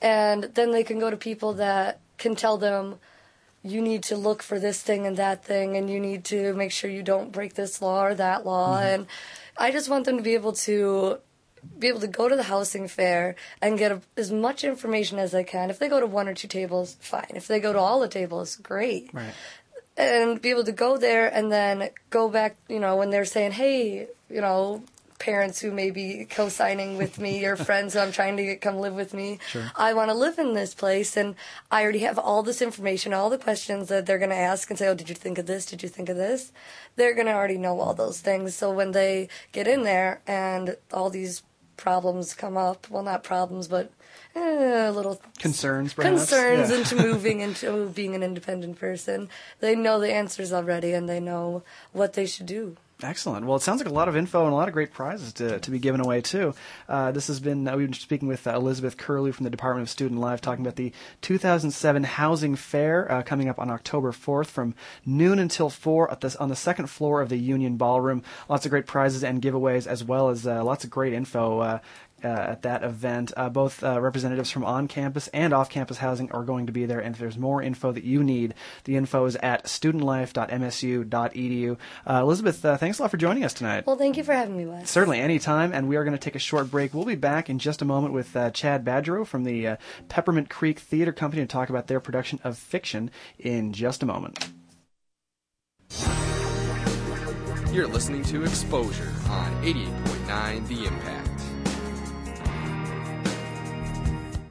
and 0.00 0.44
then 0.54 0.70
they 0.70 0.84
can 0.84 1.00
go 1.00 1.10
to 1.10 1.16
people 1.16 1.52
that 1.54 1.98
can 2.16 2.36
tell 2.36 2.58
them 2.58 3.00
you 3.64 3.82
need 3.82 4.04
to 4.04 4.16
look 4.16 4.44
for 4.44 4.60
this 4.60 4.80
thing 4.82 5.04
and 5.04 5.16
that 5.16 5.44
thing, 5.44 5.76
and 5.76 5.90
you 5.90 5.98
need 5.98 6.24
to 6.26 6.54
make 6.54 6.70
sure 6.70 6.88
you 6.88 7.02
don't 7.02 7.32
break 7.32 7.54
this 7.54 7.82
law 7.82 8.04
or 8.04 8.14
that 8.14 8.46
law. 8.46 8.76
Mm-hmm. 8.76 8.86
And 8.86 9.06
I 9.56 9.72
just 9.72 9.88
want 9.88 10.04
them 10.04 10.16
to 10.16 10.22
be 10.22 10.34
able 10.34 10.52
to 10.52 11.18
be 11.78 11.88
able 11.88 12.00
to 12.00 12.06
go 12.06 12.28
to 12.28 12.36
the 12.36 12.44
housing 12.44 12.88
fair 12.88 13.36
and 13.60 13.78
get 13.78 13.92
a, 13.92 14.00
as 14.16 14.30
much 14.30 14.64
information 14.64 15.18
as 15.18 15.34
I 15.34 15.42
can. 15.42 15.70
If 15.70 15.78
they 15.78 15.88
go 15.88 16.00
to 16.00 16.06
one 16.06 16.28
or 16.28 16.34
two 16.34 16.48
tables, 16.48 16.96
fine. 17.00 17.32
If 17.34 17.48
they 17.48 17.60
go 17.60 17.72
to 17.72 17.78
all 17.78 18.00
the 18.00 18.08
tables, 18.08 18.56
great. 18.56 19.10
Right. 19.12 19.34
And 19.96 20.40
be 20.40 20.50
able 20.50 20.64
to 20.64 20.72
go 20.72 20.96
there 20.96 21.26
and 21.26 21.50
then 21.50 21.90
go 22.10 22.28
back, 22.28 22.56
you 22.68 22.78
know, 22.78 22.96
when 22.96 23.10
they're 23.10 23.24
saying, 23.24 23.52
hey, 23.52 24.06
you 24.30 24.40
know, 24.40 24.82
parents 25.18 25.60
who 25.60 25.70
may 25.70 25.90
be 25.90 26.24
co-signing 26.24 26.96
with 26.96 27.18
me 27.18 27.44
or 27.44 27.56
friends 27.68 27.94
who 27.94 28.00
I'm 28.00 28.12
trying 28.12 28.36
to 28.36 28.44
get 28.44 28.60
come 28.60 28.76
live 28.76 28.94
with 28.94 29.12
me. 29.12 29.38
Sure. 29.48 29.70
I 29.76 29.94
want 29.94 30.10
to 30.10 30.14
live 30.14 30.38
in 30.38 30.54
this 30.54 30.74
place 30.74 31.16
and 31.16 31.34
I 31.70 31.82
already 31.82 32.00
have 32.00 32.18
all 32.18 32.42
this 32.42 32.62
information, 32.62 33.12
all 33.12 33.30
the 33.30 33.38
questions 33.38 33.88
that 33.88 34.06
they're 34.06 34.18
going 34.18 34.30
to 34.30 34.36
ask 34.36 34.70
and 34.70 34.78
say, 34.78 34.88
"Oh, 34.88 34.94
did 34.94 35.08
you 35.08 35.14
think 35.14 35.38
of 35.38 35.46
this? 35.46 35.66
Did 35.66 35.82
you 35.82 35.88
think 35.88 36.08
of 36.08 36.16
this?" 36.16 36.52
They're 36.96 37.14
going 37.14 37.26
to 37.26 37.32
already 37.32 37.58
know 37.58 37.80
all 37.80 37.94
those 37.94 38.20
things. 38.20 38.54
So 38.54 38.72
when 38.72 38.92
they 38.92 39.28
get 39.52 39.68
in 39.68 39.82
there 39.82 40.20
and 40.26 40.76
all 40.92 41.10
these 41.10 41.42
problems 41.78 42.34
come 42.34 42.56
up, 42.58 42.90
well 42.90 43.02
not 43.02 43.22
problems, 43.24 43.68
but 43.68 43.90
eh, 44.34 44.90
little 44.90 45.20
Concerns, 45.38 45.94
perhaps. 45.94 46.28
concerns 46.28 46.70
Yeah. 46.70 46.76
into 46.78 46.96
moving 47.02 47.40
into 47.40 47.86
being 47.88 48.14
an 48.14 48.22
independent 48.22 48.78
person. 48.78 49.30
They 49.60 49.74
know 49.74 49.98
the 49.98 50.12
answers 50.12 50.52
already 50.52 50.92
and 50.92 51.08
they 51.08 51.20
know 51.20 51.62
what 51.92 52.12
they 52.12 52.26
should 52.26 52.46
do. 52.46 52.76
Excellent. 53.00 53.46
Well, 53.46 53.54
it 53.54 53.62
sounds 53.62 53.80
like 53.80 53.88
a 53.88 53.94
lot 53.94 54.08
of 54.08 54.16
info 54.16 54.42
and 54.42 54.52
a 54.52 54.56
lot 54.56 54.66
of 54.66 54.74
great 54.74 54.92
prizes 54.92 55.32
to, 55.34 55.60
to 55.60 55.70
be 55.70 55.78
given 55.78 56.00
away 56.00 56.20
too. 56.20 56.52
Uh, 56.88 57.12
this 57.12 57.28
has 57.28 57.38
been 57.38 57.68
uh, 57.68 57.76
we've 57.76 57.86
been 57.86 57.92
speaking 57.92 58.26
with 58.26 58.44
uh, 58.44 58.56
Elizabeth 58.56 58.96
Curlew 58.96 59.30
from 59.30 59.44
the 59.44 59.50
Department 59.50 59.84
of 59.84 59.90
Student 59.90 60.18
Life, 60.18 60.40
talking 60.40 60.64
about 60.64 60.74
the 60.74 60.92
2007 61.20 62.02
Housing 62.02 62.56
Fair 62.56 63.10
uh, 63.10 63.22
coming 63.22 63.48
up 63.48 63.60
on 63.60 63.70
October 63.70 64.10
4th 64.10 64.46
from 64.46 64.74
noon 65.06 65.38
until 65.38 65.70
four 65.70 66.10
at 66.10 66.22
this 66.22 66.34
on 66.36 66.48
the 66.48 66.56
second 66.56 66.88
floor 66.88 67.20
of 67.20 67.28
the 67.28 67.38
Union 67.38 67.76
Ballroom. 67.76 68.24
Lots 68.48 68.66
of 68.66 68.70
great 68.70 68.86
prizes 68.86 69.22
and 69.22 69.40
giveaways, 69.40 69.86
as 69.86 70.02
well 70.02 70.30
as 70.30 70.44
uh, 70.44 70.64
lots 70.64 70.82
of 70.82 70.90
great 70.90 71.12
info. 71.12 71.80
Uh, 72.24 72.26
at 72.26 72.62
that 72.62 72.82
event. 72.82 73.32
Uh, 73.36 73.48
both 73.48 73.84
uh, 73.84 74.00
representatives 74.00 74.50
from 74.50 74.64
on 74.64 74.88
campus 74.88 75.28
and 75.28 75.52
off 75.52 75.70
campus 75.70 75.98
housing 75.98 76.28
are 76.32 76.42
going 76.42 76.66
to 76.66 76.72
be 76.72 76.84
there. 76.84 76.98
And 76.98 77.14
if 77.14 77.20
there's 77.20 77.38
more 77.38 77.62
info 77.62 77.92
that 77.92 78.02
you 78.02 78.24
need, 78.24 78.54
the 78.84 78.96
info 78.96 79.24
is 79.26 79.36
at 79.36 79.66
studentlife.msu.edu. 79.66 81.76
Uh, 82.04 82.20
Elizabeth, 82.20 82.64
uh, 82.64 82.76
thanks 82.76 82.98
a 82.98 83.02
lot 83.02 83.12
for 83.12 83.18
joining 83.18 83.44
us 83.44 83.54
tonight. 83.54 83.86
Well, 83.86 83.94
thank 83.94 84.16
you 84.16 84.24
for 84.24 84.32
having 84.32 84.56
me, 84.56 84.66
Wes. 84.66 84.90
Certainly, 84.90 85.20
anytime. 85.20 85.72
And 85.72 85.88
we 85.88 85.94
are 85.94 86.02
going 86.02 86.16
to 86.16 86.18
take 86.18 86.34
a 86.34 86.40
short 86.40 86.72
break. 86.72 86.92
We'll 86.92 87.04
be 87.04 87.14
back 87.14 87.48
in 87.48 87.60
just 87.60 87.82
a 87.82 87.84
moment 87.84 88.14
with 88.14 88.34
uh, 88.34 88.50
Chad 88.50 88.84
Badgerow 88.84 89.24
from 89.24 89.44
the 89.44 89.68
uh, 89.68 89.76
Peppermint 90.08 90.50
Creek 90.50 90.80
Theater 90.80 91.12
Company 91.12 91.42
to 91.42 91.46
talk 91.46 91.70
about 91.70 91.86
their 91.86 92.00
production 92.00 92.40
of 92.42 92.58
fiction 92.58 93.12
in 93.38 93.72
just 93.72 94.02
a 94.02 94.06
moment. 94.06 94.48
You're 97.72 97.86
listening 97.86 98.24
to 98.24 98.42
Exposure 98.42 99.14
on 99.28 99.62
88.9 99.62 100.66
The 100.66 100.86
Impact. 100.86 101.37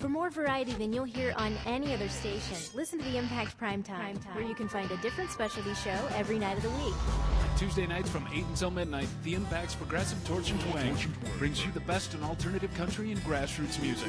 For 0.00 0.08
more 0.08 0.30
variety 0.30 0.72
than 0.72 0.94
you'll 0.94 1.04
hear 1.04 1.34
on 1.36 1.58
any 1.66 1.92
other 1.92 2.08
station, 2.08 2.56
listen 2.74 2.98
to 3.00 3.04
the 3.04 3.18
Impact 3.18 3.58
Primetime, 3.58 3.84
Prime 3.84 4.16
Time, 4.16 4.34
where 4.34 4.46
you 4.46 4.54
can 4.54 4.66
find 4.66 4.90
a 4.90 4.96
different 4.96 5.30
specialty 5.30 5.74
show 5.74 6.08
every 6.14 6.38
night 6.38 6.56
of 6.56 6.62
the 6.62 6.70
week. 6.70 6.94
Tuesday 7.58 7.86
nights 7.86 8.08
from 8.08 8.26
8 8.32 8.46
until 8.46 8.70
midnight, 8.70 9.08
The 9.24 9.34
Impact's 9.34 9.74
Progressive 9.74 10.26
Torch 10.26 10.52
and 10.52 10.60
Twang 10.62 10.96
brings 11.36 11.62
you 11.66 11.70
the 11.72 11.80
best 11.80 12.14
in 12.14 12.22
alternative 12.22 12.72
country 12.72 13.12
and 13.12 13.20
grassroots 13.20 13.78
music. 13.82 14.08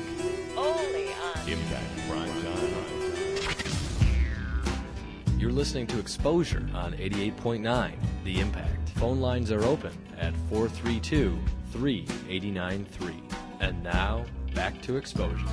Only 0.56 1.08
on 1.10 1.50
Impact 1.50 2.08
Prime 2.08 2.42
Time. 2.42 3.02
You're 5.38 5.52
listening 5.52 5.88
to 5.88 6.00
Exposure 6.00 6.70
on 6.74 6.94
88.9 6.94 7.96
The 8.24 8.40
Impact. 8.40 8.90
Phone 8.92 9.20
lines 9.20 9.52
are 9.52 9.66
open 9.66 9.92
at 10.18 10.34
432 10.50 11.38
3893. 11.74 13.24
And 13.60 13.84
now, 13.84 14.24
back 14.54 14.82
to 14.82 14.98
Exposure. 14.98 15.46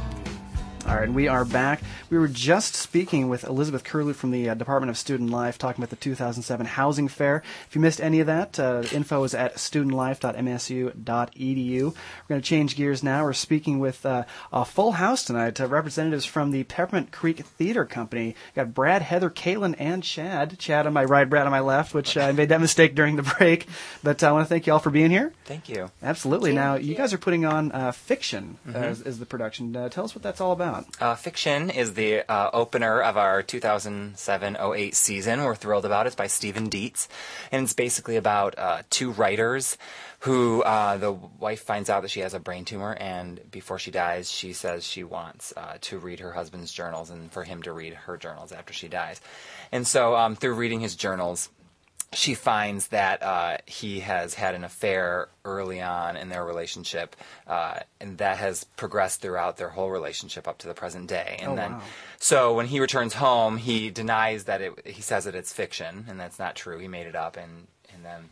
All 0.86 0.94
right, 0.94 1.02
and 1.04 1.14
we 1.14 1.28
are 1.28 1.44
back. 1.44 1.82
We 2.08 2.16
were 2.16 2.28
just 2.28 2.74
speaking 2.74 3.28
with 3.28 3.44
Elizabeth 3.44 3.84
Curlew 3.84 4.14
from 4.14 4.30
the 4.30 4.48
uh, 4.48 4.54
Department 4.54 4.88
of 4.88 4.96
Student 4.96 5.28
Life, 5.28 5.58
talking 5.58 5.82
about 5.84 5.90
the 5.90 5.96
2007 5.96 6.64
Housing 6.64 7.08
Fair. 7.08 7.42
If 7.68 7.74
you 7.74 7.80
missed 7.82 8.00
any 8.00 8.20
of 8.20 8.26
that, 8.28 8.58
uh, 8.58 8.84
info 8.90 9.22
is 9.24 9.34
at 9.34 9.56
studentlife.msu.edu. 9.56 11.82
We're 11.84 11.92
going 12.28 12.40
to 12.40 12.46
change 12.46 12.74
gears 12.74 13.02
now. 13.02 13.22
We're 13.24 13.34
speaking 13.34 13.80
with 13.80 14.06
uh, 14.06 14.24
a 14.50 14.64
full 14.64 14.92
house 14.92 15.24
tonight, 15.24 15.60
uh, 15.60 15.66
representatives 15.66 16.24
from 16.24 16.52
the 16.52 16.64
Peppermint 16.64 17.12
Creek 17.12 17.40
Theater 17.44 17.84
Company. 17.84 18.28
We've 18.46 18.54
got 18.54 18.72
Brad, 18.72 19.02
Heather, 19.02 19.28
Caitlin, 19.28 19.74
and 19.78 20.02
Chad. 20.02 20.58
Chad 20.58 20.86
on 20.86 20.94
my 20.94 21.04
right, 21.04 21.28
Brad 21.28 21.44
on 21.44 21.52
my 21.52 21.60
left, 21.60 21.92
which 21.92 22.16
uh, 22.16 22.22
I 22.22 22.32
made 22.32 22.48
that 22.48 22.62
mistake 22.62 22.94
during 22.94 23.16
the 23.16 23.22
break. 23.38 23.66
But 24.02 24.22
uh, 24.22 24.28
I 24.28 24.32
want 24.32 24.46
to 24.46 24.48
thank 24.48 24.66
you 24.66 24.72
all 24.72 24.78
for 24.78 24.90
being 24.90 25.10
here. 25.10 25.34
Thank 25.44 25.68
you. 25.68 25.90
Absolutely. 26.02 26.54
now, 26.54 26.76
you 26.76 26.94
guys 26.94 27.12
are 27.12 27.18
putting 27.18 27.44
on 27.44 27.72
uh, 27.72 27.92
Fiction 27.92 28.56
Mhm. 28.66 28.74
as, 28.74 29.02
as 29.02 29.18
the 29.18 29.26
production. 29.26 29.76
Uh, 29.76 29.90
tell 29.90 30.04
us 30.04 30.14
what 30.14 30.22
that's 30.22 30.40
all 30.40 30.52
about. 30.52 30.67
Uh, 30.68 31.14
Fiction 31.14 31.70
is 31.70 31.94
the 31.94 32.30
uh, 32.30 32.50
opener 32.52 33.00
of 33.00 33.16
our 33.16 33.42
2007-08 33.42 34.94
season. 34.94 35.42
We're 35.42 35.54
thrilled 35.54 35.86
about 35.86 36.04
it. 36.04 36.08
It's 36.08 36.16
by 36.16 36.26
Steven 36.26 36.68
Dietz, 36.68 37.08
and 37.50 37.64
it's 37.64 37.72
basically 37.72 38.16
about 38.16 38.58
uh, 38.58 38.82
two 38.90 39.10
writers 39.12 39.78
who 40.20 40.62
uh, 40.62 40.98
the 40.98 41.12
wife 41.12 41.62
finds 41.62 41.88
out 41.88 42.02
that 42.02 42.10
she 42.10 42.20
has 42.20 42.34
a 42.34 42.40
brain 42.40 42.64
tumor, 42.64 42.94
and 42.94 43.40
before 43.50 43.78
she 43.78 43.90
dies, 43.90 44.30
she 44.30 44.52
says 44.52 44.84
she 44.84 45.04
wants 45.04 45.54
uh, 45.56 45.78
to 45.80 45.98
read 45.98 46.20
her 46.20 46.32
husband's 46.32 46.72
journals 46.72 47.08
and 47.08 47.32
for 47.32 47.44
him 47.44 47.62
to 47.62 47.72
read 47.72 47.94
her 47.94 48.16
journals 48.16 48.52
after 48.52 48.74
she 48.74 48.88
dies. 48.88 49.20
And 49.72 49.86
so, 49.86 50.16
um, 50.16 50.36
through 50.36 50.54
reading 50.54 50.80
his 50.80 50.96
journals, 50.96 51.48
she 52.12 52.34
finds 52.34 52.88
that 52.88 53.22
uh, 53.22 53.58
he 53.66 54.00
has 54.00 54.34
had 54.34 54.54
an 54.54 54.64
affair 54.64 55.28
early 55.44 55.80
on 55.82 56.16
in 56.16 56.30
their 56.30 56.44
relationship, 56.44 57.14
uh, 57.46 57.80
and 58.00 58.16
that 58.18 58.38
has 58.38 58.64
progressed 58.64 59.20
throughout 59.20 59.56
their 59.58 59.68
whole 59.68 59.90
relationship 59.90 60.48
up 60.48 60.58
to 60.58 60.66
the 60.68 60.74
present 60.74 61.06
day. 61.08 61.36
And 61.40 61.52
Oh, 61.52 61.56
then, 61.56 61.72
wow. 61.72 61.82
so 62.18 62.54
when 62.54 62.66
he 62.66 62.80
returns 62.80 63.14
home, 63.14 63.58
he 63.58 63.90
denies 63.90 64.44
that 64.44 64.62
it. 64.62 64.86
He 64.86 65.02
says 65.02 65.24
that 65.24 65.34
it's 65.34 65.52
fiction, 65.52 66.06
and 66.08 66.18
that's 66.18 66.38
not 66.38 66.56
true. 66.56 66.78
He 66.78 66.88
made 66.88 67.06
it 67.06 67.14
up, 67.16 67.36
and 67.36 67.66
and 67.94 68.04
then. 68.04 68.30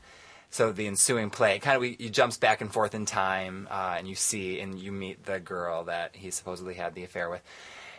So 0.48 0.72
the 0.72 0.86
ensuing 0.86 1.28
play 1.28 1.58
kind 1.58 1.74
of 1.76 1.82
we, 1.82 1.96
he 1.98 2.08
jumps 2.08 2.38
back 2.38 2.62
and 2.62 2.72
forth 2.72 2.94
in 2.94 3.04
time, 3.04 3.68
uh, 3.70 3.96
and 3.98 4.08
you 4.08 4.14
see 4.14 4.58
and 4.60 4.78
you 4.78 4.90
meet 4.90 5.26
the 5.26 5.38
girl 5.38 5.84
that 5.84 6.16
he 6.16 6.30
supposedly 6.30 6.74
had 6.74 6.94
the 6.94 7.04
affair 7.04 7.28
with, 7.28 7.42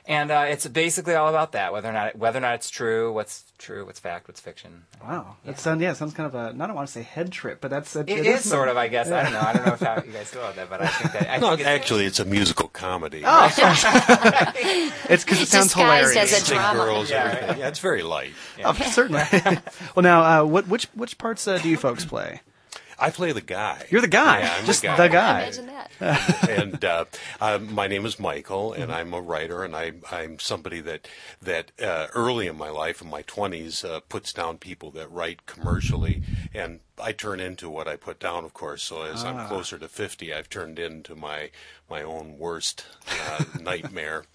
and 0.08 0.32
uh, 0.32 0.46
it's 0.48 0.66
basically 0.66 1.16
all 1.16 1.28
about 1.28 1.52
that 1.52 1.74
whether 1.74 1.90
or 1.90 1.94
not 1.94 2.16
whether 2.16 2.38
or 2.38 2.42
not 2.42 2.56
it's 2.56 2.70
true, 2.70 3.12
what's 3.12 3.44
true, 3.58 3.86
what's 3.86 4.00
fact, 4.00 4.28
what's 4.28 4.40
fiction. 4.40 4.84
Wow, 5.04 5.36
that 5.44 5.60
sounds 5.60 5.82
yeah, 5.82 5.92
it 5.92 5.98
sounds 5.98 6.14
kind 6.14 6.28
of 6.28 6.36
a. 6.36 6.56
I 6.64 6.68
don't 6.68 6.76
want 6.76 6.88
to 6.88 6.92
say 6.92 7.02
head 7.02 7.32
trip, 7.32 7.60
but 7.60 7.70
that's 7.70 7.96
It 7.96 8.10
is 8.10 8.48
sort 8.48 8.70
of, 8.70 8.78
I 8.78 8.88
guess. 8.88 9.12
I 9.12 9.24
don't 9.24 9.34
know. 9.34 9.42
I 9.42 9.54
don't 9.54 9.66
know 9.66 9.74
if 9.74 9.80
how 9.82 10.02
you 10.06 10.14
guys 10.14 10.30
feel 10.30 10.42
about 10.42 10.56
that, 10.56 10.70
but 10.70 10.82
I 10.82 10.88
think 10.88 11.12
that. 11.14 11.30
I 11.30 11.38
no, 11.38 11.50
think 11.50 11.62
it's, 11.62 11.68
actually, 11.68 12.06
it's 12.06 12.20
a 12.20 12.26
musical 12.26 12.70
comedy. 12.70 13.24
Oh, 13.26 13.46
it's 15.10 15.24
because 15.26 15.42
it 15.42 15.50
sounds 15.50 15.74
hilarious. 15.74 16.16
as 16.16 16.50
a 16.50 16.54
drama. 16.54 16.80
girls, 16.80 17.12
everything. 17.12 17.60
Yeah, 17.60 17.68
it's 17.68 17.80
very 17.80 18.02
light. 18.02 18.34
Oh, 18.64 18.74
certainly. 18.74 19.24
well, 19.96 20.04
now, 20.04 20.42
uh, 20.42 20.46
what 20.46 20.68
which 20.68 20.86
which 20.94 21.18
parts 21.18 21.48
uh, 21.48 21.58
do 21.58 21.68
you 21.68 21.78
folks 21.78 22.06
play? 22.06 22.42
I 23.00 23.12
play 23.12 23.32
the 23.32 23.42
guy. 23.42 23.86
You're 23.90 24.02
the 24.02 24.08
guy. 24.08 24.40
Yeah, 24.40 24.56
I'm 24.58 24.66
Just 24.66 24.82
the 24.82 24.88
guy. 24.88 24.96
the 24.98 25.10
guy. 25.10 25.42
Imagine 25.42 25.68
that. 25.68 26.50
and 26.50 26.84
uh, 26.86 27.06
uh, 27.40 27.60
my 27.60 27.88
name 27.88 28.06
is 28.06 28.20
Michael, 28.20 28.74
and 28.74 28.84
Mm-hmm. 28.86 28.92
I'm 28.92 29.14
a 29.14 29.22
writer, 29.22 29.64
and 29.64 29.76
I, 29.76 29.94
I'm 30.12 30.40
somebody 30.40 30.80
that 30.82 31.08
that 31.42 31.72
uh, 31.82 32.08
early 32.16 32.48
in 32.48 32.58
my 32.58 32.70
life, 32.70 33.02
in 33.02 33.10
my 33.10 33.22
20s, 33.24 33.84
uh, 33.84 34.00
puts 34.10 34.34
down 34.34 34.58
people 34.58 34.90
that 34.92 35.12
write 35.12 35.46
commercially, 35.46 36.24
and 36.54 36.80
I 37.02 37.12
turn 37.12 37.40
into 37.40 37.70
what 37.70 37.88
I 37.88 37.96
put 37.98 38.20
down, 38.20 38.44
of 38.46 38.54
course. 38.54 38.82
So 38.84 39.04
as 39.04 39.24
Ah. 39.24 39.30
I'm 39.30 39.48
closer 39.48 39.78
to 39.78 39.88
50, 39.88 40.34
I've 40.34 40.50
turned 40.50 40.80
into 40.80 41.16
my 41.16 41.52
my 41.90 42.02
own 42.02 42.38
worst 42.40 42.86
uh, 43.30 43.44
nightmare. 43.62 44.26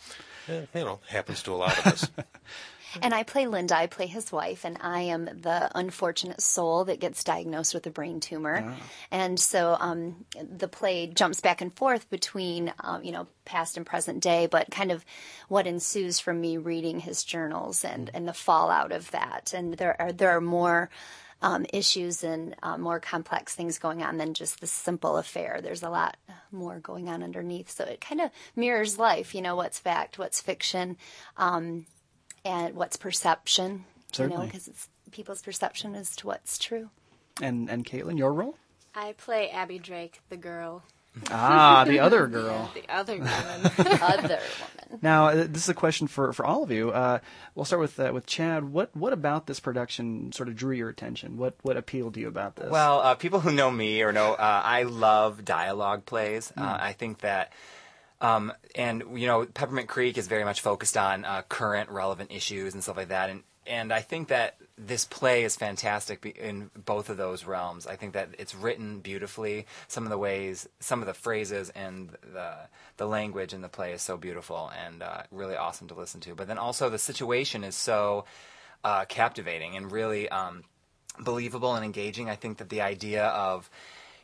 Eh, 0.49 0.67
you 0.75 0.85
know, 0.85 1.01
happens 1.09 1.43
to 1.45 1.53
a 1.53 1.57
lot 1.57 1.79
of 1.79 1.87
us. 1.87 2.11
And 3.01 3.15
I 3.15 3.23
play 3.23 3.47
Linda. 3.47 3.77
I 3.77 3.87
play 3.87 4.07
his 4.07 4.31
wife, 4.31 4.65
and 4.65 4.77
I 4.81 5.03
am 5.03 5.25
the 5.25 5.71
unfortunate 5.75 6.41
soul 6.41 6.85
that 6.85 7.01
gets 7.01 7.25
diagnosed 7.25 7.75
with 7.75 7.87
a 7.87 7.91
brain 7.91 8.21
tumor. 8.21 8.65
Ah. 8.67 8.75
And 9.11 9.41
so 9.41 9.77
um, 9.81 10.25
the 10.41 10.69
play 10.69 11.07
jumps 11.07 11.41
back 11.41 11.61
and 11.61 11.73
forth 11.73 12.11
between, 12.11 12.73
um, 12.81 13.03
you 13.05 13.13
know, 13.13 13.27
past 13.45 13.77
and 13.77 13.87
present 13.87 14.23
day, 14.23 14.47
but 14.47 14.71
kind 14.71 14.93
of 14.93 15.05
what 15.49 15.67
ensues 15.67 16.21
from 16.21 16.41
me 16.41 16.59
reading 16.59 17.01
his 17.01 17.25
journals 17.25 17.85
and, 17.85 18.11
and 18.13 18.29
the 18.29 18.33
fallout 18.33 18.93
of 18.93 19.11
that. 19.13 19.55
And 19.55 19.75
there 19.75 20.01
are 20.01 20.13
there 20.13 20.31
are 20.31 20.41
more. 20.41 20.91
Um, 21.45 21.67
issues 21.73 22.23
and 22.23 22.55
uh, 22.63 22.79
more 22.79 23.01
complex 23.01 23.53
things 23.57 23.81
going 23.81 24.01
on 24.01 24.17
than 24.17 24.33
just 24.33 24.61
the 24.61 24.69
simple 24.69 25.17
affair. 25.17 25.59
There's 25.61 25.83
a 25.83 25.91
lot 25.91 26.17
more 26.53 26.79
going 26.79 27.09
on 27.09 27.25
underneath. 27.25 27.69
So 27.69 27.83
it 27.83 28.01
kind 28.01 28.21
of 28.21 28.31
mirrors 28.55 28.97
life, 28.97 29.35
you 29.35 29.43
know, 29.43 29.57
what's 29.57 29.81
fact, 29.81 30.21
what's 30.21 30.41
fiction. 30.41 30.97
Um, 31.37 31.87
and 32.45 32.75
what's 32.75 32.97
perception. 32.97 33.71
You 33.71 33.79
know, 33.79 33.85
Certainly. 34.13 34.47
because 34.47 34.69
it's 34.69 34.89
people's 35.11 35.43
perception 35.43 35.95
as 35.95 36.15
to 36.17 36.27
what's 36.27 36.59
true. 36.59 36.91
And 37.41 37.71
and 37.71 37.85
Caitlin, 37.85 38.19
your 38.19 38.33
role? 38.33 38.57
I 38.95 39.15
play 39.17 39.49
Abby 39.51 39.79
Drake, 39.79 40.21
the 40.29 40.37
girl. 40.37 40.83
Ah, 41.31 41.85
the 41.87 41.99
other 41.99 42.27
girl. 42.39 42.71
the 42.75 42.85
other 42.95 43.15
woman. 43.17 43.29
other 44.03 44.39
woman. 44.39 45.01
Now, 45.03 45.27
uh, 45.29 45.35
this 45.49 45.63
is 45.65 45.69
a 45.69 45.75
question 45.75 46.07
for, 46.07 46.33
for 46.33 46.45
all 46.47 46.63
of 46.63 46.71
you. 46.71 46.91
Uh, 46.91 47.19
we'll 47.55 47.65
start 47.67 47.81
with 47.81 47.99
uh, 48.01 48.11
with 48.15 48.27
Chad. 48.27 48.65
What 48.73 48.95
what 48.97 49.13
about 49.13 49.47
this 49.47 49.61
production 49.61 50.33
sort 50.33 50.49
of 50.49 50.57
drew 50.57 50.75
your 50.75 50.89
attention? 50.91 51.37
What 51.39 51.55
what 51.63 51.77
appealed 51.77 52.15
to 52.15 52.21
you 52.21 52.29
about 52.29 52.57
this? 52.57 52.71
Well, 52.71 53.01
uh, 53.01 53.15
people 53.15 53.41
who 53.41 53.53
know 53.53 53.71
me 53.71 54.03
or 54.03 54.13
know 54.13 54.33
uh, 54.35 54.63
I 54.65 54.83
love 54.85 55.45
dialogue 55.45 56.05
plays. 56.07 56.53
Uh, 56.57 56.63
Mm. 56.63 56.81
I 56.83 56.93
think 56.93 57.19
that. 57.21 57.53
Um, 58.23 58.53
and 58.77 59.03
you 59.15 59.27
know, 59.27 59.45
Peppermint 59.45 59.89
Creek 59.89 60.17
is 60.17 60.29
very 60.29 60.45
much 60.45 60.61
focused 60.63 60.97
on 60.97 61.25
uh, 61.25 61.43
current, 61.49 61.91
relevant 61.91 62.31
issues 62.33 62.73
and 62.73 62.83
stuff 62.83 62.97
like 62.97 63.09
that. 63.09 63.29
And 63.29 63.43
and 63.67 63.93
I 63.93 64.01
think 64.01 64.29
that 64.29 64.57
this 64.77 65.05
play 65.05 65.45
is 65.45 65.55
fantastic 65.55 66.25
in 66.27 66.71
both 66.75 67.11
of 67.11 67.17
those 67.17 67.45
realms. 67.45 67.87
I 67.87 67.97
think 67.97 68.15
that 68.15 68.31
it's 68.39 68.55
written 68.55 69.01
beautifully. 69.01 69.67
Some 69.87 70.05
of 70.05 70.11
the 70.11 70.19
ways, 70.19 70.69
some 70.81 71.01
of 71.01 71.07
the 71.07 71.15
phrases, 71.15 71.71
and 71.71 72.11
the 72.33 72.55
the 72.97 73.07
language 73.07 73.53
in 73.53 73.61
the 73.61 73.69
play 73.69 73.93
is 73.93 74.03
so 74.03 74.17
beautiful 74.17 74.71
and 74.87 75.03
uh, 75.03 75.23
really 75.33 75.57
awesome 75.57 75.89
to 75.89 75.95
listen 75.95 76.21
to. 76.23 76.35
But 76.35 76.47
then 76.47 76.59
also 76.59 76.91
the 76.91 76.99
situation 76.99 77.65
is 77.65 77.77
so 77.77 78.25
uh, 78.85 79.05
captivating 79.05 79.77
and 79.77 79.91
really 79.91 80.29
um, 80.29 80.63
believable 81.21 81.75
and 81.75 81.85
engaging. 81.85 82.31
I 82.31 82.37
think 82.37 82.59
that 82.59 82.69
the 82.69 82.83
idea 82.83 83.27
of 83.27 83.69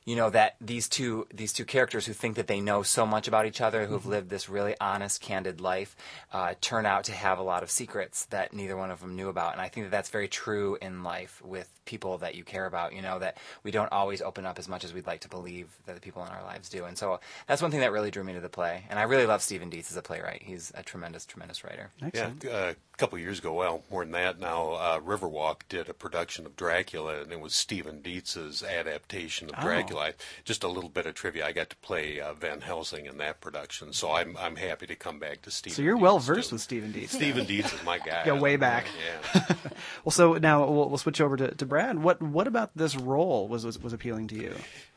you 0.09 0.17
know 0.17 0.31
that 0.31 0.57
these 0.61 0.89
two 0.89 1.27
these 1.41 1.53
two 1.53 1.65
characters 1.65 2.07
who 2.07 2.15
think 2.15 2.37
that 2.37 2.47
they 2.47 2.61
know 2.61 2.83
so 2.83 3.05
much 3.15 3.29
about 3.29 3.45
each 3.47 3.61
other, 3.61 3.81
who've 3.87 4.01
Mm-hmm. 4.01 4.11
lived 4.17 4.31
this 4.31 4.49
really 4.49 4.75
honest, 4.81 5.21
candid 5.21 5.61
life, 5.61 5.95
uh, 6.33 6.55
turn 6.61 6.87
out 6.87 7.05
to 7.05 7.13
have 7.13 7.39
a 7.39 7.43
lot 7.43 7.63
of 7.63 7.71
secrets 7.71 8.25
that 8.27 8.53
neither 8.53 8.77
one 8.77 8.91
of 8.91 9.01
them 9.01 9.17
knew 9.17 9.29
about. 9.29 9.53
And 9.53 9.61
I 9.61 9.69
think 9.69 9.87
that 9.87 9.91
that's 9.91 10.09
very 10.19 10.29
true 10.29 10.79
in 10.81 11.03
life 11.03 11.43
with 11.45 11.69
people 11.85 12.19
that 12.19 12.35
you 12.35 12.45
care 12.45 12.67
about. 12.67 12.95
You 12.95 13.03
know 13.03 13.19
that 13.19 13.37
we 13.65 13.71
don't 13.71 13.93
always 13.93 14.21
open 14.23 14.47
up 14.47 14.59
as 14.59 14.69
much 14.69 14.85
as 14.85 14.93
we'd 14.95 15.07
like 15.07 15.21
to 15.23 15.29
believe 15.29 15.69
that 15.87 15.95
the 15.95 16.01
people 16.01 16.23
in 16.25 16.29
our 16.31 16.43
lives 16.43 16.69
do. 16.69 16.85
And 16.85 16.97
so 16.97 17.21
that's 17.47 17.61
one 17.63 17.71
thing 17.71 17.81
that 17.81 17.93
really 17.93 18.11
drew 18.11 18.25
me 18.25 18.33
to 18.35 18.41
the 18.41 18.49
play. 18.61 18.85
And 18.91 18.99
I 18.99 19.03
really 19.03 19.27
love 19.27 19.43
Steven 19.43 19.69
Dietz 19.71 19.91
as 19.91 19.97
a 19.97 20.03
playwright. 20.03 20.43
He's 20.43 20.73
a 20.75 20.83
tremendous, 20.83 21.25
tremendous 21.27 21.65
writer. 21.65 21.91
Yeah, 22.15 22.31
uh, 22.51 22.73
a 22.73 22.97
couple 22.99 23.17
of 23.17 23.23
years 23.23 23.39
ago, 23.41 23.53
well, 23.53 23.83
more 23.91 24.05
than 24.05 24.13
that 24.13 24.39
now, 24.39 24.73
uh, 24.73 25.01
Riverwalk 25.01 25.63
did 25.69 25.89
a 25.89 25.95
production 25.95 26.47
of 26.47 26.57
Dracula, 26.57 27.21
and 27.23 27.33
it 27.33 27.41
was 27.41 27.55
Steven 27.55 28.01
Dietz's 28.03 28.63
adaptation 28.63 29.49
of 29.51 29.55
Oh. 29.59 29.63
Dracula. 29.63 29.98
I- 29.99 30.15
Just 30.45 30.65
a 30.65 30.69
little 30.69 30.91
bit 30.91 31.07
of 31.07 31.15
trivia: 31.15 31.47
I 31.47 31.53
got 31.53 31.71
to 31.71 31.77
play 31.77 32.21
uh, 32.21 32.33
Van 32.35 32.61
Helsing 32.61 33.07
in 33.07 33.19
that 33.19 33.41
production, 33.41 33.93
so 33.93 34.13
I'm 34.13 34.37
I'm 34.39 34.57
happy 34.57 34.87
to 34.87 34.95
come 34.97 35.19
back 35.19 35.43
to 35.43 35.51
Steven. 35.51 35.75
So 35.77 35.83
you're 35.83 35.97
well 35.97 36.19
versed 36.19 36.53
with 36.53 36.61
Steven 36.61 36.93
Dietz. 36.93 37.13
Steven 37.13 37.45
Dietz 37.45 37.73
is 37.73 37.83
my 37.85 37.99
guy. 38.07 38.25
Go 38.25 38.37
way 38.37 38.57
back. 38.57 38.87
Yeah. 39.35 39.55
Well, 40.05 40.13
so 40.13 40.35
now 40.35 40.65
we'll, 40.67 40.89
we'll 40.89 40.99
switch 40.99 41.21
over 41.21 41.37
to, 41.37 41.55
to 41.55 41.67
Brad. 41.67 41.99
What 41.99 42.23
what 42.23 42.47
about 42.47 42.71
this 42.75 42.97
role 42.97 43.47
was, 43.49 43.65
was 43.67 43.79
was 43.79 43.93
appealing 43.93 44.29
to 44.29 44.35
you? 44.37 44.55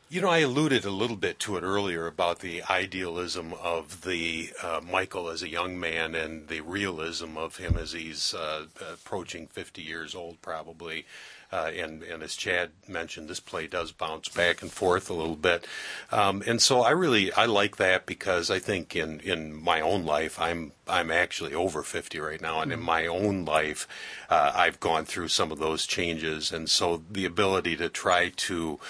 You 0.08 0.20
know, 0.20 0.28
I 0.28 0.38
alluded 0.40 0.84
a 0.84 0.90
little 0.90 1.16
bit 1.16 1.38
to 1.40 1.56
it 1.56 1.62
earlier 1.62 2.06
about 2.06 2.40
the 2.40 2.62
idealism 2.68 3.54
of 3.54 4.02
the 4.02 4.50
uh, 4.62 4.80
Michael 4.86 5.28
as 5.30 5.42
a 5.42 5.48
young 5.48 5.80
man 5.80 6.14
and 6.14 6.48
the 6.48 6.60
realism 6.60 7.38
of 7.38 7.56
him 7.56 7.76
as 7.78 7.92
he's 7.92 8.34
uh, 8.34 8.66
approaching 8.92 9.46
50 9.46 9.80
years 9.80 10.14
old, 10.14 10.42
probably. 10.42 11.06
Uh, 11.52 11.70
and, 11.76 12.02
and 12.02 12.22
as 12.22 12.34
Chad 12.34 12.70
mentioned, 12.88 13.28
this 13.28 13.40
play 13.40 13.66
does 13.66 13.92
bounce 13.92 14.28
back 14.28 14.62
and 14.62 14.72
forth 14.72 15.10
a 15.10 15.14
little 15.14 15.36
bit, 15.36 15.66
um, 16.10 16.42
and 16.46 16.62
so 16.62 16.80
I 16.80 16.90
really 16.90 17.30
I 17.32 17.44
like 17.44 17.76
that 17.76 18.06
because 18.06 18.50
I 18.50 18.58
think 18.58 18.96
in, 18.96 19.20
in 19.20 19.52
my 19.62 19.80
own 19.80 20.04
life 20.04 20.40
I'm 20.40 20.72
I'm 20.88 21.10
actually 21.10 21.54
over 21.54 21.82
50 21.82 22.18
right 22.20 22.40
now, 22.40 22.60
and 22.60 22.72
in 22.72 22.80
my 22.80 23.06
own 23.06 23.44
life 23.44 23.86
uh, 24.30 24.52
I've 24.54 24.80
gone 24.80 25.04
through 25.04 25.28
some 25.28 25.52
of 25.52 25.58
those 25.58 25.86
changes, 25.86 26.52
and 26.52 26.70
so 26.70 27.02
the 27.10 27.26
ability 27.26 27.76
to 27.76 27.88
try 27.88 28.30
to 28.30 28.80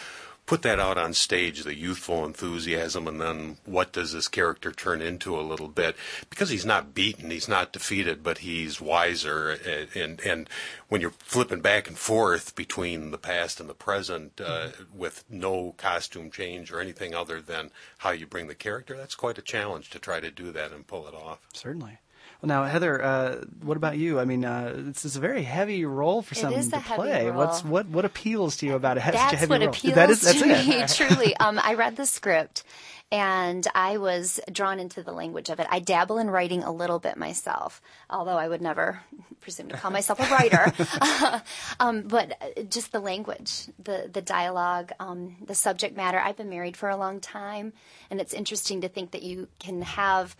put 0.46 0.62
that 0.62 0.80
out 0.80 0.98
on 0.98 1.14
stage, 1.14 1.62
the 1.62 1.76
youthful 1.76 2.24
enthusiasm, 2.24 3.06
and 3.06 3.20
then 3.20 3.56
what 3.64 3.92
does 3.92 4.12
this 4.12 4.28
character 4.28 4.72
turn 4.72 5.00
into 5.00 5.38
a 5.38 5.42
little 5.42 5.68
bit? 5.68 5.96
Because 6.28 6.50
he's 6.50 6.66
not 6.66 6.94
beaten, 6.94 7.30
he's 7.30 7.48
not 7.48 7.72
defeated, 7.72 8.22
but 8.22 8.38
he's 8.38 8.80
wiser. 8.80 9.50
And 9.50 9.88
and, 9.94 10.20
and 10.20 10.50
when 10.88 11.00
you're 11.00 11.14
flipping 11.18 11.60
back 11.60 11.88
and 11.88 11.96
forth 11.96 12.54
between 12.54 13.10
the 13.10 13.18
past 13.18 13.60
and 13.60 13.68
the 13.68 13.74
present, 13.74 14.40
uh, 14.40 14.68
with 14.94 15.24
no 15.30 15.74
costume 15.76 16.30
change 16.30 16.72
or 16.72 16.80
anything 16.80 17.14
other 17.14 17.40
than 17.40 17.70
how 17.98 18.10
you 18.10 18.26
bring 18.26 18.48
the 18.48 18.54
character, 18.54 18.96
that's 18.96 19.14
quite 19.14 19.38
a 19.38 19.42
challenge 19.42 19.90
to 19.90 19.98
try 19.98 20.20
to 20.20 20.30
do 20.30 20.52
that 20.52 20.72
and 20.72 20.86
pull 20.86 21.06
it 21.06 21.14
off. 21.14 21.40
Certainly. 21.52 21.98
Well, 22.42 22.48
now 22.48 22.64
Heather, 22.64 23.02
uh, 23.02 23.44
what 23.62 23.76
about 23.76 23.96
you? 23.98 24.18
I 24.18 24.24
mean, 24.24 24.44
uh, 24.44 24.74
it's, 24.88 25.04
it's 25.04 25.14
a 25.14 25.20
very 25.20 25.44
heavy 25.44 25.84
role 25.84 26.22
for 26.22 26.34
someone 26.34 26.60
to 26.70 26.80
play. 26.80 27.30
role. 27.30 27.38
What's 27.38 27.64
what 27.64 27.86
what 27.86 28.04
appeals 28.04 28.56
to 28.58 28.66
you 28.66 28.74
about 28.74 28.96
it? 28.96 29.04
Such 29.04 29.14
a 29.14 29.16
That's 29.16 29.34
heavy 29.34 29.50
what 29.50 29.60
role? 29.60 29.68
appeals 29.68 29.94
That 29.94 30.10
is, 30.10 30.20
that's 30.22 30.40
to 30.40 30.48
it. 30.48 30.66
me, 30.66 30.84
truly. 30.88 31.36
Um, 31.36 31.60
I 31.62 31.74
read 31.74 31.96
the 31.96 32.04
script 32.04 32.64
and 33.12 33.64
I 33.74 33.98
was 33.98 34.40
drawn 34.50 34.80
into 34.80 35.02
the 35.04 35.12
language 35.12 35.50
of 35.50 35.60
it. 35.60 35.68
I 35.70 35.78
dabble 35.78 36.18
in 36.18 36.30
writing 36.30 36.64
a 36.64 36.72
little 36.72 36.98
bit 36.98 37.16
myself, 37.16 37.80
although 38.10 38.38
I 38.38 38.48
would 38.48 38.62
never 38.62 39.02
presume 39.40 39.68
to 39.68 39.76
call 39.76 39.90
myself 39.90 40.18
a 40.18 40.34
writer. 40.34 40.72
um, 41.80 42.02
but 42.02 42.32
uh, 42.40 42.62
just 42.62 42.90
the 42.90 43.00
language, 43.00 43.66
the, 43.78 44.10
the 44.12 44.22
dialogue, 44.22 44.90
um, 44.98 45.36
the 45.46 45.54
subject 45.54 45.94
matter. 45.96 46.18
I've 46.18 46.38
been 46.38 46.50
married 46.50 46.76
for 46.76 46.88
a 46.88 46.96
long 46.96 47.20
time, 47.20 47.72
and 48.10 48.20
it's 48.20 48.32
interesting 48.32 48.80
to 48.80 48.88
think 48.88 49.12
that 49.12 49.22
you 49.22 49.46
can 49.60 49.82
have 49.82 50.34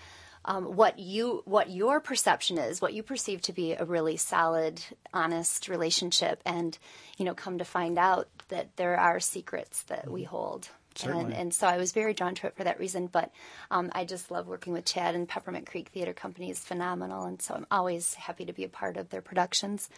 um, 0.44 0.76
what 0.76 0.98
you 0.98 1.42
what 1.44 1.70
your 1.70 2.00
perception 2.00 2.58
is, 2.58 2.80
what 2.80 2.94
you 2.94 3.02
perceive 3.02 3.42
to 3.42 3.52
be 3.52 3.72
a 3.72 3.84
really 3.84 4.16
solid, 4.16 4.82
honest 5.14 5.68
relationship, 5.68 6.40
and 6.44 6.76
you 7.16 7.24
know, 7.24 7.34
come 7.34 7.58
to 7.58 7.64
find 7.64 7.98
out 7.98 8.28
that 8.48 8.76
there 8.76 8.98
are 8.98 9.20
secrets 9.20 9.82
that 9.84 10.10
we 10.10 10.24
hold. 10.24 10.68
And, 10.90 10.98
Certainly. 10.98 11.34
and 11.36 11.54
so 11.54 11.66
I 11.66 11.78
was 11.78 11.92
very 11.92 12.12
drawn 12.12 12.34
to 12.34 12.48
it 12.48 12.56
for 12.56 12.64
that 12.64 12.78
reason. 12.78 13.06
But 13.06 13.30
um, 13.70 13.90
I 13.94 14.04
just 14.04 14.30
love 14.30 14.46
working 14.46 14.74
with 14.74 14.84
Chad 14.84 15.14
and 15.14 15.26
Peppermint 15.26 15.66
Creek 15.66 15.88
Theater 15.88 16.12
Company 16.12 16.50
is 16.50 16.58
phenomenal, 16.58 17.24
and 17.24 17.40
so 17.40 17.54
I'm 17.54 17.66
always 17.70 18.14
happy 18.14 18.44
to 18.44 18.52
be 18.52 18.64
a 18.64 18.68
part 18.68 18.96
of 18.96 19.10
their 19.10 19.22
productions. 19.22 19.88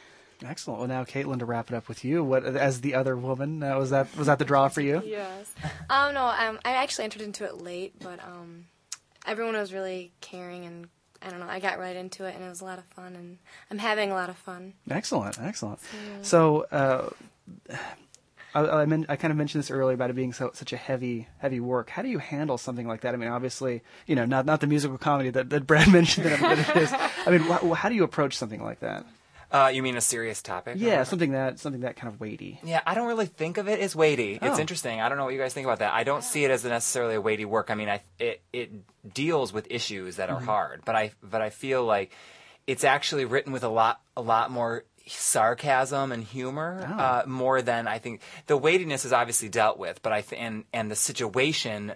Excellent. 0.44 0.80
Well, 0.80 0.88
now 0.88 1.04
Caitlin, 1.04 1.38
to 1.38 1.44
wrap 1.44 1.70
it 1.70 1.76
up 1.76 1.88
with 1.88 2.04
you, 2.04 2.22
what 2.22 2.44
as 2.44 2.80
the 2.80 2.94
other 2.94 3.16
woman 3.16 3.62
uh, 3.62 3.78
was 3.78 3.90
that 3.90 4.14
was 4.16 4.26
that 4.26 4.38
the 4.38 4.44
draw 4.44 4.68
for 4.68 4.80
you? 4.80 5.02
Yes. 5.04 5.52
Um, 5.88 6.14
no, 6.14 6.24
um, 6.26 6.58
I 6.64 6.72
actually 6.74 7.04
entered 7.04 7.22
into 7.22 7.44
it 7.44 7.62
late, 7.62 7.94
but 8.00 8.18
um, 8.24 8.66
everyone 9.26 9.54
was 9.54 9.72
really 9.72 10.12
caring, 10.20 10.64
and 10.64 10.88
I 11.22 11.30
don't 11.30 11.40
know, 11.40 11.46
I 11.48 11.60
got 11.60 11.78
right 11.78 11.96
into 11.96 12.24
it, 12.26 12.34
and 12.34 12.44
it 12.44 12.48
was 12.48 12.60
a 12.60 12.64
lot 12.64 12.78
of 12.78 12.84
fun, 12.86 13.14
and 13.16 13.38
I'm 13.70 13.78
having 13.78 14.10
a 14.10 14.14
lot 14.14 14.28
of 14.30 14.36
fun. 14.36 14.74
Excellent, 14.90 15.38
excellent. 15.40 15.80
So, 16.22 16.66
uh, 16.70 17.10
I, 18.54 18.60
I, 18.82 18.86
men- 18.86 19.06
I 19.08 19.16
kind 19.16 19.32
of 19.32 19.36
mentioned 19.36 19.62
this 19.62 19.70
earlier 19.70 19.94
about 19.94 20.10
it 20.10 20.16
being 20.16 20.32
so, 20.32 20.50
such 20.54 20.72
a 20.72 20.76
heavy, 20.76 21.26
heavy 21.38 21.58
work. 21.58 21.90
How 21.90 22.02
do 22.02 22.08
you 22.08 22.18
handle 22.18 22.56
something 22.56 22.86
like 22.86 23.00
that? 23.00 23.12
I 23.12 23.16
mean, 23.16 23.28
obviously, 23.28 23.82
you 24.06 24.14
know, 24.14 24.24
not 24.26 24.46
not 24.46 24.60
the 24.60 24.68
musical 24.68 24.96
comedy 24.96 25.30
that, 25.30 25.50
that 25.50 25.66
Brad 25.66 25.88
mentioned 25.92 26.26
that, 26.26 26.40
I'm 26.40 26.56
that 26.56 26.76
it 26.76 26.82
is. 26.82 26.92
I 27.26 27.30
mean, 27.30 27.40
wh- 27.40 27.76
how 27.76 27.88
do 27.88 27.94
you 27.96 28.04
approach 28.04 28.36
something 28.36 28.62
like 28.62 28.80
that? 28.80 29.04
Uh, 29.54 29.68
you 29.68 29.82
mean 29.84 29.96
a 29.96 30.00
serious 30.00 30.42
topic? 30.42 30.74
Yeah, 30.78 31.04
something 31.04 31.30
that 31.30 31.60
something 31.60 31.82
that 31.82 31.94
kind 31.94 32.12
of 32.12 32.18
weighty. 32.20 32.58
Yeah, 32.64 32.80
I 32.84 32.94
don't 32.94 33.06
really 33.06 33.26
think 33.26 33.56
of 33.56 33.68
it 33.68 33.78
as 33.78 33.94
weighty. 33.94 34.34
It's 34.42 34.58
Oh. 34.58 34.60
interesting. 34.60 35.00
I 35.00 35.08
don't 35.08 35.16
know 35.16 35.24
what 35.24 35.32
you 35.32 35.38
guys 35.40 35.54
think 35.54 35.64
about 35.64 35.78
that. 35.78 35.94
I 35.94 36.02
don't 36.02 36.24
see 36.24 36.44
it 36.44 36.50
as 36.50 36.64
necessarily 36.64 37.14
a 37.14 37.20
weighty 37.20 37.44
work. 37.44 37.70
I 37.70 37.74
mean, 37.76 37.88
I, 37.88 38.02
it 38.18 38.42
it 38.52 38.70
deals 39.14 39.52
with 39.52 39.68
issues 39.70 40.16
that 40.16 40.28
are 40.28 40.40
Mhm. 40.40 40.46
hard, 40.46 40.82
but 40.84 40.96
I 40.96 41.12
but 41.22 41.40
I 41.40 41.50
feel 41.50 41.84
like 41.84 42.10
it's 42.66 42.82
actually 42.82 43.26
written 43.26 43.52
with 43.52 43.62
a 43.62 43.68
lot 43.68 44.00
a 44.16 44.22
lot 44.22 44.50
more 44.50 44.84
sarcasm 45.06 46.10
and 46.12 46.24
humor 46.24 46.84
Oh. 46.88 46.92
uh, 46.98 47.22
more 47.26 47.62
than 47.62 47.86
I 47.86 47.98
think. 47.98 48.22
The 48.46 48.56
weightiness 48.56 49.04
is 49.04 49.12
obviously 49.12 49.48
dealt 49.48 49.78
with, 49.78 50.02
but 50.02 50.12
I 50.12 50.22
th- 50.22 50.40
and 50.40 50.64
and 50.72 50.90
the 50.90 50.96
situation 50.96 51.94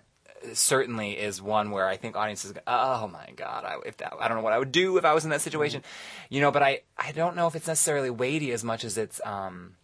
certainly 0.53 1.19
is 1.19 1.41
one 1.43 1.71
where 1.71 1.87
I 1.87 1.97
think 1.97 2.17
audiences 2.17 2.53
go, 2.53 2.61
oh 2.67 3.09
my 3.09 3.31
god 3.37 3.65
I, 3.65 3.77
if 3.87 3.97
that 3.99 4.15
I 4.21 4.29
don't 4.29 4.39
know 4.39 4.43
what 4.43 4.53
I 4.53 4.59
would 4.59 4.73
do 4.73 4.97
if 4.99 5.05
I 5.05 5.15
was 5.15 5.25
in 5.25 5.31
that 5.31 5.41
situation. 5.41 5.83
You 6.31 6.41
know 6.41 6.51
but 6.51 6.63
I 6.63 6.83
I 6.97 7.13
don't 7.13 7.37
know 7.37 7.47
if 7.47 7.55
it's 7.55 7.67
necessarily 7.67 8.11
weighty 8.11 8.53
as 8.53 8.65
much 8.65 8.85
as 8.85 8.99
it's 8.99 9.21
um 9.25 9.75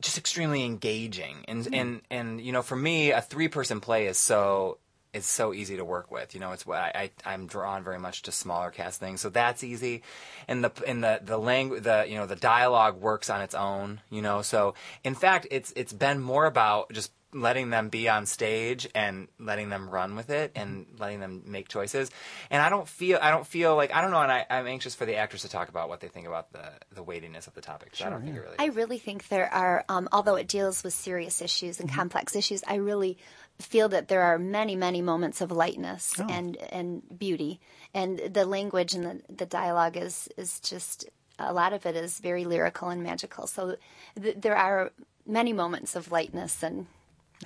just 0.00 0.18
extremely 0.18 0.64
engaging. 0.64 1.44
And 1.48 1.66
Hmm. 1.66 1.74
and 1.74 2.02
and 2.10 2.40
you 2.40 2.52
know 2.52 2.62
for 2.62 2.76
me 2.76 3.10
a 3.10 3.20
three 3.20 3.48
person 3.48 3.80
play 3.80 4.06
is 4.06 4.18
so 4.18 4.78
is 5.14 5.24
so 5.24 5.54
easy 5.54 5.76
to 5.76 5.84
work 5.84 6.10
with. 6.10 6.34
You 6.34 6.40
know 6.40 6.52
it's 6.52 6.66
what 6.66 6.78
I, 6.78 7.10
I 7.24 7.32
I'm 7.34 7.46
drawn 7.46 7.82
very 7.82 7.98
much 7.98 8.22
to 8.22 8.32
smaller 8.32 8.70
cast 8.70 9.00
things. 9.00 9.20
So 9.20 9.30
that's 9.30 9.64
easy. 9.64 10.02
And 10.46 10.62
the 10.62 10.70
and 10.86 11.02
the 11.02 11.20
the 11.22 11.38
language 11.38 11.82
the 11.82 12.04
you 12.08 12.16
know 12.16 12.26
the 12.26 12.36
dialogue 12.36 13.00
works 13.00 13.30
on 13.30 13.40
its 13.40 13.54
own 13.54 14.00
you 14.10 14.22
know. 14.22 14.42
So 14.42 14.74
in 15.02 15.14
fact 15.14 15.46
it's 15.50 15.72
it's 15.74 15.92
been 15.92 16.20
more 16.20 16.46
about 16.46 16.92
just 16.92 17.10
letting 17.34 17.68
them 17.70 17.88
be 17.90 18.08
on 18.08 18.24
stage 18.26 18.88
and 18.94 19.28
letting 19.38 19.68
them 19.68 19.90
run 19.90 20.16
with 20.16 20.30
it 20.30 20.50
and 20.56 20.86
letting 20.98 21.20
them 21.20 21.42
make 21.46 21.68
choices. 21.68 22.10
And 22.50 22.62
i 22.62 22.70
don't 22.70 22.88
feel 22.88 23.18
i 23.20 23.30
don't 23.30 23.46
feel 23.46 23.76
like 23.76 23.92
i 23.94 24.00
don't 24.00 24.10
know 24.10 24.22
and 24.22 24.32
I, 24.32 24.46
i'm 24.48 24.66
anxious 24.66 24.94
for 24.94 25.04
the 25.04 25.16
actors 25.16 25.42
to 25.42 25.48
talk 25.48 25.68
about 25.68 25.88
what 25.90 26.00
they 26.00 26.08
think 26.08 26.26
about 26.26 26.52
the 26.52 26.72
the 26.94 27.02
weightiness 27.02 27.46
of 27.46 27.52
the 27.54 27.60
topic. 27.60 27.92
'cause 27.92 28.06
i 28.06 28.08
don't 28.10 28.22
think 28.22 28.36
it 28.36 28.40
really 28.40 28.56
I 28.58 28.66
really 28.66 28.98
think 28.98 29.28
there 29.28 29.52
are, 29.52 29.84
um, 29.90 30.08
although 30.10 30.36
it 30.36 30.48
deals 30.48 30.82
with 30.82 30.94
serious 30.94 31.42
issues 31.42 31.80
and 31.80 31.92
complex 31.92 32.34
issues, 32.34 32.62
I 32.66 32.76
really 32.76 33.18
feel 33.60 33.88
that 33.90 34.08
there 34.08 34.22
are 34.22 34.38
many, 34.38 34.74
many 34.76 35.02
moments 35.02 35.40
of 35.40 35.50
lightness 35.52 36.14
Oh. 36.18 36.26
and 36.30 36.56
and 36.56 37.02
beauty, 37.18 37.60
and 37.92 38.18
the 38.18 38.46
language 38.46 38.94
and 38.94 39.04
the, 39.04 39.32
the 39.32 39.46
dialogue 39.46 39.96
is 39.98 40.28
is 40.36 40.60
just 40.60 41.06
a 41.38 41.52
lot 41.52 41.72
of 41.72 41.84
it 41.86 41.94
is 41.94 42.20
very 42.20 42.44
lyrical 42.46 42.88
and 42.88 43.02
magical. 43.02 43.46
So 43.46 43.76
th- 44.20 44.36
there 44.38 44.56
are 44.56 44.90
many 45.26 45.52
moments 45.52 45.94
of 45.94 46.10
lightness 46.10 46.62
and 46.62 46.86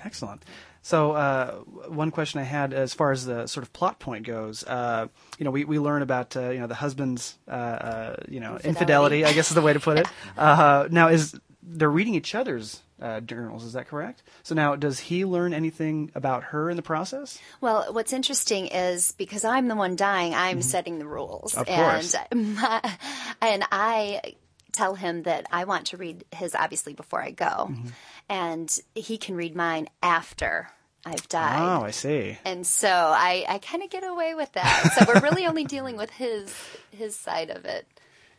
Excellent. 0.03 0.43
So, 0.81 1.13
uh, 1.13 1.51
one 1.87 2.11
question 2.11 2.41
I 2.41 2.43
had 2.43 2.73
as 2.73 2.93
far 2.93 3.11
as 3.11 3.25
the 3.25 3.47
sort 3.47 3.63
of 3.63 3.71
plot 3.71 3.99
point 3.99 4.25
goes, 4.25 4.63
uh, 4.65 5.07
you 5.37 5.45
know, 5.45 5.51
we, 5.51 5.63
we 5.63 5.79
learn 5.79 6.01
about 6.01 6.35
uh, 6.35 6.49
you 6.49 6.59
know 6.59 6.67
the 6.67 6.75
husband's 6.75 7.35
uh, 7.47 7.51
uh, 7.51 8.15
you 8.27 8.39
know 8.41 8.55
infidelity. 8.55 8.69
Infidelity. 8.69 9.25
I 9.25 9.33
guess 9.33 9.49
is 9.49 9.55
the 9.55 9.61
way 9.61 9.73
to 9.73 9.79
put 9.79 9.97
it. 9.99 10.07
Uh, 10.37 10.87
now, 10.91 11.07
is 11.07 11.39
they're 11.61 11.89
reading 11.89 12.15
each 12.15 12.35
other's 12.35 12.81
uh, 13.01 13.21
journals? 13.21 13.63
Is 13.63 13.73
that 13.73 13.87
correct? 13.87 14.23
So 14.43 14.55
now, 14.55 14.75
does 14.75 14.99
he 14.99 15.23
learn 15.25 15.53
anything 15.53 16.11
about 16.15 16.43
her 16.45 16.69
in 16.69 16.75
the 16.75 16.81
process? 16.81 17.39
Well, 17.61 17.93
what's 17.93 18.11
interesting 18.11 18.67
is 18.67 19.13
because 19.13 19.45
I'm 19.45 19.67
the 19.67 19.75
one 19.75 19.95
dying, 19.95 20.33
I'm 20.33 20.61
setting 20.61 20.99
the 20.99 21.05
rules, 21.05 21.55
Of 21.55 21.67
course. 21.67 22.15
and 22.31 22.55
my, 22.55 22.97
and 23.41 23.63
I 23.71 24.35
tell 24.73 24.95
him 24.95 25.23
that 25.23 25.45
I 25.51 25.63
want 25.63 25.87
to 25.87 25.97
read 25.97 26.25
his 26.31 26.55
obviously 26.55 26.93
before 26.93 27.21
I 27.21 27.31
go, 27.31 27.45
mm-hmm. 27.45 27.87
and 28.29 28.79
he 28.95 29.17
can 29.17 29.35
read 29.35 29.55
mine 29.55 29.87
after 30.01 30.69
I've 31.05 31.27
died. 31.29 31.61
Oh, 31.61 31.83
I 31.83 31.91
see. 31.91 32.37
And 32.45 32.65
so 32.65 32.89
I, 32.89 33.45
I 33.47 33.57
kind 33.59 33.83
of 33.83 33.89
get 33.89 34.03
away 34.03 34.35
with 34.35 34.51
that. 34.53 34.93
So 34.97 35.05
we're 35.07 35.21
really 35.21 35.45
only 35.45 35.65
dealing 35.65 35.97
with 35.97 36.09
his 36.09 36.53
his 36.91 37.15
side 37.15 37.49
of 37.49 37.65
it. 37.65 37.87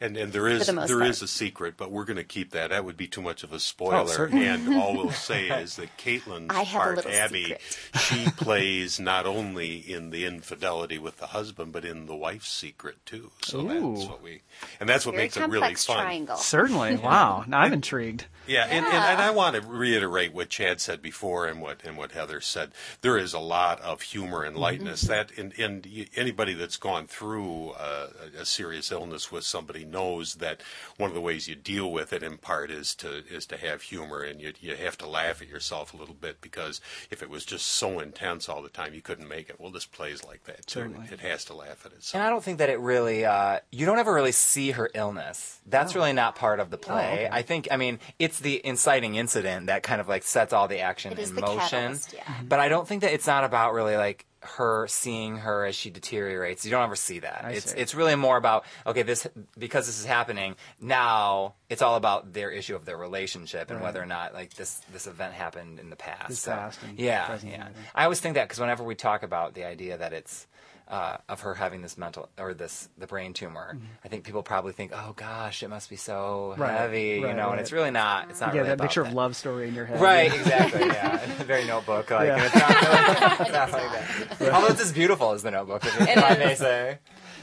And 0.05 0.17
and 0.17 0.33
there 0.33 0.47
is 0.49 0.67
the 0.67 0.73
there 0.73 0.99
part. 0.99 1.11
is 1.11 1.23
a 1.23 1.29
secret, 1.29 1.75
but 1.77 1.91
we're 1.91 2.05
going 2.05 2.19
to 2.19 2.25
keep 2.25 2.51
that. 2.51 2.71
That 2.71 2.85
would 2.85 2.97
be 2.97 3.07
too 3.07 3.23
much 3.23 3.43
of 3.43 3.53
a 3.53 3.61
spoiler. 3.61 4.07
certainly. 4.07 4.47
and 4.47 4.75
all 4.77 4.95
we'll 4.95 5.11
say 5.11 5.49
is 5.49 5.77
that 5.77 5.97
Caitlin's 5.97 6.51
I 6.51 6.63
have 6.63 6.83
part, 6.83 6.97
little 6.97 7.11
Abby, 7.13 7.43
secret. 7.45 7.61
she 8.01 8.31
plays 8.37 9.01
not 9.01 9.27
only 9.27 9.77
in 9.79 10.11
the 10.11 10.27
infidelity 10.27 10.99
with 10.99 11.17
the 11.19 11.29
husband, 11.29 11.73
but 11.73 11.85
in 11.85 12.07
the 12.07 12.15
wife's 12.15 12.51
secret 12.51 12.97
too. 13.07 13.31
So 13.43 13.63
that's 13.63 14.07
what 14.09 14.23
we, 14.23 14.43
and 14.79 14.89
that's 14.89 15.07
what 15.07 15.13
Very 15.13 15.25
makes 15.25 15.37
it 15.37 15.49
really 15.49 15.75
fun. 15.75 15.97
triangle. 15.97 16.37
Certainly. 16.37 16.97
Wow. 17.05 17.45
Now 17.47 17.61
I'm 17.61 17.73
intrigued. 17.73 18.27
Yeah, 18.47 18.65
and, 18.65 18.85
and, 18.85 18.95
and 18.95 19.21
I 19.23 19.31
want 19.31 19.57
to 19.57 19.63
reiterate 19.63 20.33
what 20.35 20.49
Chad 20.51 20.81
said 20.81 21.01
before 21.01 21.47
and 21.47 21.61
what 21.63 21.83
and 21.85 21.97
what 21.97 22.13
Heather 22.13 22.41
said. 22.41 22.73
There 23.01 23.17
is 23.17 23.33
a 23.33 23.39
lot 23.39 23.81
of 23.81 24.03
humor 24.03 24.43
and 24.43 24.57
lightness 24.57 25.03
that, 25.03 25.31
and, 25.39 25.59
and 25.59 25.87
anybody 26.15 26.53
that's 26.55 26.77
gone 26.77 27.07
through 27.07 27.71
uh, 27.71 28.09
a, 28.37 28.41
a 28.43 28.45
serious 28.45 28.91
illness 28.93 29.33
with 29.33 29.45
somebody 29.45 29.85
knows 29.95 30.35
that 30.35 30.61
one 30.99 31.09
of 31.09 31.15
the 31.15 31.21
ways 31.21 31.49
you 31.49 31.55
deal 31.55 31.91
with 31.91 32.13
it 32.13 32.23
in 32.23 32.37
part 32.37 32.71
is 32.71 32.95
to 32.97 33.25
is 33.31 33.47
to 33.47 33.57
have 33.57 33.83
humor, 33.83 34.21
and 34.23 34.41
you 34.41 34.53
you 34.61 34.77
have 34.77 34.99
to 34.99 35.07
laugh 35.09 35.41
at 35.41 35.49
yourself 35.49 35.95
a 35.95 35.97
little 35.97 36.15
bit 36.15 36.41
because 36.43 36.81
if 37.11 37.23
it 37.23 37.31
was 37.31 37.45
just 37.47 37.67
so 37.67 38.01
intense 38.01 38.49
all 38.49 38.61
the 38.61 38.69
time, 38.69 38.93
you 38.93 39.01
couldn't 39.01 39.29
make 39.29 39.49
it. 39.49 39.59
Well, 39.59 39.71
this 39.71 39.87
plays 39.87 40.23
like 40.25 40.45
that 40.45 40.67
too. 40.67 40.81
Certainly. 40.81 41.09
It 41.11 41.21
has 41.21 41.45
to 41.47 41.55
laugh 41.55 41.87
at 41.87 41.93
itself. 41.93 42.15
And 42.15 42.23
I 42.23 42.29
don't 42.31 42.43
think 42.45 42.59
that 42.59 42.69
it 42.69 42.81
really, 42.81 43.25
uh, 43.25 43.61
you 43.71 43.87
don't 43.87 43.99
ever 43.99 44.13
really 44.13 44.33
see 44.33 44.73
her 44.73 44.91
illness. 44.95 45.61
That's 45.67 45.95
really 45.95 46.13
not 46.13 46.35
part 46.35 46.61
of 46.61 46.71
the 46.71 46.77
play. 46.79 47.13
okay. 47.25 47.29
I 47.31 47.43
think, 47.43 47.69
I 47.71 47.77
mean, 47.77 48.01
it's 48.19 48.39
the 48.41 48.61
inciting 48.67 49.15
incident 49.15 49.67
that 49.69 49.83
kind 49.83 50.01
of 50.01 50.09
like 50.09 50.25
sets 50.25 50.53
all 50.53 50.69
the 50.69 50.81
action 50.81 51.13
It 51.13 51.19
is 51.19 51.31
in 51.31 51.37
the 51.37 51.43
motion. 51.43 51.69
catalyst, 51.69 52.13
yeah. 52.15 52.35
But 52.47 52.61
I 52.61 52.69
don't 52.69 52.87
think 52.87 53.03
that 53.03 53.13
it's 53.13 53.27
not 53.27 53.45
about 53.45 53.73
really 53.73 53.97
like 53.97 54.27
her 54.45 54.87
seeing 54.87 55.39
her 55.39 55.65
as 55.65 55.75
she 55.75 55.91
deteriorates. 55.91 56.65
You 56.65 56.71
don't 56.71 56.83
ever 56.85 56.97
see 56.97 57.19
that. 57.21 57.45
I 57.45 57.51
it's 57.53 57.73
see. 57.73 57.79
it's 57.79 57.95
really 57.95 58.15
more 58.15 58.37
about 58.37 58.65
okay, 58.87 59.03
this 59.03 59.27
because 59.59 59.87
this 59.87 59.99
is 59.99 60.05
happening 60.07 60.57
now. 60.81 61.55
It's 61.69 61.83
all 61.83 61.97
about 61.97 62.33
their 62.33 62.51
issue 62.51 62.77
of 62.77 62.85
their 62.85 62.97
relationship 62.97 63.71
and 63.71 63.79
Right. 63.81 63.85
whether 63.87 64.03
or 64.03 64.07
not 64.07 64.35
like 64.35 64.55
this 64.55 64.81
this 64.93 65.07
event 65.07 65.35
happened 65.35 65.79
in 65.81 65.91
the 65.91 65.97
past. 65.97 66.29
This 66.29 66.41
So, 66.41 66.53
past 66.53 66.79
yeah, 66.97 67.39
yeah. 67.43 67.69
I 67.95 68.05
always 68.05 68.21
think 68.21 68.35
that 68.35 68.45
because 68.49 68.61
whenever 68.61 68.85
we 68.85 68.95
talk 68.95 69.23
about 69.23 69.55
the 69.55 69.65
idea 69.65 69.97
that 69.99 70.13
it's 70.13 70.47
uh, 70.87 71.17
of 71.29 71.41
her 71.41 71.55
having 71.55 71.81
this 71.83 71.97
mental 71.97 72.29
or 72.39 72.53
this 72.55 72.89
the 72.99 73.07
brain 73.07 73.33
tumor, 73.33 73.77
I 74.05 74.09
think 74.09 74.25
people 74.25 74.43
probably 74.43 74.73
think, 74.73 74.93
oh 74.95 75.15
gosh, 75.17 75.63
it 75.63 75.69
must 75.69 75.89
be 75.91 75.97
so 75.97 76.53
Mm-hmm. 76.55 76.63
Right, 76.63 76.77
heavy, 76.79 77.03
you 77.21 77.25
right, 77.27 77.35
know, 77.37 77.51
and 77.51 77.61
it's 77.61 77.73
really 77.73 77.91
not. 77.91 78.29
It's 78.31 78.41
not 78.41 78.51
yeah, 78.55 78.61
really 78.61 78.69
that 78.69 78.75
about 78.75 78.85
picture 78.85 79.03
that. 79.03 79.09
of 79.09 79.15
love 79.15 79.35
story 79.35 79.69
in 79.69 79.75
your 79.75 79.87
head. 79.87 80.01
Right, 80.01 80.31
Yeah. 80.33 80.41
exactly. 80.41 80.81
Yeah, 80.87 81.27
very 81.45 81.65
notebook. 81.67 82.11
Like 82.11 82.27
Yeah. 82.29 82.45
it's 82.45 82.55
not, 82.55 82.69
really, 82.69 83.41
it's 83.41 83.53
not 83.53 83.73
like 83.73 84.39
that. 84.39 84.53
Although 84.53 84.67
it's 84.69 84.81
as 84.83 84.93
beautiful 84.93 85.33
as 85.33 85.43
the 85.43 85.51
notebook, 85.51 85.85
if, 85.87 86.01
if 86.01 86.23
I 86.23 86.37
may 86.37 86.55
say. 86.55 86.99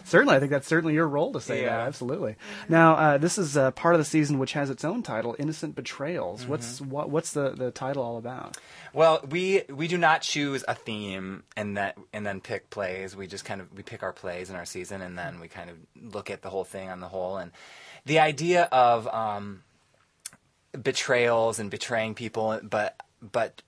Certainly, 0.06 0.36
I 0.36 0.40
think 0.40 0.52
that's 0.52 0.68
certainly 0.68 0.94
your 0.94 1.08
role 1.08 1.34
to 1.34 1.42
say 1.42 1.62
that. 1.62 1.66
Yeah. 1.66 1.82
Absolutely. 1.82 2.36
Now, 2.70 2.96
uh, 2.96 3.18
this 3.18 3.38
is 3.38 3.58
uh, 3.58 3.72
part 3.72 3.96
of 3.96 4.00
the 4.00 4.06
season 4.06 4.40
which 4.40 4.54
has 4.54 4.70
its 4.70 4.84
own 4.84 5.04
title, 5.04 5.36
"Innocent 5.40 5.76
Betrayals." 5.76 6.42
Mm-hmm. 6.42 6.50
What's 6.50 6.82
what, 6.82 7.10
what's 7.10 7.34
the, 7.34 7.52
the 7.52 7.72
title 7.72 8.04
all 8.04 8.18
about? 8.18 8.58
Well, 8.94 9.22
we 9.30 9.64
we 9.70 9.88
do 9.88 9.98
not 9.98 10.22
choose 10.22 10.64
a 10.68 10.76
theme 10.76 11.44
and 11.56 11.78
that 11.78 11.98
and 12.14 12.26
then 12.26 12.42
pick 12.42 12.70
plays. 12.70 13.16
We 13.16 13.28
just 13.28 13.46
kind 13.46 13.62
of 13.62 13.74
we 13.74 13.84
pick 13.84 14.04
our 14.04 14.14
plays 14.14 14.50
in 14.50 14.56
our 14.56 14.66
season 14.66 15.02
and 15.02 15.18
then 15.18 15.40
we 15.40 15.48
kind 15.48 15.70
of 15.70 15.78
look 16.14 16.30
at 16.30 16.42
the 16.42 16.50
whole 16.50 16.66
thing 16.66 16.90
on 16.90 17.00
the 17.00 17.08
whole. 17.08 17.38
And 17.38 17.52
the 18.06 18.20
idea 18.20 18.64
of 18.72 19.08
um, 19.08 19.64
betrayals 20.82 21.60
and 21.60 21.70
betraying 21.70 22.16
people, 22.16 22.60
but 22.64 23.00
but 23.22 23.62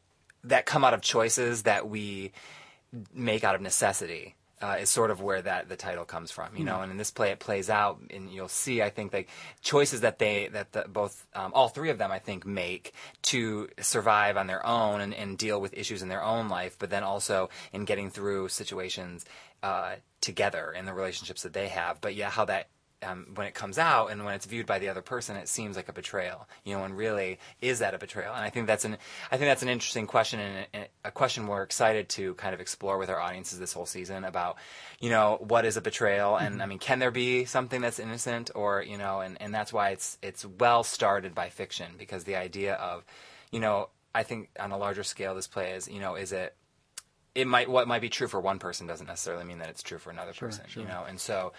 that 0.43 0.65
come 0.65 0.83
out 0.83 0.93
of 0.93 1.01
choices 1.01 1.63
that 1.63 1.87
we 1.87 2.31
make 3.13 3.43
out 3.43 3.55
of 3.55 3.61
necessity. 3.61 4.35
Uh, 4.63 4.77
is 4.79 4.89
sort 4.89 5.11
of 5.11 5.19
where 5.19 5.41
that 5.41 5.67
the 5.67 5.75
title 5.75 6.05
comes 6.05 6.31
from, 6.31 6.55
you 6.55 6.63
know. 6.63 6.79
And 6.79 6.89
in 6.89 6.97
this 6.97 7.11
play, 7.11 7.31
it 7.31 7.39
plays 7.39 7.69
out, 7.69 7.99
and 8.15 8.31
you'll 8.31 8.47
see. 8.47 8.81
I 8.81 8.89
think 8.89 9.11
the 9.11 9.25
choices 9.61 9.99
that 10.01 10.19
they 10.19 10.47
that 10.53 10.71
the, 10.71 10.85
both 10.87 11.27
um, 11.35 11.51
all 11.53 11.67
three 11.67 11.89
of 11.89 11.97
them, 11.97 12.11
I 12.13 12.19
think, 12.19 12.45
make 12.45 12.93
to 13.23 13.67
survive 13.81 14.37
on 14.37 14.47
their 14.47 14.65
own 14.65 15.01
and, 15.01 15.13
and 15.13 15.37
deal 15.37 15.59
with 15.59 15.73
issues 15.73 16.01
in 16.01 16.07
their 16.07 16.23
own 16.23 16.47
life, 16.47 16.77
but 16.79 16.89
then 16.89 17.03
also 17.03 17.49
in 17.73 17.83
getting 17.83 18.09
through 18.09 18.47
situations 18.47 19.25
uh, 19.63 19.95
together 20.21 20.71
in 20.71 20.85
the 20.85 20.93
relationships 20.93 21.43
that 21.43 21.51
they 21.51 21.67
have. 21.67 21.99
But 21.99 22.15
yeah, 22.15 22.29
how 22.29 22.45
that 22.45 22.67
um, 23.03 23.27
when 23.35 23.47
it 23.47 23.53
comes 23.53 23.77
out 23.77 24.07
and 24.07 24.23
when 24.25 24.33
it's 24.33 24.45
viewed 24.45 24.65
by 24.65 24.79
the 24.79 24.89
other 24.89 25.01
person, 25.01 25.35
it 25.35 25.47
seems 25.47 25.75
like 25.75 25.89
a 25.89 25.93
betrayal. 25.93 26.47
You 26.63 26.75
know, 26.75 26.83
and 26.83 26.97
really, 26.97 27.39
is 27.61 27.79
that 27.79 27.93
a 27.93 27.97
betrayal? 27.97 28.33
And 28.33 28.43
I 28.43 28.49
think 28.49 28.67
that's 28.67 28.85
an 28.85 28.97
I 29.31 29.37
think 29.37 29.49
that's 29.49 29.63
an 29.63 29.69
interesting 29.69 30.07
question 30.07 30.39
and 30.39 30.67
a, 30.73 31.07
a 31.07 31.11
question 31.11 31.47
we're 31.47 31.63
excited 31.63 32.09
to 32.09 32.33
kind 32.35 32.53
of 32.53 32.61
explore 32.61 32.97
with 32.97 33.09
our 33.09 33.19
audiences 33.19 33.59
this 33.59 33.73
whole 33.73 33.85
season 33.85 34.23
about, 34.23 34.57
you 34.99 35.09
know, 35.09 35.37
what 35.39 35.65
is 35.65 35.77
a 35.77 35.81
betrayal? 35.81 36.37
And 36.37 36.61
I 36.61 36.65
mean, 36.65 36.79
can 36.79 36.99
there 36.99 37.11
be 37.11 37.45
something 37.45 37.81
that's 37.81 37.99
innocent, 37.99 38.51
or 38.55 38.81
you 38.81 38.97
know, 38.97 39.21
and 39.21 39.41
and 39.41 39.53
that's 39.53 39.73
why 39.73 39.89
it's 39.89 40.17
it's 40.21 40.45
well 40.45 40.83
started 40.83 41.35
by 41.35 41.49
fiction 41.49 41.93
because 41.97 42.23
the 42.23 42.35
idea 42.35 42.75
of, 42.75 43.03
you 43.51 43.59
know, 43.59 43.89
I 44.15 44.23
think 44.23 44.49
on 44.59 44.71
a 44.71 44.77
larger 44.77 45.03
scale, 45.03 45.35
this 45.35 45.47
play 45.47 45.71
is, 45.71 45.87
you 45.87 45.99
know, 45.99 46.15
is 46.15 46.31
it 46.31 46.55
it 47.35 47.47
might 47.47 47.69
what 47.69 47.87
might 47.87 48.01
be 48.01 48.09
true 48.09 48.27
for 48.27 48.39
one 48.39 48.59
person 48.59 48.85
doesn't 48.85 49.07
necessarily 49.07 49.43
mean 49.43 49.57
that 49.59 49.69
it's 49.69 49.81
true 49.81 49.97
for 49.97 50.11
another 50.11 50.33
person, 50.33 50.65
sure. 50.67 50.83
you 50.83 50.89
know. 50.89 51.03
And 51.07 51.19
so, 51.19 51.53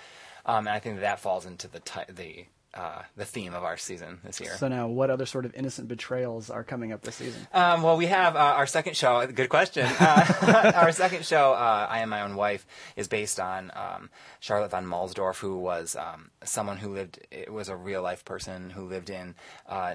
um, 0.46 0.66
and 0.66 0.70
I 0.70 0.78
think 0.78 0.96
that, 0.96 1.02
that 1.02 1.20
falls 1.20 1.46
into 1.46 1.68
the 1.68 1.80
the 2.08 2.46
uh, 2.74 3.02
the 3.16 3.24
theme 3.24 3.54
of 3.54 3.62
our 3.62 3.76
season 3.76 4.18
this 4.24 4.40
year. 4.40 4.56
So 4.56 4.66
now, 4.66 4.88
what 4.88 5.08
other 5.08 5.26
sort 5.26 5.44
of 5.44 5.54
innocent 5.54 5.86
betrayals 5.86 6.50
are 6.50 6.64
coming 6.64 6.92
up 6.92 7.02
this 7.02 7.14
season? 7.14 7.46
Um, 7.52 7.82
well, 7.82 7.96
we 7.96 8.06
have 8.06 8.34
uh, 8.34 8.40
our 8.40 8.66
second 8.66 8.96
show. 8.96 9.24
Good 9.28 9.48
question. 9.48 9.86
Uh, 9.86 10.72
our 10.74 10.90
second 10.90 11.24
show, 11.24 11.52
uh, 11.52 11.86
I 11.88 12.00
Am 12.00 12.08
My 12.08 12.22
Own 12.22 12.34
Wife, 12.34 12.66
is 12.96 13.06
based 13.06 13.38
on 13.38 13.70
um, 13.76 14.10
Charlotte 14.40 14.72
von 14.72 14.86
Mahlsdorf, 14.86 15.38
who 15.38 15.56
was 15.58 15.94
um, 15.94 16.30
someone 16.42 16.78
who 16.78 16.92
lived, 16.92 17.20
it 17.30 17.52
was 17.52 17.68
a 17.68 17.76
real 17.76 18.02
life 18.02 18.24
person 18.24 18.70
who 18.70 18.88
lived 18.88 19.08
in 19.08 19.36
uh, 19.68 19.94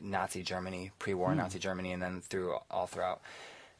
Nazi 0.00 0.44
Germany, 0.44 0.92
pre 1.00 1.14
war 1.14 1.32
Hmm. 1.32 1.38
Nazi 1.38 1.58
Germany, 1.58 1.90
and 1.92 2.00
then 2.00 2.20
through 2.20 2.56
all 2.70 2.86
throughout 2.86 3.20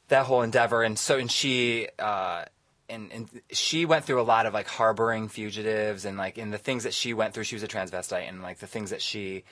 that 0.08 0.26
whole 0.26 0.42
endeavor. 0.42 0.82
And 0.82 0.98
so, 0.98 1.16
and 1.16 1.30
she, 1.30 1.88
uh, 1.98 2.46
and, 2.89 3.12
and 3.12 3.28
she 3.51 3.85
went 3.85 4.05
through 4.05 4.20
a 4.20 4.22
lot 4.22 4.47
of 4.47 4.55
like 4.55 4.66
harboring 4.66 5.28
fugitives 5.28 6.05
and 6.05 6.18
like 6.18 6.39
in 6.39 6.51
the 6.51 6.59
things 6.59 6.85
that 6.85 6.95
she 6.95 7.14
went 7.14 7.35
through, 7.35 7.45
she 7.45 7.55
was 7.55 7.62
a 7.62 7.68
transvestite 7.68 8.28
and 8.28 8.43
like 8.43 8.59
the 8.59 8.66
things 8.66 8.91
that 8.91 9.01
she, 9.01 9.45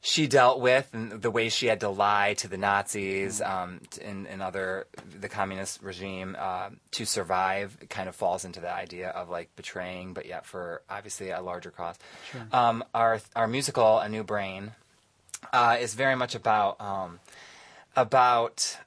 she 0.00 0.26
dealt 0.26 0.60
with 0.60 0.88
and 0.92 1.22
the 1.22 1.30
way 1.30 1.48
she 1.48 1.66
had 1.66 1.80
to 1.80 1.88
lie 1.88 2.34
to 2.34 2.48
the 2.48 2.56
Nazis 2.56 3.40
um, 3.40 3.80
and, 4.02 4.26
and 4.26 4.42
other 4.42 4.86
the 5.18 5.28
communist 5.28 5.82
regime 5.82 6.36
uh, 6.38 6.70
to 6.92 7.04
survive 7.04 7.76
kind 7.88 8.08
of 8.08 8.14
falls 8.14 8.44
into 8.44 8.60
the 8.60 8.72
idea 8.72 9.08
of 9.08 9.28
like 9.30 9.54
betraying, 9.56 10.12
but 10.12 10.26
yet 10.26 10.46
for 10.46 10.82
obviously 10.88 11.30
a 11.30 11.40
larger 11.40 11.70
cause. 11.70 11.96
Sure. 12.30 12.46
Um, 12.52 12.84
our 12.94 13.20
our 13.34 13.48
musical 13.48 13.98
A 13.98 14.08
New 14.08 14.22
Brain 14.22 14.72
uh, 15.52 15.76
is 15.80 15.94
very 15.94 16.14
much 16.14 16.34
about 16.34 16.80
um, 16.80 17.18
about 17.96 18.78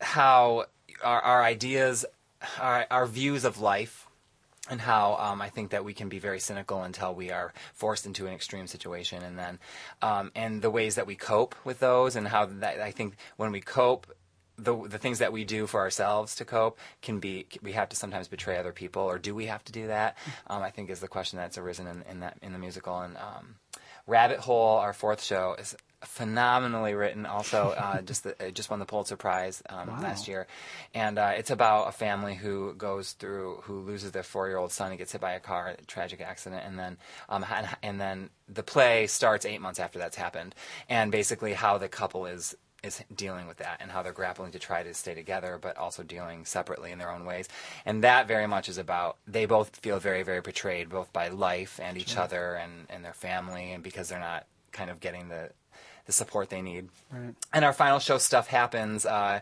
how 0.00 0.66
our, 1.02 1.20
our 1.20 1.42
ideas, 1.42 2.04
our, 2.60 2.86
our 2.90 3.06
views 3.06 3.44
of 3.44 3.60
life, 3.60 4.06
and 4.68 4.80
how 4.80 5.16
um, 5.16 5.40
I 5.40 5.48
think 5.48 5.70
that 5.70 5.84
we 5.84 5.94
can 5.94 6.08
be 6.08 6.18
very 6.18 6.40
cynical 6.40 6.82
until 6.82 7.14
we 7.14 7.30
are 7.30 7.52
forced 7.72 8.06
into 8.06 8.26
an 8.26 8.32
extreme 8.32 8.66
situation, 8.66 9.22
and 9.22 9.38
then 9.38 9.58
um, 10.02 10.32
and 10.34 10.60
the 10.60 10.70
ways 10.70 10.96
that 10.96 11.06
we 11.06 11.14
cope 11.14 11.54
with 11.64 11.78
those, 11.78 12.16
and 12.16 12.26
how 12.26 12.46
that 12.46 12.80
I 12.80 12.90
think 12.90 13.16
when 13.36 13.52
we 13.52 13.60
cope. 13.60 14.06
The, 14.58 14.74
the 14.88 14.96
things 14.96 15.18
that 15.18 15.34
we 15.34 15.44
do 15.44 15.66
for 15.66 15.80
ourselves 15.80 16.34
to 16.36 16.46
cope 16.46 16.78
can 17.02 17.20
be 17.20 17.46
we 17.60 17.72
have 17.72 17.90
to 17.90 17.96
sometimes 17.96 18.26
betray 18.26 18.56
other 18.56 18.72
people. 18.72 19.02
Or 19.02 19.18
do 19.18 19.34
we 19.34 19.44
have 19.46 19.62
to 19.64 19.72
do 19.72 19.88
that? 19.88 20.16
Um, 20.46 20.62
I 20.62 20.70
think 20.70 20.88
is 20.88 21.00
the 21.00 21.08
question 21.08 21.36
that's 21.38 21.58
arisen 21.58 21.86
in, 21.86 22.02
in 22.10 22.20
that 22.20 22.38
in 22.40 22.54
the 22.54 22.58
musical. 22.58 22.98
And 23.00 23.18
um, 23.18 23.56
Rabbit 24.06 24.38
Hole, 24.38 24.78
our 24.78 24.94
fourth 24.94 25.22
show, 25.22 25.56
is 25.58 25.76
phenomenally 26.04 26.94
written. 26.94 27.26
Also, 27.26 27.70
uh, 27.70 28.00
just 28.02 28.24
the, 28.24 28.40
it 28.44 28.54
just 28.54 28.70
won 28.70 28.78
the 28.78 28.84
Pulitzer 28.86 29.16
Prize 29.16 29.62
um, 29.68 29.88
Wow. 29.88 30.00
last 30.02 30.28
year, 30.28 30.46
and 30.94 31.18
uh, 31.18 31.32
it's 31.36 31.50
about 31.50 31.88
a 31.88 31.92
family 31.92 32.34
who 32.34 32.74
goes 32.74 33.12
through 33.12 33.60
who 33.64 33.80
loses 33.80 34.12
their 34.12 34.22
four-year-old 34.22 34.72
son. 34.72 34.90
He 34.92 34.96
gets 34.98 35.12
hit 35.12 35.20
by 35.20 35.32
a 35.32 35.40
car, 35.40 35.74
a 35.78 35.82
tragic 35.86 36.20
accident, 36.20 36.62
and 36.66 36.78
then 36.78 36.96
um, 37.28 37.44
and, 37.52 37.68
and 37.82 38.00
then 38.00 38.30
the 38.48 38.62
play 38.62 39.06
starts 39.06 39.44
eight 39.46 39.60
months 39.60 39.80
after 39.80 39.98
that's 39.98 40.16
happened, 40.16 40.54
and 40.88 41.10
basically 41.12 41.54
how 41.54 41.78
the 41.78 41.88
couple 41.88 42.26
is 42.26 42.54
is 42.82 43.02
dealing 43.16 43.46
with 43.48 43.56
that 43.56 43.78
and 43.80 43.90
how 43.90 44.02
they're 44.02 44.12
grappling 44.12 44.52
to 44.52 44.58
try 44.58 44.82
to 44.82 44.92
stay 44.92 45.14
together 45.14 45.58
but 45.60 45.76
also 45.78 46.02
dealing 46.02 46.44
separately 46.44 46.92
in 46.92 46.98
their 46.98 47.10
own 47.10 47.24
ways 47.24 47.48
and 47.86 48.04
that 48.04 48.28
very 48.28 48.46
much 48.46 48.68
is 48.68 48.76
about 48.76 49.16
they 49.26 49.46
both 49.46 49.74
feel 49.76 49.98
very 49.98 50.22
very 50.22 50.42
betrayed 50.42 50.90
both 50.90 51.10
by 51.10 51.26
life 51.28 51.80
and 51.82 51.96
each 51.96 52.10
Sure. 52.10 52.22
other 52.24 52.54
and, 52.54 52.86
and 52.90 53.02
their 53.02 53.14
family 53.14 53.72
and 53.72 53.82
because 53.82 54.10
they're 54.10 54.20
not 54.20 54.44
kind 54.72 54.90
of 54.90 55.00
getting 55.00 55.28
the 55.28 55.50
the 56.06 56.12
support 56.12 56.50
they 56.50 56.62
need. 56.62 56.88
Right. 57.12 57.34
and 57.52 57.64
our 57.64 57.72
final 57.72 57.98
show 57.98 58.18
stuff 58.18 58.46
happens 58.48 59.04
uh, 59.06 59.40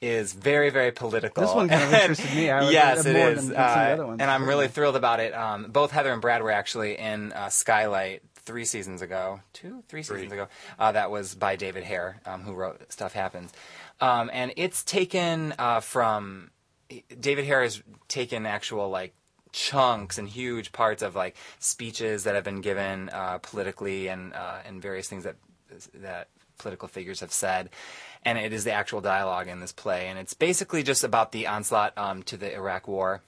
is 0.00 0.32
very 0.32 0.70
very 0.70 0.92
political. 0.92 1.42
This 1.44 1.54
one 1.54 1.68
kind 1.68 1.82
of 1.82 1.92
interested 2.00 2.34
me. 2.34 2.50
I 2.50 2.62
would- 2.64 2.72
yes 2.72 3.06
uh, 3.06 3.08
it 3.08 3.12
more 3.12 3.28
is 3.30 3.48
than- 3.48 3.48
than 3.48 3.56
some 3.56 3.64
of 3.64 3.74
the 3.74 3.80
Uh, 3.90 3.92
other 3.94 4.06
ones. 4.06 4.20
and 4.20 4.30
i'm 4.30 4.46
really 4.48 4.68
thrilled 4.68 4.96
about 4.96 5.20
it. 5.20 5.34
Um, 5.34 5.70
both 5.70 5.90
heather 5.90 6.12
and 6.12 6.20
brad 6.22 6.42
were 6.42 6.50
actually 6.50 6.98
in 6.98 7.32
uh, 7.32 7.48
skylight 7.48 8.22
three 8.46 8.64
seasons 8.66 9.00
ago. 9.00 9.40
Two? 9.54 9.82
Three 9.88 10.02
seasons 10.02 10.30
ago. 10.32 10.48
Uh, 10.78 10.92
that 10.92 11.10
was 11.10 11.34
by 11.34 11.56
david 11.56 11.84
hare 11.84 12.20
um, 12.26 12.42
who 12.42 12.52
wrote 12.52 12.92
stuff 12.92 13.12
happens. 13.12 13.52
Um, 14.00 14.28
and 14.32 14.52
it's 14.56 14.82
taken 14.84 15.54
uh, 15.58 15.80
from 15.80 16.50
david 17.20 17.44
hare 17.46 17.62
has 17.62 17.82
taken 18.08 18.44
actual 18.46 18.90
like 18.90 19.14
chunks 19.52 20.18
and 20.18 20.28
huge 20.28 20.72
parts 20.72 21.00
of 21.02 21.14
like 21.14 21.36
speeches 21.60 22.24
that 22.24 22.34
have 22.34 22.44
been 22.44 22.60
given 22.60 23.08
uh, 23.10 23.38
politically 23.38 24.08
and 24.08 24.34
uh, 24.34 24.58
and 24.66 24.82
various 24.82 25.08
things 25.08 25.24
that 25.24 25.36
that 25.94 26.28
political 26.58 26.88
figures 26.88 27.20
have 27.20 27.32
said. 27.32 27.70
And 28.24 28.38
it 28.38 28.52
is 28.52 28.64
the 28.64 28.72
actual 28.72 29.00
dialogue 29.00 29.48
in 29.48 29.60
this 29.60 29.72
play, 29.72 30.08
and 30.08 30.18
it's 30.18 30.32
basically 30.32 30.82
just 30.82 31.04
about 31.04 31.32
the 31.32 31.46
onslaught 31.46 31.92
um, 31.98 32.22
to 32.24 32.36
the 32.38 32.54
Iraq 32.54 32.88
War 32.88 33.20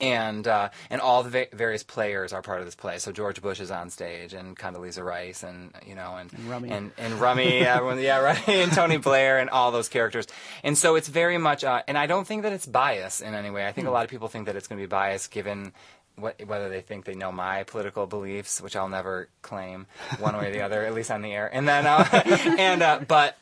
and 0.00 0.46
uh, 0.46 0.68
and 0.90 1.00
all 1.00 1.22
the 1.22 1.30
va- 1.30 1.46
various 1.56 1.82
players 1.82 2.32
are 2.32 2.42
part 2.42 2.60
of 2.60 2.66
this 2.66 2.74
play. 2.74 2.98
So 2.98 3.12
George 3.12 3.40
Bush 3.42 3.60
is 3.60 3.70
on 3.70 3.90
stage, 3.90 4.32
and 4.34 4.56
Condoleezza 4.56 5.04
Rice, 5.04 5.42
and 5.42 5.72
you 5.86 5.94
know, 5.94 6.16
and 6.16 6.32
And 6.32 6.44
Rummy. 6.50 6.70
and, 6.70 6.92
and 6.98 7.14
Rummy, 7.14 7.58
everyone, 7.66 7.98
yeah, 8.00 8.18
right, 8.18 8.48
and 8.48 8.72
Tony 8.72 8.96
Blair, 8.98 9.38
and 9.38 9.50
all 9.50 9.70
those 9.70 9.88
characters. 9.88 10.26
And 10.62 10.76
so 10.76 10.94
it's 10.96 11.08
very 11.08 11.38
much, 11.38 11.64
uh, 11.64 11.82
and 11.88 11.96
I 11.98 12.06
don't 12.06 12.26
think 12.26 12.42
that 12.42 12.52
it's 12.52 12.66
bias 12.66 13.20
in 13.20 13.34
any 13.34 13.50
way. 13.50 13.66
I 13.66 13.72
think 13.72 13.86
a 13.86 13.90
Hmm. 13.90 13.94
lot 13.94 14.04
of 14.04 14.10
people 14.10 14.28
think 14.28 14.46
that 14.46 14.56
it's 14.56 14.66
going 14.68 14.78
to 14.80 14.82
be 14.86 14.90
biased 14.90 15.30
given. 15.30 15.72
What, 16.16 16.44
whether 16.44 16.68
they 16.68 16.80
think 16.80 17.04
they 17.04 17.14
know 17.14 17.30
my 17.30 17.62
political 17.62 18.04
beliefs, 18.08 18.60
which 18.60 18.74
I'll 18.74 18.88
never 18.88 19.28
claim 19.42 19.86
one 20.18 20.36
way 20.36 20.48
or 20.48 20.52
the 20.52 20.62
other, 20.62 20.84
at 20.84 20.92
least 20.92 21.12
on 21.12 21.22
the 21.22 21.32
air, 21.32 21.48
and 21.52 21.68
then, 21.68 21.86
uh, 21.86 22.04
and 22.58 22.82
uh, 22.82 23.00
but 23.06 23.38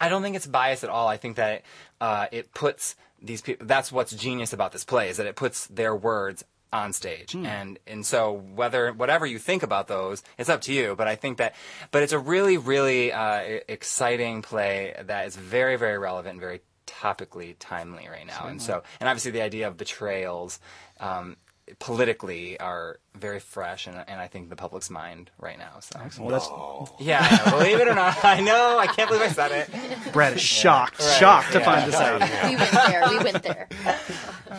I 0.00 0.08
don't 0.08 0.22
think 0.22 0.34
it's 0.34 0.44
biased 0.44 0.82
at 0.82 0.90
all. 0.90 1.06
I 1.06 1.18
think 1.18 1.36
that 1.36 1.62
uh, 2.00 2.26
it 2.32 2.52
puts 2.52 2.96
these 3.22 3.42
people. 3.42 3.66
That's 3.66 3.90
what's 3.92 4.12
genius 4.14 4.52
about 4.52 4.72
this 4.72 4.84
play 4.84 5.08
is 5.08 5.16
that 5.16 5.26
it 5.26 5.36
puts 5.36 5.66
their 5.68 5.94
words 5.94 6.44
on 6.72 6.92
stage, 6.92 7.32
Hmm. 7.32 7.46
and 7.46 7.78
and 7.86 8.04
so 8.04 8.32
whether 8.32 8.92
whatever 8.92 9.24
you 9.24 9.38
think 9.38 9.62
about 9.62 9.86
those, 9.88 10.22
it's 10.36 10.48
up 10.48 10.60
to 10.62 10.72
you. 10.72 10.94
But 10.96 11.06
I 11.08 11.14
think 11.14 11.38
that, 11.38 11.54
but 11.90 12.02
it's 12.02 12.12
a 12.12 12.18
really 12.18 12.58
really 12.58 13.12
uh, 13.12 13.60
exciting 13.68 14.42
play 14.42 14.94
that 15.04 15.26
is 15.26 15.36
very 15.36 15.76
very 15.76 15.96
relevant, 15.96 16.32
and 16.32 16.40
very 16.40 16.60
topically 16.86 17.56
timely 17.58 18.08
right 18.08 18.26
now. 18.26 18.46
And 18.46 18.60
so, 18.60 18.82
and 19.00 19.08
obviously 19.08 19.30
the 19.32 19.42
idea 19.42 19.68
of 19.68 19.76
betrayals. 19.76 20.60
Um, 21.00 21.36
politically 21.78 22.58
are 22.60 22.98
very 23.14 23.40
fresh 23.40 23.86
and, 23.86 23.96
and 24.08 24.20
I 24.20 24.26
think 24.28 24.50
the 24.50 24.56
public's 24.56 24.90
mind 24.90 25.30
right 25.38 25.58
now. 25.58 25.78
So 25.80 25.98
Well, 26.20 26.30
that's- 26.30 26.90
yeah, 27.00 27.40
know. 27.46 27.58
believe 27.58 27.80
it 27.80 27.88
or 27.88 27.94
not, 27.94 28.24
I 28.24 28.40
know. 28.40 28.78
I 28.78 28.86
can't 28.86 29.08
believe 29.08 29.22
I 29.24 29.28
said 29.28 29.52
it. 29.52 30.12
Brad 30.12 30.34
is 30.34 30.40
shocked, 30.42 31.00
Right, 31.00 31.18
shocked 31.18 31.52
to 31.52 31.58
yeah. 31.58 31.64
find 31.64 31.90
this 31.92 31.96
out. 32.00 32.20
We 32.50 32.56
went 32.56 32.70
there. 32.72 33.08
We 33.08 33.18
went 33.18 33.42
there. 33.42 33.68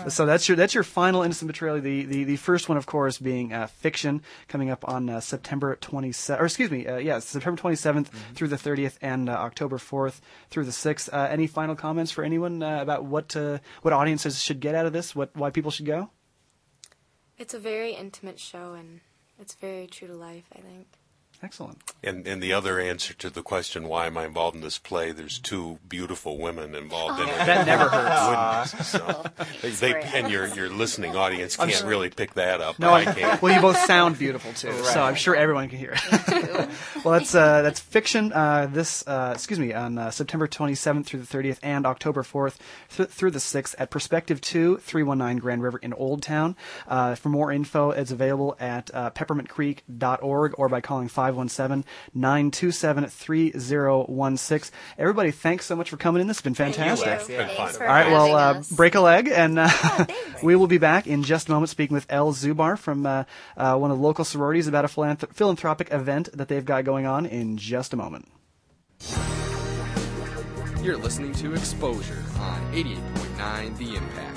So 0.10 0.26
that's 0.26 0.48
your 0.48 0.56
that's 0.56 0.74
your 0.76 0.84
final 0.84 1.24
innocent 1.24 1.48
betrayal. 1.48 1.80
The 1.82 2.04
the, 2.04 2.24
the 2.26 2.36
first 2.36 2.70
one, 2.70 2.78
of 2.78 2.86
course, 2.86 3.18
being 3.18 3.52
uh, 3.52 3.68
fiction, 3.68 4.22
coming 4.48 4.70
up 4.70 4.88
on 4.88 5.10
uh, 5.10 5.20
September 5.22 5.76
27th, 5.82 6.40
or 6.40 6.46
excuse 6.46 6.70
me, 6.70 6.86
uh, 6.86 6.98
yeah, 6.98 7.20
September 7.20 7.60
27th 7.62 8.08
through 8.36 8.50
the 8.50 8.58
30th, 8.58 8.98
and 9.02 9.28
uh, 9.30 9.34
October 9.34 9.78
4th 9.78 10.20
through 10.50 10.66
the 10.66 10.72
6th. 10.72 11.10
Uh, 11.12 11.28
any 11.32 11.48
final 11.48 11.76
comments 11.76 12.12
for 12.12 12.24
anyone 12.24 12.62
uh, 12.62 12.82
about 12.82 13.06
what 13.06 13.36
uh, 13.36 13.58
what 13.82 13.94
audiences 13.94 14.42
should 14.42 14.60
get 14.60 14.76
out 14.76 14.86
of 14.86 14.94
this? 14.94 15.16
What 15.16 15.36
why 15.36 15.50
people 15.50 15.72
should 15.72 15.86
go? 15.88 16.10
It's 17.38 17.54
a 17.54 17.60
very 17.60 17.92
intimate 17.94 18.40
show, 18.40 18.74
and 18.74 19.02
it's 19.40 19.54
very 19.54 19.86
true 19.88 20.08
to 20.08 20.16
life. 20.16 20.46
I 20.56 20.60
think. 20.60 20.88
Excellent. 21.44 21.80
And 22.04 22.26
and 22.28 22.42
the 22.42 22.52
other 22.54 22.80
answer 22.80 23.14
to 23.14 23.30
the 23.30 23.44
question, 23.44 23.88
why 23.88 24.08
am 24.08 24.18
I 24.18 24.26
involved 24.26 24.56
in 24.56 24.62
this 24.64 24.80
play? 24.80 25.12
There's 25.12 25.38
two 25.38 25.78
beautiful 25.88 26.40
women 26.40 26.74
involved 26.74 27.20
in 27.22 27.30
it. 27.30 27.36
That 27.38 27.68
never 27.68 27.88
hurts. 27.90 28.88
So, 28.88 29.24
they, 29.62 29.70
they- 29.70 30.02
and 30.16 30.32
your 30.32 30.48
your 30.48 30.70
listening 30.70 31.16
audience 31.16 31.56
can't 31.56 31.72
sure- 31.72 31.88
really 31.88 32.10
pick 32.10 32.34
that 32.34 32.60
up. 32.60 32.80
No, 32.80 32.90
I 32.90 33.04
I'm- 33.04 33.14
can't. 33.16 33.42
well, 33.42 33.54
you 33.54 33.62
both 33.62 33.78
sound 33.86 34.18
beautiful 34.18 34.52
too, 34.54 34.74
so 34.86 35.02
I'm 35.04 35.14
sure 35.16 35.36
everyone 35.36 35.70
can 35.70 35.78
hear 35.78 35.94
it. 35.96 36.70
well, 37.06 37.20
that's 37.20 37.36
uh, 37.36 37.62
that's 37.62 37.80
fiction. 37.80 38.34
Uh, 38.34 38.68
this, 38.72 39.04
uh, 39.08 39.32
excuse 39.36 39.60
me, 39.60 39.74
on 39.74 39.98
uh, 40.00 40.10
September 40.12 40.48
27th 40.48 41.06
through 41.06 41.22
the 41.22 41.38
30th 41.38 41.60
and 41.62 41.86
October 41.86 42.24
4th 42.24 42.56
th- 42.96 43.10
through 43.10 43.32
the 43.32 43.40
6th 43.40 43.76
at 43.78 43.92
Perspective 43.92 44.42
2, 44.42 44.78
319 44.78 45.38
Grand 45.40 45.62
River 45.62 45.78
in 45.78 45.94
Old 45.94 46.24
Town. 46.24 46.56
Uh, 46.88 47.14
for 47.16 47.30
more 47.30 47.52
info, 47.52 47.92
it's 47.92 48.12
available 48.12 48.56
at 48.60 48.90
uh, 48.94 49.12
peppermintcreek.org 49.12 50.54
or 50.58 50.70
by 50.70 50.82
calling 50.82 51.08
517 51.28 51.86
927 52.14 53.08
3016. 53.08 54.80
Everybody, 54.98 55.32
thanks 55.32 55.66
so 55.66 55.76
much 55.76 55.90
for 55.90 55.98
coming 55.98 56.22
in. 56.22 56.28
This 56.28 56.38
has 56.38 56.44
been 56.44 56.54
fantastic. 56.54 57.08
It's 57.08 57.28
been 57.28 57.50
fun. 57.50 57.74
All 57.82 57.88
right, 57.88 58.12
well, 58.12 58.36
uh, 58.36 58.64
break 58.72 58.96
a 58.96 59.02
leg, 59.02 59.28
and 59.28 59.60
uh, 59.60 59.70
we 60.44 60.56
will 60.56 60.68
be 60.68 60.78
back 60.78 61.08
in 61.08 61.24
just 61.24 61.50
a 61.50 61.52
moment 61.52 61.70
speaking 61.70 61.96
with 61.96 62.06
Ellie 62.10 62.34
Subar 62.34 62.78
from 62.78 63.06
uh, 63.06 63.24
uh, 63.56 63.76
one 63.78 63.92
of 63.92 63.98
the 63.98 64.04
local 64.04 64.26
sororities 64.26 64.68
about 64.68 64.86
a 64.86 64.88
philanthrop- 64.88 65.34
philanthropic 65.34 65.92
event 65.92 66.30
that 66.34 66.48
they've 66.48 66.66
got 66.66 66.86
going 66.86 67.06
on 67.06 67.26
in 67.26 67.58
just 67.58 67.94
a 67.94 67.98
moment. 67.98 68.28
You're 70.82 70.98
listening 70.98 71.34
to 71.34 71.54
Exposure 71.54 72.24
on 72.40 72.74
88.9 72.74 73.78
The 73.78 73.96
Impact. 73.96 74.37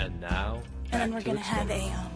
And 0.00 0.18
now, 0.18 0.62
And 0.92 1.02
then 1.02 1.12
we're 1.12 1.20
to 1.20 1.26
going 1.26 1.36
to 1.36 1.42
have 1.42 1.70
a 1.70 1.92
um, 1.92 2.10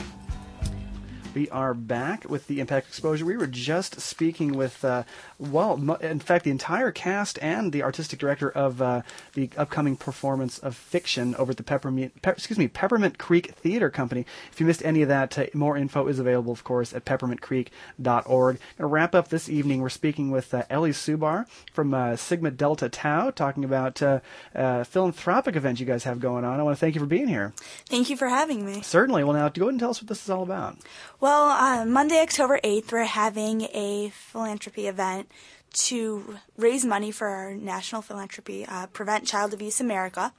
We 1.35 1.51
are 1.51 1.74
back 1.74 2.24
with 2.30 2.47
the 2.47 2.61
Impact 2.61 2.87
Exposure. 2.87 3.26
We 3.26 3.37
were 3.37 3.47
just 3.47 4.01
speaking 4.01 4.55
with, 4.55 4.82
uh, 4.87 5.03
well, 5.51 5.97
in 6.01 6.20
fact, 6.20 6.45
the 6.45 6.51
entire 6.51 6.90
cast 6.90 7.38
and 7.42 7.72
the 7.72 7.82
artistic 7.82 8.18
director 8.18 8.51
of 8.51 8.80
uh, 8.82 9.03
the 9.34 9.51
upcoming 9.57 9.97
performance 9.97 10.59
of 10.59 10.76
fiction 10.76 11.34
over 11.36 11.51
at 11.51 11.57
the 11.57 11.62
Peppermint, 11.62 12.20
Pe- 12.22 12.32
excuse 12.32 12.59
me, 12.59 12.68
Peppermint 12.68 13.18
Creek 13.18 13.53
Theater 13.55 13.90
Company. 13.90 14.26
If 14.53 14.61
you 14.61 14.66
missed 14.66 14.84
any 14.84 15.03
of 15.03 15.09
that, 15.09 15.38
uh, 15.38 15.47
more 15.55 15.76
info 15.76 16.07
is 16.07 16.18
available, 16.18 16.53
of 16.53 16.64
course, 16.64 16.92
at 16.92 17.05
peppermintcreek.org. 17.05 18.57
Going 18.57 18.59
to 18.78 18.86
wrap 18.86 19.14
up 19.14 19.28
this 19.28 19.49
evening. 19.49 19.80
We're 19.80 19.88
speaking 19.88 20.30
with 20.30 20.53
uh, 20.55 20.64
Ellie 20.70 20.92
Subar 20.92 21.47
from 21.72 21.95
uh, 21.95 22.16
Sigma 22.16 22.51
Delta 22.51 22.88
Tau, 22.88 23.30
talking 23.30 23.64
about 23.64 24.03
uh, 24.03 24.20
uh, 24.55 24.84
philanthropic 24.84 25.57
event 25.57 25.80
you 25.80 25.86
guys 25.86 26.05
have 26.05 26.20
going 26.20 26.45
on. 26.45 26.61
I 26.61 26.62
want 26.62 26.76
to 26.76 26.80
thank 26.80 26.95
you 26.95 27.01
for 27.01 27.07
being 27.07 27.28
here. 27.28 27.53
Thank 27.88 28.11
you 28.11 28.16
for 28.16 28.28
having 28.28 28.64
me. 28.64 28.82
Certainly. 28.82 29.24
Well, 29.24 29.34
now 29.34 29.49
go 29.49 29.62
ahead 29.64 29.72
and 29.72 29.80
tell 29.80 29.90
us 29.90 30.01
what 30.01 30.09
this 30.09 30.22
is 30.22 30.30
all 30.30 30.42
about. 30.42 30.76
Well, 31.20 31.49
uh, 31.49 31.84
Monday, 31.84 32.20
October 32.20 32.61
8th, 32.62 32.92
we're 32.92 33.05
having 33.05 33.62
a 33.72 34.11
philanthropy 34.11 34.86
event 34.86 35.30
to 35.75 36.39
raise 36.57 36.85
money 36.85 37.11
for 37.11 37.29
our 37.29 37.55
national 37.55 38.03
philanthropy, 38.03 38.64
uh, 38.66 38.87
Prevent 38.87 39.27
Child 39.27 39.53
Abuse 39.53 39.81
America. 39.81 40.33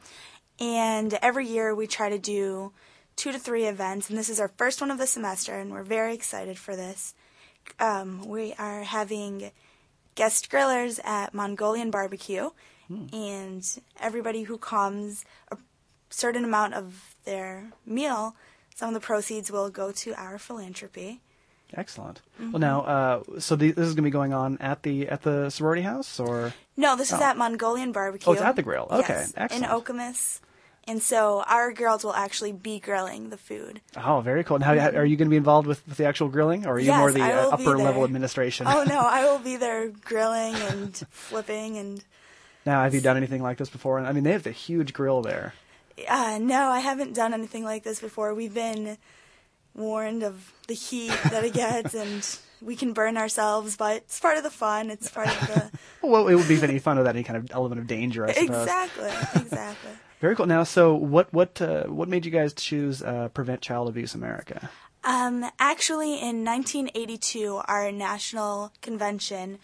And 0.59 1.13
every 1.21 1.47
year 1.47 1.75
we 1.75 1.87
try 1.87 2.09
to 2.09 2.17
do 2.17 2.71
two 3.15 3.31
to 3.31 3.39
three 3.39 3.65
events, 3.65 4.09
and 4.09 4.17
this 4.17 4.29
is 4.29 4.39
our 4.39 4.47
first 4.47 4.81
one 4.81 4.91
of 4.91 4.97
the 4.97 5.07
semester, 5.07 5.57
and 5.57 5.71
we're 5.71 5.83
very 5.83 6.13
excited 6.13 6.57
for 6.57 6.75
this. 6.75 7.13
Um, 7.79 8.27
we 8.27 8.53
are 8.57 8.83
having 8.83 9.51
guest 10.15 10.49
grillers 10.49 11.03
at 11.05 11.33
Mongolian 11.33 11.91
Barbecue, 11.91 12.49
and 12.89 13.65
everybody 13.99 14.43
who 14.43 14.57
comes, 14.57 15.25
a 15.51 15.57
certain 16.09 16.45
amount 16.45 16.73
of 16.73 17.15
their 17.25 17.71
meal, 17.85 18.35
some 18.75 18.89
of 18.89 18.93
the 18.93 19.05
proceeds 19.05 19.51
will 19.51 19.69
go 19.69 19.91
to 19.91 20.13
our 20.15 20.37
philanthropy. 20.37 21.21
Excellent. 21.75 22.21
Mhm. 22.41 22.51
Well, 22.53 22.59
now, 22.59 22.81
uh, 22.81 23.23
so 23.39 23.55
the, 23.55 23.71
this 23.71 23.85
is 23.87 23.93
going 23.93 23.97
to 23.97 24.01
be 24.03 24.09
going 24.11 24.33
on 24.33 24.57
at 24.59 24.83
the 24.83 25.07
at 25.09 25.23
the 25.23 25.49
sorority 25.49 25.81
house, 25.81 26.19
or 26.19 26.53
No, 26.77 26.95
this 26.95 27.11
is 27.11 27.19
Oh. 27.19 27.23
at 27.23 27.37
Mongolian 27.37 27.91
Barbecue. 27.91 28.29
Oh, 28.29 28.33
it's 28.33 28.41
at 28.41 28.55
the 28.55 28.63
grill. 28.63 28.87
Okay, 28.89 29.13
Yes, 29.13 29.33
excellent. 29.35 29.65
In 29.65 29.69
Okemos. 29.69 30.39
And 30.87 31.01
so 31.01 31.43
our 31.47 31.73
girls 31.73 32.03
will 32.03 32.13
actually 32.13 32.51
be 32.51 32.79
grilling 32.79 33.31
the 33.31 33.37
food. 33.37 33.81
Oh, 33.97 34.21
very 34.21 34.43
cool. 34.43 34.59
How, 34.61 34.77
how- 34.77 34.89
are 34.91 35.03
you 35.05 35.17
going 35.17 35.25
to 35.27 35.31
be 35.31 35.35
involved 35.37 35.67
with, 35.67 35.81
with 35.87 35.97
the 35.97 36.05
actual 36.05 36.27
grilling, 36.29 36.67
or 36.67 36.73
are 36.73 36.79
you 36.79 36.85
Yes, 36.87 36.99
more 36.99 37.11
the 37.11 37.23
uh, 37.23 37.49
upper 37.49 37.75
level 37.77 38.03
administration? 38.03 38.67
Oh 38.67 38.83
no, 38.83 38.99
I 38.99 39.23
will 39.25 39.39
be 39.51 39.55
there 39.57 39.89
grilling 39.89 40.53
and 40.55 40.95
flipping 41.09 41.77
and 41.77 42.03
now, 42.67 42.81
have 42.83 42.95
you 42.95 43.01
done 43.01 43.15
anything 43.17 43.43
like 43.43 43.57
this 43.59 43.69
before? 43.69 43.99
I 43.99 44.11
mean, 44.11 44.23
they 44.23 44.31
have 44.31 44.41
the 44.41 44.51
huge 44.51 44.91
grill 44.93 45.21
there. 45.21 45.53
Uh, 46.09 46.39
no, 46.41 46.69
I 46.69 46.79
haven't 46.79 47.13
done 47.13 47.31
anything 47.33 47.63
like 47.63 47.83
this 47.83 47.99
before. 48.01 48.33
We've 48.33 48.53
been 48.55 48.97
warned 49.75 50.23
of 50.23 50.53
the 50.67 50.73
heat 50.73 51.13
that 51.29 51.43
it 51.43 51.53
gets, 51.53 51.93
and 52.03 52.27
we 52.61 52.75
can 52.75 52.93
burn 52.93 53.17
ourselves, 53.17 53.75
but 53.77 53.97
it's 53.97 54.19
part 54.19 54.37
of 54.37 54.43
the 54.43 54.49
fun. 54.49 54.89
It's 54.89 55.09
part 55.09 55.27
of 55.27 55.47
the. 55.47 55.71
Well, 56.01 56.27
it 56.27 56.35
would 56.35 56.47
be 56.47 56.61
any 56.61 56.79
fun 56.79 56.97
without 56.97 57.15
any 57.15 57.23
kind 57.23 57.37
of 57.37 57.49
element 57.51 57.81
of 57.81 57.87
danger, 57.87 58.25
I 58.27 58.33
suppose. 58.33 58.61
exactly, 58.63 59.41
exactly. 59.41 59.91
Very 60.21 60.35
cool. 60.35 60.45
Now, 60.45 60.63
so 60.63 60.93
what 60.95 61.31
what 61.33 61.61
uh, 61.61 61.83
what 61.85 62.07
made 62.07 62.25
you 62.25 62.31
guys 62.31 62.53
choose 62.53 63.01
uh, 63.03 63.27
Prevent 63.29 63.61
Child 63.61 63.89
Abuse 63.89 64.15
America? 64.15 64.69
Um, 65.03 65.45
actually, 65.59 66.13
in 66.13 66.43
1982, 66.45 67.61
our 67.67 67.91
national 67.91 68.71
convention 68.81 69.59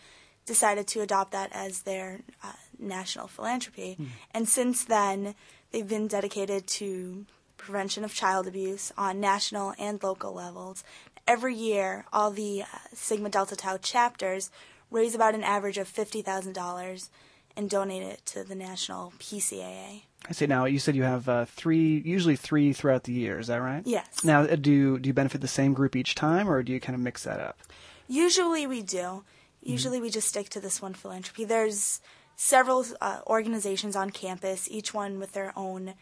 decided 0.45 0.87
to 0.87 1.01
adopt 1.01 1.31
that 1.31 1.49
as 1.53 1.83
their 1.83 2.21
uh, 2.43 2.51
national 2.77 3.27
philanthropy, 3.27 3.93
Hmm. 3.95 4.05
and 4.31 4.49
since 4.49 4.83
then, 4.83 5.35
they've 5.71 5.87
been 5.87 6.07
dedicated 6.07 6.67
to 6.67 7.25
prevention 7.61 8.03
of 8.03 8.13
child 8.13 8.47
abuse 8.47 8.91
on 8.97 9.19
national 9.19 9.73
and 9.79 10.01
local 10.03 10.33
levels. 10.33 10.83
Every 11.27 11.55
year, 11.55 12.05
all 12.11 12.31
the 12.31 12.63
uh, 12.63 12.77
Sigma 12.93 13.29
Delta 13.29 13.55
Tau 13.55 13.77
chapters 13.77 14.49
raise 14.89 15.15
about 15.15 15.35
an 15.35 15.43
average 15.43 15.77
of 15.77 15.87
fifty 15.87 16.21
thousand 16.21 16.53
dollars 16.53 17.09
and 17.55 17.69
donate 17.69 18.03
it 18.03 18.25
to 18.25 18.43
the 18.43 18.55
national 18.55 19.13
PCAA. 19.19 20.03
I 20.27 20.31
see. 20.33 20.47
Now, 20.47 20.65
you 20.65 20.79
said 20.79 20.95
you 20.95 21.03
have 21.03 21.27
uh, 21.27 21.45
three, 21.45 22.01
usually 22.05 22.35
three 22.35 22.73
throughout 22.73 23.03
the 23.03 23.13
year. 23.13 23.39
Is 23.39 23.47
that 23.47 23.57
right? 23.57 23.81
Yes. 23.85 24.23
Now, 24.23 24.41
uh, 24.41 24.55
do 24.55 24.71
you, 24.71 24.99
do 24.99 25.07
you 25.07 25.13
benefit 25.13 25.41
the 25.41 25.47
same 25.47 25.73
group 25.73 25.95
each 25.95 26.15
time, 26.15 26.49
or 26.49 26.61
do 26.63 26.71
you 26.71 26.79
kind 26.79 26.95
of 26.95 27.01
mix 27.01 27.23
that 27.23 27.39
up? 27.39 27.59
Usually 28.07 28.67
we 28.67 28.81
do. 28.81 29.23
Usually 29.63 29.99
we 29.99 30.09
just 30.09 30.27
stick 30.27 30.49
to 30.49 30.59
this 30.59 30.81
one 30.81 30.93
philanthropy. 30.93 31.43
There's 31.43 32.01
several 32.35 32.85
uh, 32.99 33.21
organizations 33.27 33.95
on 33.95 34.09
campus, 34.09 34.67
each 34.71 34.93
one 34.93 35.19
with 35.19 35.33
their 35.33 35.53
own 35.55 35.93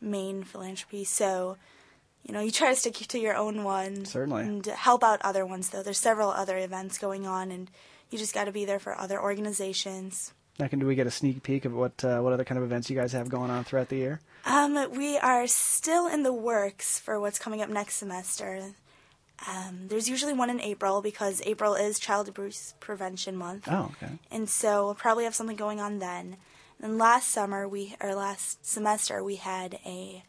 main 0.00 0.44
philanthropy. 0.44 1.04
So, 1.04 1.56
you 2.22 2.32
know, 2.32 2.40
you 2.40 2.50
try 2.50 2.70
to 2.70 2.76
stick 2.76 2.94
to 2.94 3.18
your 3.18 3.36
own 3.36 3.64
one. 3.64 4.04
Certainly. 4.04 4.42
And 4.42 4.66
help 4.66 5.04
out 5.04 5.20
other 5.22 5.46
ones, 5.46 5.70
though. 5.70 5.82
There's 5.82 5.98
several 5.98 6.30
other 6.30 6.58
events 6.58 6.98
going 6.98 7.26
on, 7.26 7.50
and 7.50 7.70
you 8.10 8.18
just 8.18 8.34
got 8.34 8.44
to 8.44 8.52
be 8.52 8.64
there 8.64 8.78
for 8.78 8.98
other 8.98 9.20
organizations. 9.20 10.32
Now, 10.58 10.68
can 10.68 10.78
do 10.78 10.86
we 10.86 10.94
get 10.94 11.06
a 11.06 11.10
sneak 11.10 11.42
peek 11.42 11.66
of 11.66 11.74
what 11.74 12.02
uh, 12.02 12.20
what 12.20 12.32
other 12.32 12.44
kind 12.44 12.58
of 12.58 12.64
events 12.64 12.88
you 12.88 12.96
guys 12.96 13.12
have 13.12 13.28
going 13.28 13.50
on 13.50 13.64
throughout 13.64 13.90
the 13.90 13.96
year? 13.96 14.20
Um, 14.46 14.90
we 14.92 15.18
are 15.18 15.46
still 15.46 16.06
in 16.06 16.22
the 16.22 16.32
works 16.32 16.98
for 16.98 17.20
what's 17.20 17.38
coming 17.38 17.60
up 17.60 17.68
next 17.68 17.96
semester. 17.96 18.72
Um, 19.46 19.88
there's 19.88 20.08
usually 20.08 20.32
one 20.32 20.48
in 20.48 20.60
April 20.60 21.02
because 21.02 21.42
April 21.44 21.74
is 21.74 21.98
Child 21.98 22.28
Abuse 22.28 22.74
Prevention 22.80 23.36
Month. 23.36 23.68
Oh, 23.70 23.92
okay. 24.02 24.12
And 24.30 24.48
so 24.48 24.86
we'll 24.86 24.94
probably 24.94 25.24
have 25.24 25.34
something 25.34 25.56
going 25.56 25.78
on 25.78 25.98
then. 25.98 26.38
And 26.82 26.98
last 26.98 27.30
summer, 27.30 27.66
we 27.66 27.96
or 28.00 28.14
last 28.14 28.64
semester, 28.66 29.22
we 29.24 29.36
had 29.36 29.78
a 29.86 30.22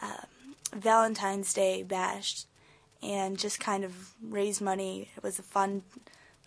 um, 0.00 0.54
Valentine's 0.74 1.52
Day 1.52 1.82
bash, 1.82 2.44
and 3.02 3.38
just 3.38 3.60
kind 3.60 3.84
of 3.84 4.14
raised 4.22 4.60
money. 4.62 5.08
It 5.16 5.22
was 5.22 5.38
a 5.38 5.42
fun 5.42 5.82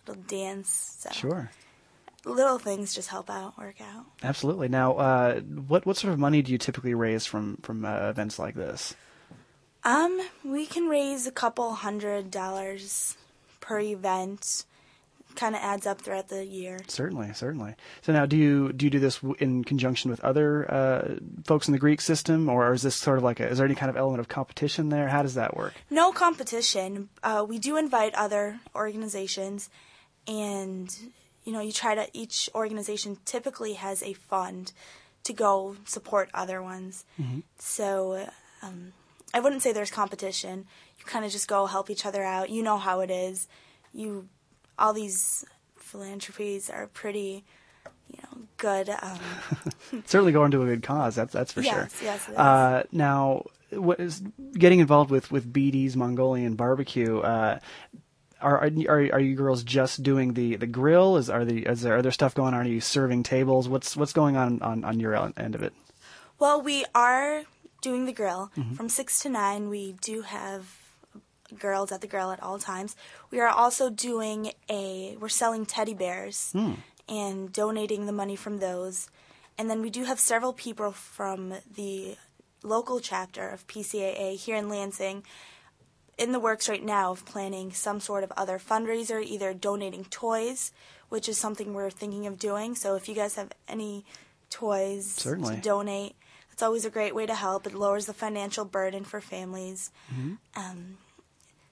little 0.06 0.22
dance. 0.24 0.96
So 0.98 1.10
Sure. 1.12 1.50
little 2.24 2.58
things 2.58 2.94
just 2.94 3.08
help 3.08 3.30
out, 3.30 3.56
work 3.58 3.80
out. 3.80 4.06
Absolutely. 4.22 4.68
Now, 4.68 4.94
uh, 4.94 5.40
what 5.40 5.86
what 5.86 5.96
sort 5.96 6.12
of 6.12 6.18
money 6.18 6.42
do 6.42 6.50
you 6.52 6.58
typically 6.58 6.94
raise 6.94 7.24
from 7.26 7.58
from 7.62 7.84
uh, 7.84 8.08
events 8.10 8.38
like 8.38 8.54
this? 8.54 8.94
Um, 9.84 10.20
we 10.44 10.66
can 10.66 10.88
raise 10.88 11.26
a 11.26 11.32
couple 11.32 11.72
hundred 11.74 12.30
dollars 12.30 13.16
per 13.60 13.78
event. 13.78 14.64
Kind 15.38 15.54
of 15.54 15.62
adds 15.62 15.86
up 15.86 16.00
throughout 16.02 16.28
the 16.28 16.44
year. 16.44 16.80
Certainly, 16.88 17.32
certainly. 17.34 17.76
So 18.02 18.12
now, 18.12 18.26
do 18.26 18.36
you 18.36 18.72
do 18.72 18.86
you 18.86 18.90
do 18.90 18.98
this 18.98 19.20
in 19.38 19.62
conjunction 19.62 20.10
with 20.10 20.18
other 20.24 20.68
uh, 20.68 21.14
folks 21.44 21.68
in 21.68 21.72
the 21.72 21.78
Greek 21.78 22.00
system, 22.00 22.48
or 22.48 22.72
is 22.72 22.82
this 22.82 22.96
sort 22.96 23.18
of 23.18 23.22
like 23.22 23.38
a, 23.38 23.46
is 23.48 23.58
there 23.58 23.64
any 23.64 23.76
kind 23.76 23.88
of 23.88 23.96
element 23.96 24.18
of 24.18 24.26
competition 24.26 24.88
there? 24.88 25.06
How 25.06 25.22
does 25.22 25.34
that 25.34 25.56
work? 25.56 25.74
No 25.90 26.10
competition. 26.10 27.08
Uh, 27.22 27.46
we 27.48 27.60
do 27.60 27.76
invite 27.76 28.16
other 28.16 28.58
organizations, 28.74 29.70
and 30.26 30.92
you 31.44 31.52
know, 31.52 31.60
you 31.60 31.70
try 31.70 31.94
to. 31.94 32.08
Each 32.12 32.50
organization 32.52 33.18
typically 33.24 33.74
has 33.74 34.02
a 34.02 34.14
fund 34.14 34.72
to 35.22 35.32
go 35.32 35.76
support 35.84 36.30
other 36.34 36.60
ones. 36.60 37.04
Mhm. 37.20 37.44
So 37.58 38.26
um, 38.60 38.92
I 39.32 39.38
wouldn't 39.38 39.62
say 39.62 39.72
there's 39.72 39.92
competition. 39.92 40.66
You 40.98 41.04
kind 41.04 41.24
of 41.24 41.30
just 41.30 41.46
go 41.46 41.66
help 41.66 41.90
each 41.90 42.04
other 42.04 42.24
out. 42.24 42.50
You 42.50 42.64
know 42.64 42.78
how 42.78 42.98
it 43.00 43.10
is. 43.10 43.46
You 43.92 44.28
all 44.78 44.92
these 44.92 45.44
philanthropies 45.76 46.70
are 46.70 46.86
pretty, 46.88 47.44
you 48.10 48.18
know, 48.22 48.42
good. 48.56 48.88
Um, 48.90 49.18
Certainly 50.06 50.32
going 50.32 50.50
to 50.52 50.62
a 50.62 50.66
good 50.66 50.82
cause. 50.82 51.14
That's 51.14 51.32
that's 51.32 51.52
for 51.52 51.60
Yes, 51.62 51.74
sure. 51.74 52.06
yes, 52.06 52.28
is. 52.28 52.36
Uh, 52.36 52.82
now, 52.92 53.44
what 53.70 54.00
is 54.00 54.22
getting 54.52 54.80
involved 54.80 55.10
with 55.10 55.30
with 55.30 55.52
BD's 55.52 55.96
Mongolian 55.96 56.54
barbecue? 56.54 57.18
Uh, 57.20 57.58
are, 58.40 58.58
are 58.58 58.68
are 59.12 59.20
you 59.20 59.34
girls 59.34 59.64
just 59.64 60.02
doing 60.04 60.34
the, 60.34 60.54
the 60.56 60.66
grill? 60.66 61.16
Is 61.16 61.28
are 61.28 61.44
the 61.44 61.62
is 61.66 61.82
there 61.82 61.96
other 61.96 62.12
stuff 62.12 62.34
going 62.34 62.54
on? 62.54 62.60
Are 62.66 62.68
you 62.68 62.80
serving 62.80 63.24
tables? 63.24 63.68
What's 63.68 63.96
what's 63.96 64.12
going 64.12 64.36
on 64.36 64.62
on, 64.62 64.84
on 64.84 65.00
your 65.00 65.14
end 65.36 65.54
of 65.54 65.62
it? 65.62 65.72
Well, 66.38 66.62
we 66.62 66.84
are 66.94 67.42
doing 67.82 68.04
the 68.06 68.12
grill 68.12 68.50
Mhm. 68.56 68.76
from 68.76 68.88
six 68.88 69.20
to 69.22 69.28
nine. 69.28 69.68
We 69.68 69.96
do 70.00 70.22
have 70.22 70.72
girls 71.58 71.92
at 71.92 72.00
the 72.00 72.06
grill 72.06 72.30
at 72.30 72.42
all 72.42 72.58
times. 72.58 72.96
We 73.30 73.40
are 73.40 73.48
also 73.48 73.90
doing 73.90 74.52
a. 74.68 75.16
We're 75.20 75.28
selling 75.28 75.64
teddy 75.66 75.94
bears 75.94 76.50
Hmm. 76.52 76.74
and 77.08 77.52
donating 77.52 78.06
the 78.06 78.12
money 78.12 78.36
from 78.36 78.58
those, 78.58 79.08
and 79.56 79.68
then 79.70 79.80
we 79.80 79.90
do 79.90 80.04
have 80.04 80.20
several 80.20 80.52
people 80.52 80.92
from 80.92 81.54
the 81.74 82.16
local 82.62 83.00
chapter 83.00 83.48
of 83.48 83.66
PCAA 83.66 84.36
here 84.36 84.56
in 84.56 84.68
Lansing 84.68 85.22
in 86.18 86.32
the 86.32 86.40
works 86.40 86.68
right 86.68 86.84
now 86.84 87.12
of 87.12 87.24
planning 87.24 87.72
some 87.72 88.00
sort 88.00 88.24
of 88.24 88.32
other 88.36 88.58
fundraiser, 88.58 89.22
either 89.24 89.54
donating 89.54 90.04
toys, 90.06 90.72
which 91.08 91.28
is 91.28 91.38
something 91.38 91.72
we're 91.72 91.90
thinking 91.90 92.26
of 92.26 92.36
doing. 92.38 92.74
So 92.74 92.96
if 92.96 93.08
you 93.08 93.14
guys 93.14 93.36
have 93.36 93.52
any 93.68 94.04
toys 94.50 95.06
Certainly. 95.14 95.54
to 95.56 95.60
donate, 95.60 96.16
it's 96.50 96.62
always 96.62 96.84
a 96.84 96.90
great 96.90 97.14
way 97.14 97.24
to 97.26 97.34
help. 97.36 97.66
It 97.68 97.74
lowers 97.74 98.06
the 98.06 98.12
financial 98.12 98.64
burden 98.64 99.04
for 99.04 99.20
families. 99.20 99.92
Mhm. 100.12 100.38
Um, 100.56 100.98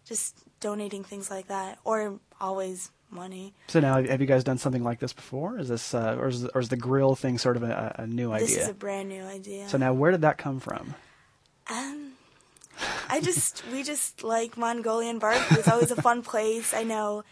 just 0.07 0.37
donating 0.61 1.05
things 1.05 1.31
like 1.31 1.49
that, 1.49 1.79
or 1.85 2.19
always 2.41 2.91
money. 3.11 3.53
So 3.69 3.81
now, 3.81 4.03
have 4.03 4.21
you 4.21 4.27
guys 4.27 4.45
done 4.45 4.59
something 4.59 4.83
like 4.83 4.99
this 5.01 5.13
before? 5.13 5.59
Is 5.59 5.69
this 5.69 5.93
uh, 5.95 6.17
or 6.19 6.29
is 6.29 6.45
or 6.55 6.61
is 6.61 6.69
the 6.71 6.77
grill 6.77 7.15
thing 7.15 7.39
sort 7.39 7.57
of 7.57 7.63
a, 7.63 7.95
a 7.99 8.07
new 8.07 8.33
idea? 8.33 8.47
This 8.47 8.57
is 8.57 8.69
a 8.69 8.75
brand 8.75 9.09
new 9.09 9.23
idea. 9.25 9.69
So 9.69 9.79
now, 9.79 9.93
where 9.93 10.11
did 10.13 10.23
that 10.23 10.39
come 10.39 10.61
from? 10.61 10.95
Um, 11.71 12.13
I 13.09 13.21
just 13.21 13.63
we 13.73 13.83
just 13.83 14.23
like 14.23 14.57
Mongolian 14.57 15.19
barbecue. 15.19 15.59
It's 15.59 15.69
always 15.69 15.91
a 15.91 16.01
fun 16.01 16.23
place. 16.33 16.73
I 16.75 16.83
know 16.85 17.25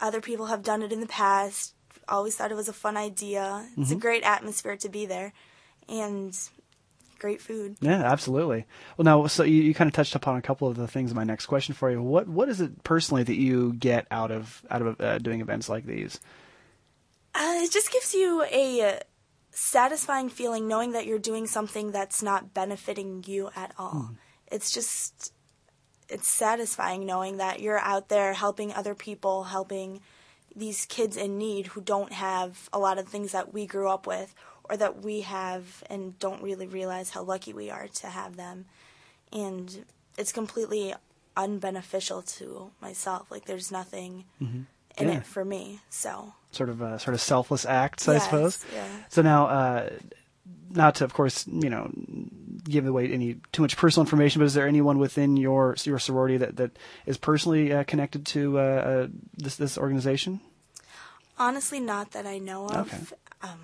other 0.00 0.20
people 0.20 0.46
have 0.46 0.62
done 0.62 0.82
it 0.82 0.92
in 0.92 1.00
the 1.00 1.06
past. 1.06 1.74
Always 2.08 2.36
thought 2.36 2.50
it 2.50 2.56
was 2.56 2.68
a 2.68 2.72
fun 2.72 2.96
idea. 2.96 3.68
It's 3.76 3.92
a 3.92 3.94
Mhm. 3.96 4.00
great 4.00 4.22
atmosphere 4.24 4.76
to 4.76 4.88
be 4.88 5.06
there, 5.06 5.32
and 5.88 6.36
great 7.20 7.40
food. 7.40 7.76
Yeah, 7.80 8.02
absolutely. 8.02 8.66
Well, 8.96 9.04
now, 9.04 9.26
so 9.28 9.44
you, 9.44 9.62
you 9.62 9.74
kind 9.74 9.88
of 9.88 9.94
touched 9.94 10.14
upon 10.14 10.36
a 10.36 10.42
couple 10.42 10.66
of 10.66 10.76
the 10.76 10.88
things. 10.88 11.10
in 11.10 11.16
My 11.16 11.24
next 11.24 11.46
question 11.46 11.74
for 11.74 11.90
you: 11.90 12.02
what 12.02 12.28
what 12.28 12.48
is 12.48 12.60
it 12.60 12.82
personally 12.82 13.22
that 13.22 13.36
you 13.36 13.74
get 13.74 14.06
out 14.10 14.30
of 14.30 14.62
out 14.70 14.82
of 14.82 15.00
uh, 15.00 15.18
doing 15.18 15.40
events 15.40 15.68
like 15.68 15.86
these? 15.86 16.18
Uh, 17.34 17.60
it 17.62 17.70
just 17.70 17.92
gives 17.92 18.12
you 18.12 18.44
a 18.50 18.80
uh, 18.80 18.98
satisfying 19.52 20.28
feeling 20.28 20.66
knowing 20.66 20.92
that 20.92 21.06
you're 21.06 21.18
doing 21.18 21.46
something 21.46 21.92
that's 21.92 22.22
not 22.22 22.52
benefiting 22.52 23.22
you 23.26 23.50
at 23.54 23.72
all. 23.78 24.10
It's 24.50 24.72
just 24.72 25.32
it's 26.08 26.26
satisfying 26.26 27.06
knowing 27.06 27.36
that 27.36 27.60
you're 27.60 27.78
out 27.78 28.08
there 28.08 28.32
helping 28.34 28.72
other 28.72 28.94
people, 28.94 29.44
helping 29.44 30.00
these 30.54 30.84
kids 30.86 31.16
in 31.16 31.38
need 31.38 31.68
who 31.68 31.80
don't 31.80 32.12
have 32.12 32.68
a 32.72 32.78
lot 32.78 32.98
of 32.98 33.06
things 33.06 33.32
that 33.32 33.54
we 33.54 33.66
grew 33.66 33.88
up 33.88 34.06
with 34.06 34.34
or 34.70 34.76
that 34.76 35.02
we 35.02 35.22
have 35.22 35.82
and 35.90 36.16
don't 36.20 36.42
really 36.42 36.66
realize 36.68 37.10
how 37.10 37.22
lucky 37.22 37.52
we 37.52 37.68
are 37.70 37.88
to 37.88 38.06
have 38.06 38.36
them. 38.36 38.66
And 39.32 39.84
it's 40.16 40.32
completely 40.32 40.94
unbeneficial 41.36 42.24
to 42.38 42.70
myself. 42.80 43.30
Like 43.30 43.46
there's 43.46 43.70
nothing 43.72 44.24
Mhm. 44.40 44.66
in 44.96 45.08
Yeah. 45.08 45.18
it 45.18 45.26
for 45.26 45.44
me. 45.44 45.80
So 45.90 46.34
Sort 46.52 46.68
of 46.68 46.80
uh, 46.82 46.98
sort 46.98 47.14
of 47.14 47.20
selfless 47.20 47.64
acts, 47.64 48.08
I 48.08 48.18
suppose. 48.18 48.58
yeah. 48.74 48.86
So 49.08 49.22
now, 49.22 49.46
uh, 49.46 49.90
not 50.72 50.96
to, 50.96 51.04
of 51.04 51.12
course, 51.14 51.46
you 51.46 51.70
know, 51.70 51.90
give 52.64 52.86
away 52.86 53.10
any 53.12 53.36
too 53.52 53.62
much 53.62 53.76
personal 53.76 54.04
information, 54.04 54.38
but 54.40 54.46
is 54.46 54.54
there 54.54 54.66
anyone 54.68 54.98
within 54.98 55.36
your 55.36 55.76
your 55.84 55.98
sorority 55.98 56.36
that 56.38 56.56
that 56.56 56.70
is 57.06 57.18
personally 57.18 57.72
uh, 57.72 57.82
connected 57.84 58.26
to 58.26 58.58
uh, 58.58 58.62
uh, 58.62 59.08
this 59.36 59.56
this 59.56 59.76
organization? 59.78 60.40
honestly, 61.38 61.80
not 61.80 62.10
that 62.12 62.26
I 62.26 62.38
know 62.38 62.66
of. 62.68 62.86
Okay. 62.92 62.98
Um, 63.42 63.60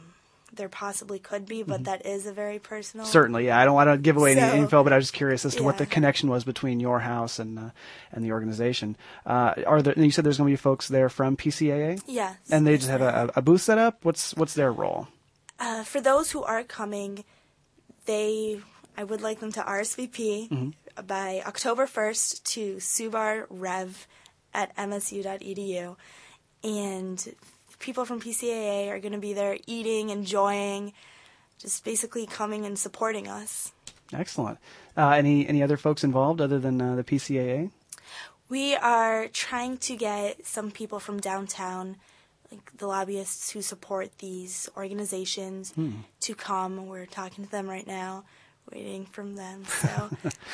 there 0.57 0.69
possibly 0.69 1.19
could 1.19 1.47
be, 1.47 1.63
but 1.63 1.85
that 1.85 2.05
is 2.07 2.27
a 2.27 2.33
very 2.33 2.59
personal. 2.59 3.07
Certainly, 3.07 3.47
yeah. 3.47 3.59
I 3.59 3.65
don't 3.65 3.75
want 3.75 3.91
to 3.91 3.97
give 3.97 4.17
away 4.17 4.35
So, 4.35 4.41
any 4.41 4.59
info, 4.59 4.83
but 4.83 4.93
I 4.93 4.97
was 4.97 5.05
just 5.07 5.15
curious 5.15 5.45
as 5.45 5.55
to 5.57 5.63
what 5.63 5.79
the 5.79 5.87
connection 5.87 6.29
was 6.29 6.45
between 6.45 6.81
your 6.81 7.01
house 7.01 7.39
and 7.39 7.59
uh, 7.59 7.71
and 8.13 8.25
the 8.25 8.33
organization. 8.33 8.97
Uh, 9.25 9.55
are 9.67 9.83
there? 9.83 9.95
You 9.99 10.11
said 10.11 10.25
there's 10.25 10.39
going 10.39 10.49
to 10.51 10.53
be 10.53 10.57
folks 10.57 10.89
there 10.89 11.09
from 11.09 11.37
PCAA. 11.37 12.03
Yes, 12.07 12.37
And 12.51 12.67
they 12.67 12.77
just 12.77 12.91
have 12.91 13.03
a, 13.03 13.31
a 13.37 13.43
booth 13.43 13.63
set 13.63 13.79
up. 13.79 14.05
What's 14.05 14.35
what's 14.35 14.55
their 14.55 14.73
role? 14.73 15.09
Uh, 15.59 15.85
for 15.85 16.01
those 16.01 16.33
who 16.33 16.43
are 16.43 16.63
coming, 16.63 17.25
they 18.07 18.61
I 18.97 19.05
would 19.05 19.21
like 19.21 19.41
them 19.41 19.53
to 19.53 19.61
RSVP 19.63 20.49
Mhm. 20.51 20.73
by 21.07 21.43
October 21.47 21.87
1st 21.87 22.43
to 22.45 22.77
Subar 22.77 23.47
Rev 23.51 24.07
at 24.55 24.75
msu.edu. 24.77 25.97
And 26.65 27.35
people 27.87 28.05
from 28.05 28.21
PCAA 28.21 28.89
are 28.91 28.99
going 28.99 29.13
to 29.13 29.19
be 29.19 29.33
there 29.33 29.57
eating, 29.67 30.11
enjoying, 30.11 30.93
just 31.59 31.85
basically 31.85 32.27
coming 32.27 32.67
and 32.67 32.77
supporting 32.79 33.29
us. 33.29 33.73
Excellent. 34.13 34.59
Uh, 34.97 35.11
any 35.11 35.47
any 35.49 35.63
other 35.63 35.77
folks 35.77 36.05
involved 36.05 36.41
other 36.41 36.59
than 36.59 36.81
uh, 36.81 36.95
the 36.97 37.05
PCAA? 37.05 37.71
We 38.49 38.77
are 38.77 39.27
trying 39.29 39.79
to 39.79 39.97
get 39.97 40.47
some 40.47 40.71
people 40.71 41.01
from 41.01 41.19
downtown, 41.21 41.97
like 42.53 42.77
the 42.79 42.87
lobbyists 42.87 43.51
who 43.53 43.63
support 43.63 44.19
these 44.19 44.69
organizations, 44.77 45.73
Hmm. 45.73 46.03
to 46.21 46.35
come. 46.35 46.87
We're 46.87 47.07
talking 47.07 47.45
to 47.45 47.51
them 47.51 47.67
right 47.69 47.87
now, 47.87 48.25
waiting 48.73 49.07
from 49.07 49.35
them. 49.37 49.65
So 49.65 50.11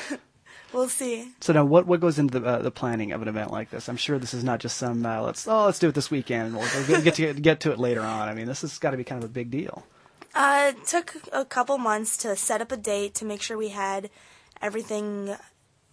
we'll 0.73 0.89
see. 0.89 1.31
So 1.39 1.53
now, 1.53 1.63
what 1.65 1.85
what 1.85 1.99
goes 1.99 2.19
into 2.19 2.39
the 2.39 2.45
uh, 2.47 2.61
the 2.61 2.71
planning 2.71 3.11
of 3.11 3.21
an 3.21 3.27
event 3.27 3.51
like 3.51 3.69
this? 3.69 3.87
I'm 3.87 3.97
sure 3.97 4.17
this 4.19 4.33
is 4.33 4.43
not 4.43 4.59
just 4.59 4.77
some 4.77 5.05
uh, 5.05 5.21
let's 5.21 5.47
oh 5.47 5.65
let's 5.65 5.79
do 5.79 5.87
it 5.89 5.95
this 5.95 6.09
weekend. 6.11 6.47
and 6.49 6.57
We'll, 6.57 6.87
we'll 6.87 7.01
get 7.01 7.15
to 7.15 7.33
get 7.49 7.59
to 7.61 7.71
it 7.71 7.79
later 7.79 8.01
on. 8.01 8.27
I 8.29 8.33
mean, 8.33 8.47
this 8.47 8.61
has 8.61 8.77
got 8.79 8.91
to 8.91 8.97
be 8.97 9.03
kind 9.03 9.23
of 9.23 9.29
a 9.29 9.33
big 9.33 9.49
deal. 9.51 9.85
Uh, 10.35 10.73
it 10.75 10.87
took 10.87 11.15
a 11.31 11.45
couple 11.45 11.77
months 11.77 12.17
to 12.17 12.35
set 12.35 12.59
up 12.59 12.71
a 12.71 12.77
date 12.77 13.13
to 13.15 13.25
make 13.25 13.41
sure 13.41 13.57
we 13.57 13.69
had 13.69 14.09
everything. 14.61 15.35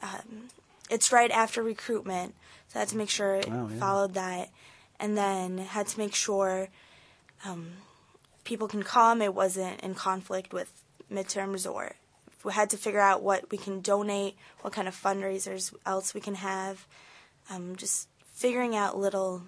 Um, 0.02 0.48
it's 0.88 1.12
right 1.12 1.30
after 1.30 1.62
recruitment, 1.62 2.34
so 2.68 2.78
I 2.78 2.80
had 2.80 2.88
to 2.88 2.96
make 2.96 3.10
sure 3.10 3.36
it 3.36 3.46
Oh, 3.50 3.68
yeah. 3.70 3.78
followed 3.78 4.14
that, 4.14 4.48
and 4.98 5.16
then 5.16 5.58
had 5.58 5.86
to 5.88 5.98
make 5.98 6.14
sure 6.14 6.68
um, 7.44 7.72
people 8.44 8.66
can 8.66 8.82
come. 8.82 9.20
It 9.22 9.34
wasn't 9.34 9.80
in 9.82 9.94
conflict 9.94 10.52
with 10.52 10.72
midterm 11.12 11.54
or 11.70 11.92
we 12.44 12.52
had 12.52 12.70
to 12.70 12.76
figure 12.76 13.00
out 13.00 13.22
what 13.22 13.50
we 13.50 13.58
can 13.58 13.80
donate, 13.80 14.36
what 14.62 14.72
kind 14.72 14.88
of 14.88 14.94
fundraisers 14.94 15.74
else 15.86 16.14
we 16.14 16.20
can 16.20 16.36
have. 16.36 16.86
Um, 17.50 17.76
just 17.76 18.08
figuring 18.32 18.74
out 18.76 18.96
little 18.98 19.42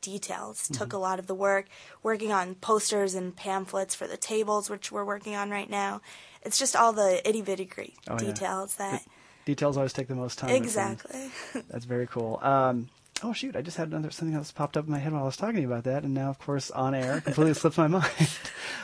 details 0.00 0.68
took 0.68 0.88
Mm-hmm. 0.88 0.96
a 0.96 1.00
lot 1.00 1.18
of 1.18 1.26
the 1.26 1.34
work. 1.34 1.66
Working 2.02 2.30
on 2.32 2.56
posters 2.56 3.14
and 3.14 3.34
pamphlets 3.34 3.94
for 3.94 4.06
the 4.06 4.16
tables, 4.18 4.68
which 4.68 4.92
we're 4.92 5.04
working 5.04 5.34
on 5.34 5.50
right 5.50 5.70
now. 5.70 6.00
It's 6.42 6.58
just 6.58 6.76
all 6.76 6.92
the 6.92 7.26
itty 7.26 7.40
bitty 7.42 7.64
great 7.64 7.94
Oh, 8.08 8.14
yeah. 8.20 8.26
details 8.32 8.76
that 8.76 9.02
Details 9.46 9.76
always 9.76 9.92
take 9.92 10.08
the 10.08 10.14
most 10.14 10.38
time. 10.38 10.50
exactly. 10.50 11.30
That's 11.70 11.84
very 11.84 12.06
cool. 12.06 12.38
Um, 12.42 12.88
oh 13.22 13.32
shoot, 13.32 13.56
I 13.56 13.62
just 13.62 13.76
had 13.76 13.88
another 13.88 14.10
something 14.10 14.36
else 14.36 14.50
popped 14.50 14.76
up 14.76 14.86
in 14.86 14.92
my 14.92 14.98
head 14.98 15.12
while 15.12 15.22
I 15.22 15.26
was 15.26 15.36
talking 15.36 15.56
to 15.56 15.60
you 15.60 15.66
about 15.66 15.84
that, 15.84 16.02
and 16.02 16.14
now 16.14 16.30
of 16.30 16.38
course 16.38 16.70
on 16.70 16.94
air 16.94 17.20
completely 17.20 17.54
slipped 17.54 17.78
my 17.78 17.86
mind. 17.86 18.38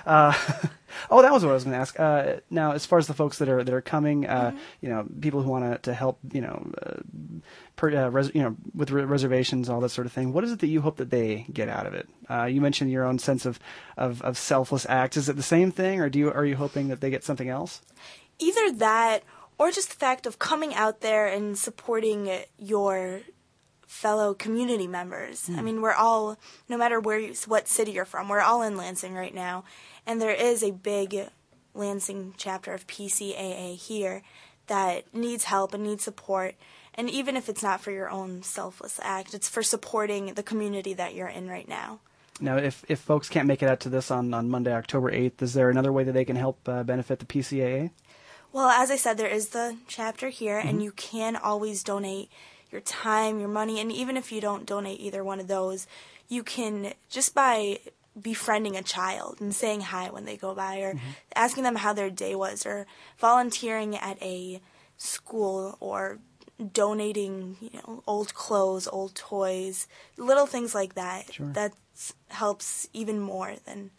Uh, 0.07 0.33
oh, 1.11 1.23
that 1.23 1.33
was 1.33 1.43
what 1.45 1.51
I 1.51 1.55
was 1.55 1.65
going 1.65 1.75
to 1.75 1.81
ask. 1.81 1.99
Uh, 1.99 2.37
now, 2.49 2.73
as 2.73 2.87
far 2.87 2.99
as 2.99 3.07
the 3.07 3.15
folks 3.15 3.39
that 3.39 3.49
are 3.49 3.63
that 3.63 3.75
are 3.75 3.81
coming, 3.81 4.27
uh, 4.27 4.57
you 4.81 4.89
know, 4.89 5.07
people 5.21 5.43
who 5.43 5.51
want 5.51 5.65
to 5.65 5.79
to 5.91 5.95
help, 5.95 6.19
you 6.33 6.41
know, 6.41 6.71
uh, 6.83 7.01
per, 7.77 7.91
uh, 7.95 8.09
res, 8.09 8.31
you 8.35 8.43
know, 8.43 8.57
with 8.75 8.91
re- 8.91 9.05
reservations, 9.05 9.69
all 9.69 9.81
that 9.81 9.91
sort 9.91 10.07
of 10.07 10.13
thing. 10.13 10.33
What 10.33 10.45
is 10.45 10.53
it 10.53 10.61
that 10.61 10.69
you 10.69 10.81
hope 10.81 10.97
that 10.99 11.11
they 11.11 11.47
get 11.53 11.69
out 11.69 11.87
of 11.87 11.95
it? 11.95 12.09
Uh, 12.29 12.45
you 12.45 12.61
mentioned 12.61 12.91
your 12.91 13.05
own 13.05 13.19
sense 13.19 13.47
of, 13.47 13.59
of 13.97 14.23
of 14.23 14.39
selfless 14.39 14.87
acts. 14.89 15.17
Is 15.17 15.29
it 15.29 15.37
the 15.37 15.43
same 15.43 15.71
thing, 15.73 16.01
or 16.01 16.09
do 16.09 16.19
you 16.19 16.33
are 16.33 16.45
you 16.45 16.57
hoping 16.57 16.89
that 16.89 17.01
they 17.01 17.11
get 17.11 17.25
something 17.25 17.49
else? 17.49 17.83
Either 18.39 18.73
that, 18.73 19.23
or 19.59 19.71
just 19.71 19.91
the 19.91 19.97
fact 19.97 20.25
of 20.25 20.39
coming 20.39 20.75
out 20.75 21.03
there 21.03 21.27
and 21.27 21.59
supporting 21.59 22.31
your 22.59 23.21
fellow 23.95 24.33
community 24.35 24.87
members. 24.87 25.49
I 25.51 25.55
Hmm. 25.59 25.65
mean, 25.65 25.83
we're 25.83 25.93
all, 25.93 26.39
no 26.69 26.77
matter 26.79 27.01
where, 27.01 27.19
you, 27.19 27.35
what 27.49 27.67
city 27.67 27.91
you're 27.91 28.05
from, 28.05 28.29
we're 28.29 28.41
all 28.41 28.63
in 28.63 28.77
Lansing 28.77 29.15
right 29.15 29.35
now, 29.35 29.65
and 30.07 30.23
there 30.23 30.31
is 30.31 30.63
a 30.63 30.71
big 30.71 31.29
Lansing 31.75 32.35
chapter 32.37 32.73
of 32.73 32.87
PCAA 32.87 33.75
here 33.77 34.23
that 34.69 35.13
needs 35.13 35.45
help 35.45 35.75
and 35.75 35.83
needs 35.83 36.05
support. 36.05 36.55
And 36.95 37.11
even 37.11 37.37
if 37.37 37.49
it's 37.49 37.63
not 37.65 37.81
for 37.81 37.91
your 37.91 38.09
own 38.09 38.43
selfless 38.45 39.01
act, 39.03 39.35
it's 39.35 39.49
for 39.49 39.63
supporting 39.63 40.35
the 40.35 40.43
community 40.45 40.95
that 40.95 41.15
you're 41.15 41.29
in 41.29 41.49
right 41.49 41.69
now. 41.69 41.99
Now, 42.41 42.57
if 42.59 42.85
if 42.89 43.01
folks 43.01 43.29
can't 43.29 43.47
make 43.49 43.63
it 43.63 43.69
out 43.69 43.81
to 43.81 43.89
this 43.89 44.11
on, 44.11 44.33
on 44.35 44.49
Monday, 44.49 44.73
October 44.73 45.11
eighth, 45.11 45.43
is 45.43 45.53
there 45.55 45.69
another 45.69 45.93
way 45.93 46.05
that 46.05 46.13
they 46.13 46.25
can 46.25 46.37
help 46.37 46.59
uh, 46.69 46.83
benefit 46.85 47.19
the 47.19 47.27
PCAA? 47.27 47.91
Well, 48.53 48.69
as 48.69 48.91
I 48.91 48.97
said, 48.97 49.17
there 49.19 49.29
is 49.29 49.49
the 49.51 49.77
chapter 49.87 50.29
here, 50.31 50.61
Mhm. 50.61 50.69
and 50.69 50.83
you 50.83 50.93
can 50.93 51.37
always 51.37 51.83
donate 51.85 52.31
your 52.71 52.81
time, 52.81 53.41
your 53.41 53.49
money, 53.49 53.81
and 53.81 53.91
even 53.93 54.17
if 54.17 54.31
you 54.33 54.41
don't 54.41 54.67
donate 54.67 55.01
either 55.01 55.23
one 55.25 55.41
of 55.41 55.49
those, 55.49 55.87
you 56.29 56.43
can 56.43 56.93
just 57.09 57.35
by 57.35 57.81
befriending 58.21 58.77
a 58.77 58.83
child 58.83 59.41
and 59.41 59.55
saying 59.55 59.81
hi 59.81 60.11
when 60.11 60.25
they 60.25 60.37
go 60.37 60.55
by, 60.55 60.81
or 60.81 60.95
mm-hmm. 60.95 61.11
asking 61.35 61.65
them 61.65 61.77
how 61.77 61.93
their 61.93 62.11
day 62.11 62.35
was, 62.35 62.67
or 62.67 62.87
volunteering 63.19 63.97
at 63.97 64.21
a 64.23 64.61
school, 64.97 65.77
or 65.81 66.19
donating, 66.73 67.57
you 67.61 67.71
know, 67.75 68.03
old 68.07 68.35
clothes, 68.35 68.87
old 68.89 69.15
toys, 69.15 69.87
little 70.17 70.47
things 70.47 70.75
like 70.75 70.95
that. 70.95 71.33
Sure. 71.33 71.53
That 71.53 71.73
helps 72.29 72.89
even 72.93 73.21
more 73.21 73.55
than 73.65 73.91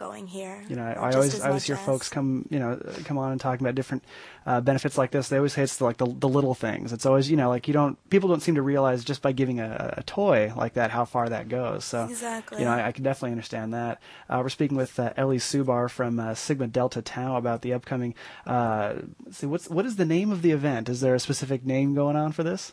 going 0.00 0.26
here. 0.26 0.64
You 0.68 0.76
know, 0.76 0.82
I, 0.82 0.92
I 0.92 1.12
always 1.12 1.40
I 1.40 1.48
always 1.48 1.64
hear 1.64 1.76
as. 1.76 1.84
folks 1.84 2.08
come 2.08 2.46
you 2.50 2.58
know 2.58 2.80
come 3.04 3.18
on 3.18 3.32
and 3.32 3.40
talking 3.40 3.64
about 3.64 3.74
different 3.76 4.02
uh, 4.46 4.60
benefits 4.62 4.96
like 4.98 5.10
this. 5.12 5.28
They 5.28 5.36
always 5.36 5.52
say 5.52 5.62
it's 5.62 5.76
the, 5.76 5.84
like 5.84 5.98
the 5.98 6.06
the 6.06 6.28
little 6.28 6.54
things. 6.54 6.92
It's 6.92 7.04
always 7.06 7.30
you 7.30 7.36
know 7.36 7.50
like 7.50 7.68
you 7.68 7.74
don't 7.74 7.96
people 8.10 8.28
don't 8.28 8.40
seem 8.40 8.54
to 8.56 8.62
realize 8.62 9.04
just 9.04 9.20
by 9.20 9.32
giving 9.32 9.60
a, 9.60 9.94
a 9.98 10.02
toy 10.02 10.52
like 10.56 10.74
that 10.74 10.90
how 10.90 11.04
far 11.04 11.28
that 11.28 11.48
goes. 11.48 11.84
So 11.84 12.06
Exactly. 12.06 12.58
you 12.58 12.64
know 12.64 12.72
I, 12.72 12.88
I 12.88 12.92
can 12.92 13.04
definitely 13.04 13.32
understand 13.32 13.74
that. 13.74 14.00
Uh, 14.28 14.40
we're 14.42 14.48
speaking 14.48 14.76
with 14.78 14.98
uh, 14.98 15.12
Ellie 15.16 15.38
Subar 15.38 15.90
from 15.90 16.18
uh, 16.18 16.34
Sigma 16.34 16.66
Delta 16.66 17.02
Tau 17.02 17.36
about 17.36 17.60
the 17.60 17.74
upcoming. 17.74 18.14
Uh, 18.46 18.94
see 19.30 19.46
what's 19.46 19.68
what 19.68 19.84
is 19.84 19.96
the 19.96 20.06
name 20.06 20.32
of 20.32 20.40
the 20.40 20.50
event? 20.52 20.88
Is 20.88 21.00
there 21.02 21.14
a 21.14 21.20
specific 21.20 21.64
name 21.66 21.94
going 21.94 22.16
on 22.16 22.32
for 22.32 22.42
this? 22.42 22.72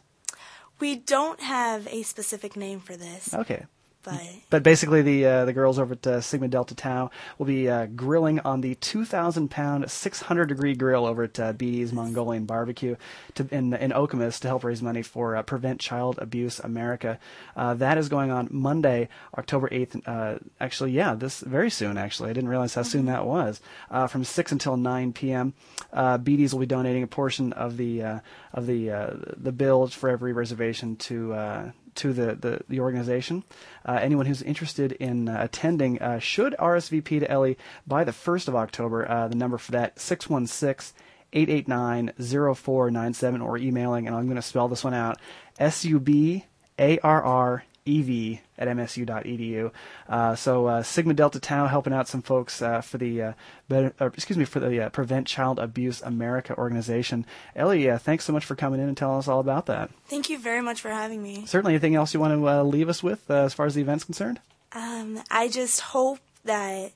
We 0.80 0.96
don't 0.96 1.42
have 1.42 1.88
a 1.88 2.04
specific 2.04 2.56
name 2.56 2.80
for 2.80 2.96
this, 2.96 3.34
Okay. 3.34 3.66
But 4.08 4.38
But 4.50 4.64
basically, 4.64 5.02
the 5.02 5.26
uh, 5.26 5.46
the 5.46 5.54
girls 5.54 5.78
over 5.78 5.94
at 5.94 6.08
uh, 6.08 6.22
Sigma 6.22 6.48
Delta 6.48 6.74
Tau 6.74 7.12
will 7.38 7.46
be 7.46 7.70
uh, 7.70 7.88
grilling 7.88 8.40
on 8.40 8.62
the 8.62 8.76
2,000 8.76 9.50
pound, 9.50 9.92
600 9.92 10.46
degree 10.46 10.74
grill 10.74 11.06
over 11.06 11.24
at 11.24 11.40
uh, 11.40 11.54
BD's 11.54 11.92
Mongolian 11.92 12.46
Barbecue 12.46 12.96
to, 13.36 13.48
in 13.52 13.74
in 13.74 13.92
Okemos 13.92 14.40
to 14.40 14.48
help 14.48 14.64
raise 14.64 14.82
money 14.82 15.02
for 15.02 15.36
uh, 15.36 15.44
Prevent 15.44 15.82
Child 15.82 16.18
Abuse 16.20 16.60
America. 16.60 17.20
Uh, 17.56 17.74
that 17.74 17.98
is 17.98 18.08
going 18.08 18.32
on 18.32 18.48
Monday, 18.50 19.10
October 19.38 19.68
8th. 19.70 20.02
Uh, 20.08 20.40
actually, 20.62 20.92
yeah, 20.92 21.14
this 21.14 21.42
very 21.42 21.70
soon. 21.70 21.98
Actually, 21.98 22.30
I 22.30 22.34
didn't 22.34 22.50
realize 22.50 22.74
how 22.74 22.84
soon 22.84 23.06
that 23.08 23.26
was. 23.26 23.60
Uh, 23.92 24.08
from 24.08 24.24
6 24.24 24.52
until 24.52 24.78
9 24.78 25.14
p.m. 25.14 25.54
Uh, 25.92 26.18
BD's 26.18 26.54
will 26.54 26.62
be 26.62 26.66
donating 26.66 27.04
a 27.04 27.08
portion 27.08 27.52
of 27.54 27.76
the 27.76 28.02
uh, 28.02 28.20
of 28.54 28.66
the 28.66 28.92
uh, 28.92 29.14
the 29.36 29.52
bill 29.52 29.88
for 29.88 30.10
every 30.10 30.32
reservation 30.32 30.96
to. 30.96 31.74
To 31.98 32.14
the, 32.14 32.36
the, 32.36 32.62
the 32.70 32.80
organization. 32.80 33.44
Uh, 33.86 33.98
anyone 34.00 34.28
who's 34.28 34.42
interested 34.42 34.92
in 34.94 35.28
uh, 35.28 35.38
attending 35.40 36.00
uh, 36.02 36.20
should 36.20 36.56
RSVP 36.60 37.20
to 37.20 37.32
Ellie 37.32 37.58
by 37.88 38.04
the 38.04 38.12
1st 38.12 38.48
of 38.48 38.56
October. 38.56 39.10
Uh, 39.10 39.28
the 39.28 39.36
number 39.36 39.58
for 39.58 39.72
that, 39.72 40.00
616 40.00 40.96
889 41.34 42.14
0497, 42.18 43.42
or 43.42 43.58
emailing, 43.58 44.08
and 44.08 44.16
I'm 44.16 44.26
going 44.26 44.36
to 44.36 44.42
spell 44.42 44.68
this 44.68 44.84
one 44.84 44.94
out 44.94 45.20
S 45.60 45.84
U 45.86 46.00
B 46.00 46.46
A 46.80 47.00
R 47.00 47.24
R 47.24 47.64
E 47.88 48.02
V 48.02 48.42
at 48.58 48.68
msu.edu. 48.68 49.72
Uh, 50.10 50.36
so 50.36 50.68
uh, 50.68 50.84
Sigma 50.84 51.14
Delta 51.14 51.40
Tau 51.40 51.68
helping 51.68 51.94
out 51.94 52.08
some 52.08 52.22
folks 52.22 52.62
uh, 52.62 52.82
for 52.82 52.98
the 52.98 53.22
uh, 53.22 53.34
better, 53.70 53.94
or, 54.00 54.08
excuse 54.08 54.38
me 54.38 54.46
for 54.46 54.60
the 54.60 54.86
uh, 54.86 54.90
Prevent 54.90 55.28
Child 55.28 55.60
Abuse 55.60 56.02
America 56.02 56.56
organization. 56.58 57.26
Ellie, 57.56 57.90
uh, 57.90 57.98
thanks 57.98 58.26
so 58.26 58.34
much 58.34 58.46
for 58.46 58.56
coming 58.56 58.80
in 58.80 58.88
and 58.88 58.98
telling 58.98 59.20
us 59.20 59.28
all 59.28 59.40
about 59.40 59.66
that. 59.68 59.90
thank 60.08 60.30
you 60.30 60.38
very 60.38 60.62
much 60.62 60.82
for 60.82 60.90
having 60.90 61.22
me. 61.24 61.46
Certainly, 61.46 61.74
anything 61.74 61.96
else 61.96 62.14
you 62.14 62.20
want 62.20 62.34
to 62.34 62.50
uh, 62.50 62.64
leave 62.64 62.90
us 62.90 63.02
with 63.02 63.30
uh, 63.30 63.36
as 63.36 63.54
far 63.54 63.66
as 63.66 63.76
the 63.76 63.82
event's 63.82 64.04
concerned? 64.04 64.40
Um, 64.74 65.22
I 65.32 65.48
just 65.48 65.80
hope 65.80 66.20
that 66.44 66.92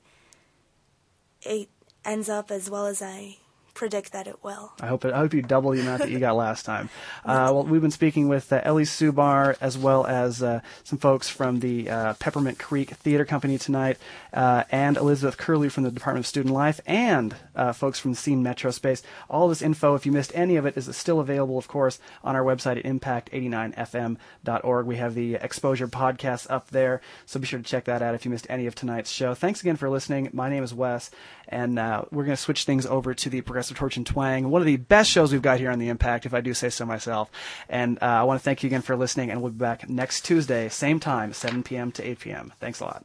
it 1.42 1.68
ends 2.04 2.28
up 2.28 2.50
as 2.50 2.68
well 2.68 2.86
as 2.86 3.00
I 3.00 3.36
predict 3.82 4.12
that 4.12 4.28
it 4.28 4.44
will. 4.44 4.72
I 4.80 4.86
hope 4.86 5.04
it, 5.04 5.12
I 5.12 5.18
hope 5.18 5.34
you 5.34 5.42
double 5.42 5.72
the 5.72 5.80
amount 5.80 6.02
that 6.02 6.10
you 6.10 6.20
got 6.20 6.36
last 6.36 6.64
time. 6.64 6.88
Uh, 7.24 7.50
well, 7.52 7.62
we've 7.62 7.80
been 7.80 7.90
speaking 7.90 8.28
with 8.28 8.52
uh, 8.52 8.60
Ellie 8.64 8.82
Subar 8.82 9.56
as 9.60 9.78
well 9.78 10.04
as 10.06 10.42
uh, 10.42 10.60
some 10.82 10.98
folks 10.98 11.28
from 11.28 11.60
the 11.60 11.88
uh, 11.88 12.14
Peppermint 12.14 12.58
Creek 12.58 12.90
Theater 12.90 13.24
Company 13.24 13.58
tonight, 13.58 13.96
uh, 14.32 14.64
and 14.70 14.96
Elizabeth 14.96 15.36
Curlew 15.36 15.68
from 15.68 15.84
the 15.84 15.90
Department 15.90 16.24
of 16.24 16.26
Student 16.26 16.52
Life, 16.52 16.80
and 16.84 17.36
uh, 17.54 17.72
folks 17.72 18.00
from 18.00 18.14
Scene 18.14 18.42
Metro 18.42 18.72
Space. 18.72 19.02
All 19.30 19.48
this 19.48 19.62
info, 19.62 19.94
if 19.94 20.04
you 20.04 20.10
missed 20.10 20.32
any 20.34 20.56
of 20.56 20.66
it, 20.66 20.76
is 20.76 20.94
still 20.96 21.20
available, 21.20 21.58
of 21.58 21.68
course, 21.68 22.00
on 22.24 22.34
our 22.34 22.42
website 22.42 22.78
at 22.78 22.84
impact89fm.org. 22.84 24.86
We 24.86 24.96
have 24.96 25.14
the 25.14 25.34
Exposure 25.34 25.88
podcast 25.88 26.50
up 26.50 26.70
there, 26.70 27.00
so 27.24 27.38
be 27.38 27.46
sure 27.46 27.60
to 27.60 27.64
check 27.64 27.84
that 27.84 28.02
out 28.02 28.16
if 28.16 28.24
you 28.24 28.32
missed 28.32 28.48
any 28.50 28.66
of 28.66 28.74
tonight's 28.74 29.12
show. 29.12 29.34
Thanks 29.34 29.60
again 29.60 29.76
for 29.76 29.88
listening. 29.88 30.28
My 30.32 30.48
name 30.48 30.64
is 30.64 30.74
Wes, 30.74 31.10
and 31.48 31.78
uh, 31.78 32.04
we're 32.10 32.24
going 32.24 32.36
to 32.36 32.42
switch 32.42 32.64
things 32.64 32.84
over 32.84 33.14
to 33.14 33.30
the 33.30 33.42
Progressive 33.42 33.71
Torch 33.74 33.96
and 33.96 34.06
Twang, 34.06 34.50
one 34.50 34.62
of 34.62 34.66
the 34.66 34.76
best 34.76 35.10
shows 35.10 35.32
we've 35.32 35.42
got 35.42 35.58
here 35.58 35.70
on 35.70 35.78
the 35.78 35.88
Impact, 35.88 36.26
if 36.26 36.34
I 36.34 36.40
do 36.40 36.54
say 36.54 36.70
so 36.70 36.84
myself. 36.86 37.30
And 37.68 37.98
uh, 38.02 38.06
I 38.06 38.22
want 38.24 38.40
to 38.40 38.44
thank 38.44 38.62
you 38.62 38.68
again 38.68 38.82
for 38.82 38.96
listening, 38.96 39.30
and 39.30 39.42
we'll 39.42 39.52
be 39.52 39.58
back 39.58 39.88
next 39.88 40.24
Tuesday, 40.24 40.68
same 40.68 41.00
time, 41.00 41.32
7 41.32 41.62
p.m. 41.62 41.92
to 41.92 42.08
8 42.08 42.18
p.m. 42.18 42.52
Thanks 42.60 42.80
a 42.80 42.84
lot. 42.84 43.04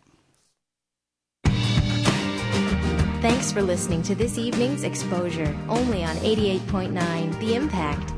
Thanks 3.20 3.52
for 3.52 3.62
listening 3.62 4.04
to 4.04 4.16
this 4.16 4.38
evening's 4.38 4.84
exposure, 4.84 5.56
only 5.68 6.04
on 6.04 6.16
88.9 6.18 7.40
The 7.40 7.56
Impact. 7.56 8.17